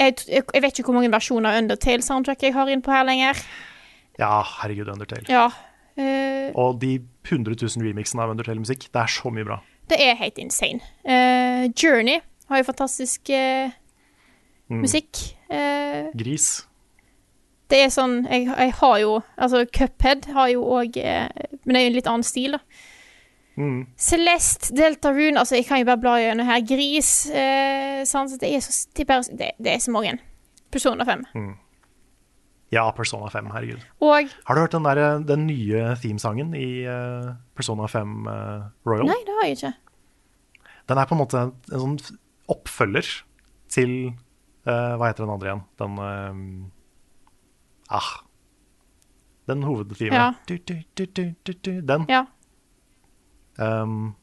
[0.00, 3.42] jeg, jeg vet ikke hvor mange versjoner av Undertale-soundtracket jeg har inn på her lenger.
[4.18, 5.26] ja, herregud, Undertale.
[5.28, 5.48] Ja.
[5.96, 6.94] eh, Og de
[7.26, 9.58] 100 000 remixene av Undertale-musikk, det er så mye bra.
[9.90, 10.80] Det er helt insane.
[11.04, 13.70] Uh, Journey har jo fantastisk uh,
[14.70, 14.84] Mm.
[14.84, 15.18] musikk.
[15.50, 16.66] Uh, Gris.
[17.70, 21.82] det er sånn jeg, jeg har jo Altså, Cuphead har jo òg Men det er
[21.82, 22.60] jo en litt annen stil, da.
[23.58, 23.80] Mm.
[23.98, 26.60] Celeste, Deltarune Altså, jeg kan jo bare bla gjennom her.
[26.62, 27.10] Gris.
[27.32, 30.14] Det er så det er, bare, det, det er så mange.
[30.70, 31.24] Persona 5.
[31.34, 31.50] Mm.
[32.70, 33.84] Ja, Persona 5, herregud.
[33.98, 39.08] Og Har du hørt den, der, den nye themesangen i uh, Persona 5 uh, Royal?
[39.10, 39.72] Nei, det har jeg ikke.
[40.90, 41.96] Den er på en måte en, en sånn
[42.50, 43.08] oppfølger
[43.70, 43.94] til
[44.66, 45.64] uh, Hva heter den andre igjen?
[45.82, 46.44] Den eh,
[47.90, 48.22] Ah.
[49.50, 50.14] Den hovedtimen.
[50.14, 50.32] Ja.
[50.46, 52.04] Du, du, du, den.
[52.08, 52.24] Ja.
[53.58, 54.14] Um,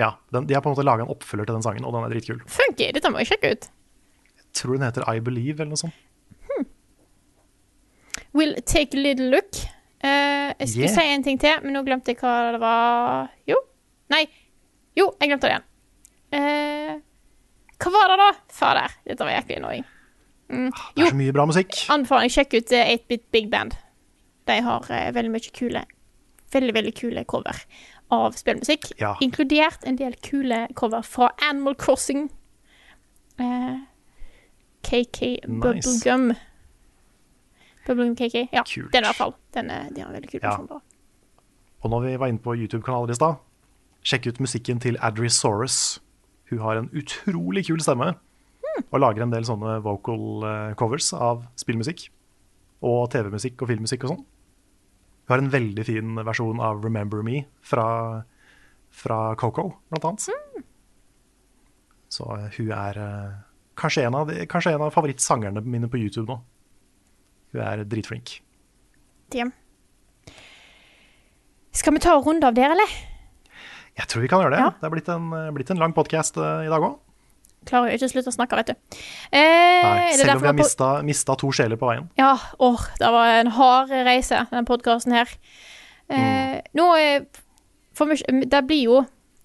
[0.00, 2.06] ja, den, de har på en måte laga en oppfølger til den sangen, og den
[2.06, 2.40] er dritkul.
[2.48, 2.88] Funky.
[2.96, 3.68] Dette må jeg sjekke ut.
[4.40, 6.00] Jeg tror den heter I Believe, eller noe sånt.
[8.34, 9.54] Will take a little look.
[10.04, 10.94] Uh, jeg skulle Yeah.
[10.94, 13.30] si en ting til, men nå glemte jeg hva det var.
[13.48, 13.56] Jo.
[14.10, 14.24] Nei.
[14.98, 15.66] Jo, jeg glemte det igjen.
[16.34, 17.00] Uh,
[17.84, 18.28] hva var det, da?
[18.52, 19.86] Fader, dette var jæklig annoying.
[20.50, 20.68] Mm.
[20.96, 21.78] Det er så mye bra musikk.
[21.90, 23.78] Anbefaling, sjekk ut eh, 8-Bit Big Band.
[24.46, 25.86] De har uh, veldig mye kule
[26.54, 27.56] Veldig, veldig kule cover
[28.14, 28.92] av spillmusikk.
[29.00, 29.16] Ja.
[29.24, 32.28] Inkludert en del kule cover fra Animal Crossing.
[33.42, 33.78] Eh,
[34.86, 35.48] KK Nice.
[35.48, 36.28] Bubblegum.
[37.86, 38.48] Bubblegum KK.
[38.52, 38.92] Ja, Kult.
[38.92, 39.34] den i hvert fall.
[39.54, 40.56] Den er, de har veldig kul Ja.
[40.56, 40.82] Sånn.
[41.84, 43.40] Og når vi var inne på YouTube-kanaler i stad,
[44.04, 46.00] sjekk ut musikken til Adrisaurus.
[46.50, 48.14] Hun har en utrolig kul stemme
[48.90, 52.08] og lager en del sånne vocal eh, covers av spillmusikk.
[52.84, 54.24] Og TV-musikk og filmmusikk og sånn.
[55.24, 57.86] Hun har en veldig fin versjon av Remember Me fra,
[58.92, 60.64] fra Coco, blant annet.
[62.12, 63.36] Så eh, hun er eh,
[63.80, 66.40] kanskje en av, de, kanskje en av favorittsangerne mine på YouTube nå.
[67.54, 68.40] Hun er dritflink.
[69.32, 69.46] Det.
[71.74, 72.92] Skal vi ta en runde av det, eller?
[73.94, 74.66] Jeg tror vi kan gjøre det.
[74.80, 76.98] Det er blitt en, blitt en lang podkast i dag òg.
[77.64, 78.98] Klarer jo ikke å slutte å snakke, vet du.
[79.32, 82.10] Eh, Nei, selv om vi har mista, mista to sjeler på veien.
[82.20, 85.30] Ja, åh, det var en hard reise, den podkasten her.
[86.12, 87.24] Eh, Nå eh,
[87.96, 88.98] for Det blir jo,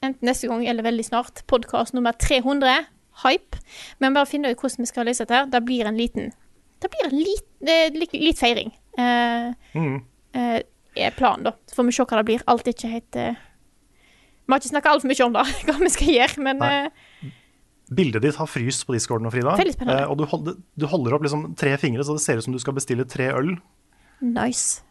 [0.04, 2.90] enten neste gang eller veldig snart, podkast nummer 300.
[3.24, 3.60] Hype.
[4.00, 5.36] Men bare finne ut hvordan vi skal løse dette.
[5.36, 5.48] her.
[5.52, 6.34] Det blir en liten
[6.80, 8.72] Det blir litt, lit, litt, litt feiring.
[9.00, 10.00] Uh, Mm.
[10.36, 10.60] uh,
[11.00, 11.54] er planen, da.
[11.70, 12.44] Så får vi se hva det blir.
[12.52, 15.92] Alt er ikke helt uh, Vi har ikke snakka altfor mye om det, hva vi
[15.94, 16.64] skal gjøre, men
[17.90, 19.56] Bildet ditt har fryst på discorden nå, Frida.
[20.12, 22.60] Og du holder, du holder opp liksom tre fingre, så det ser ut som du
[22.62, 23.56] skal bestille tre øl.
[24.22, 24.84] nice.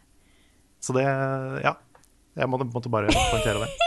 [0.81, 1.03] Så det
[1.63, 1.75] Ja.
[2.39, 3.69] Jeg måtte, måtte bare poengtere det.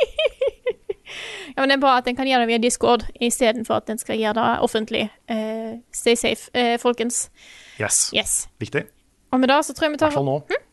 [1.52, 3.98] Ja, men Det er bra at en kan gjøre det via Discord istedenfor at en
[4.00, 5.02] skal gjøre det offentlig.
[5.28, 7.26] Uh, stay safe, uh, folkens.
[7.80, 8.10] Yes.
[8.16, 8.34] Yes.
[8.60, 8.86] Viktig.
[9.32, 10.38] Og med det så tror jeg vi I hvert fall nå.
[10.50, 10.64] Hm?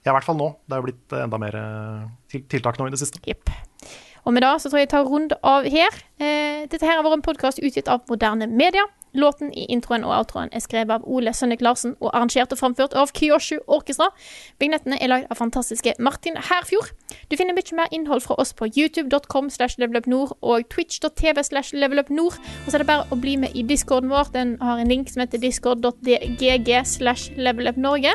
[0.00, 0.48] Ja, i hvert fall nå.
[0.66, 3.20] Det er jo blitt enda mer eh, tiltak nå i det siste.
[3.28, 3.52] Yep.
[4.24, 6.00] Og med det så tror jeg jeg tar runde av her.
[6.20, 8.86] Eh, dette her har vært en podkast utgitt av Moderne Media.
[9.12, 12.94] Låten i introen og outroen er skrevet av Ole Sønnik Larsen og arrangert og framført
[12.94, 14.10] av Kyoshu Orkestra.
[14.62, 16.92] Vignettene er lagd av fantastiske Martin Herfjord.
[17.30, 22.38] Du finner mye mer innhold fra oss på youtube.com slash levelupnord og twitch.tv slash levelupnord.
[22.38, 24.30] Og så er det bare å bli med i discorden vår.
[24.36, 28.14] Den har en link som heter discord.gg slash levelupnorge.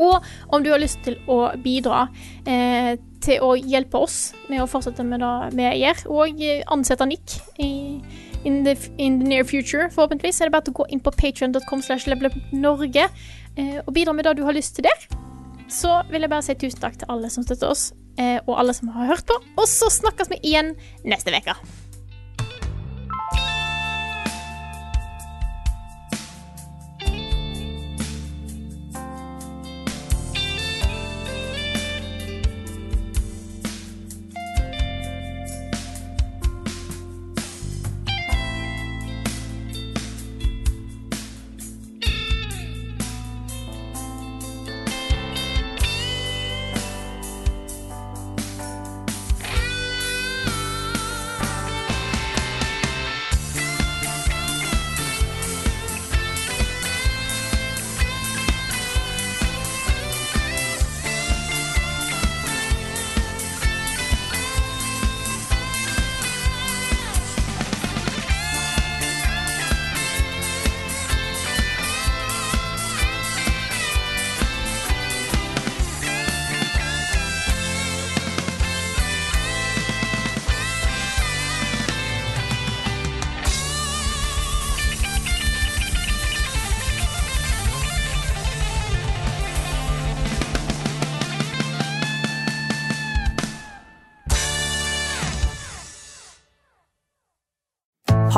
[0.00, 2.06] Og om du har lyst til å bidra
[2.48, 7.36] eh, til å hjelpe oss med å fortsette med det vi gjør, og ansette Nick
[7.60, 7.70] i,
[8.44, 11.82] in, the, in the near future, forhåpentligvis, er det bare å gå inn på patreon.com
[11.84, 15.06] slash levelupnorge eh, og bidra med det du har lyst til der.
[15.70, 18.74] Så vil jeg bare si tusen takk til alle som støtter oss, eh, og alle
[18.76, 19.38] som har hørt på.
[19.56, 21.56] Og så snakkes vi igjen neste uke.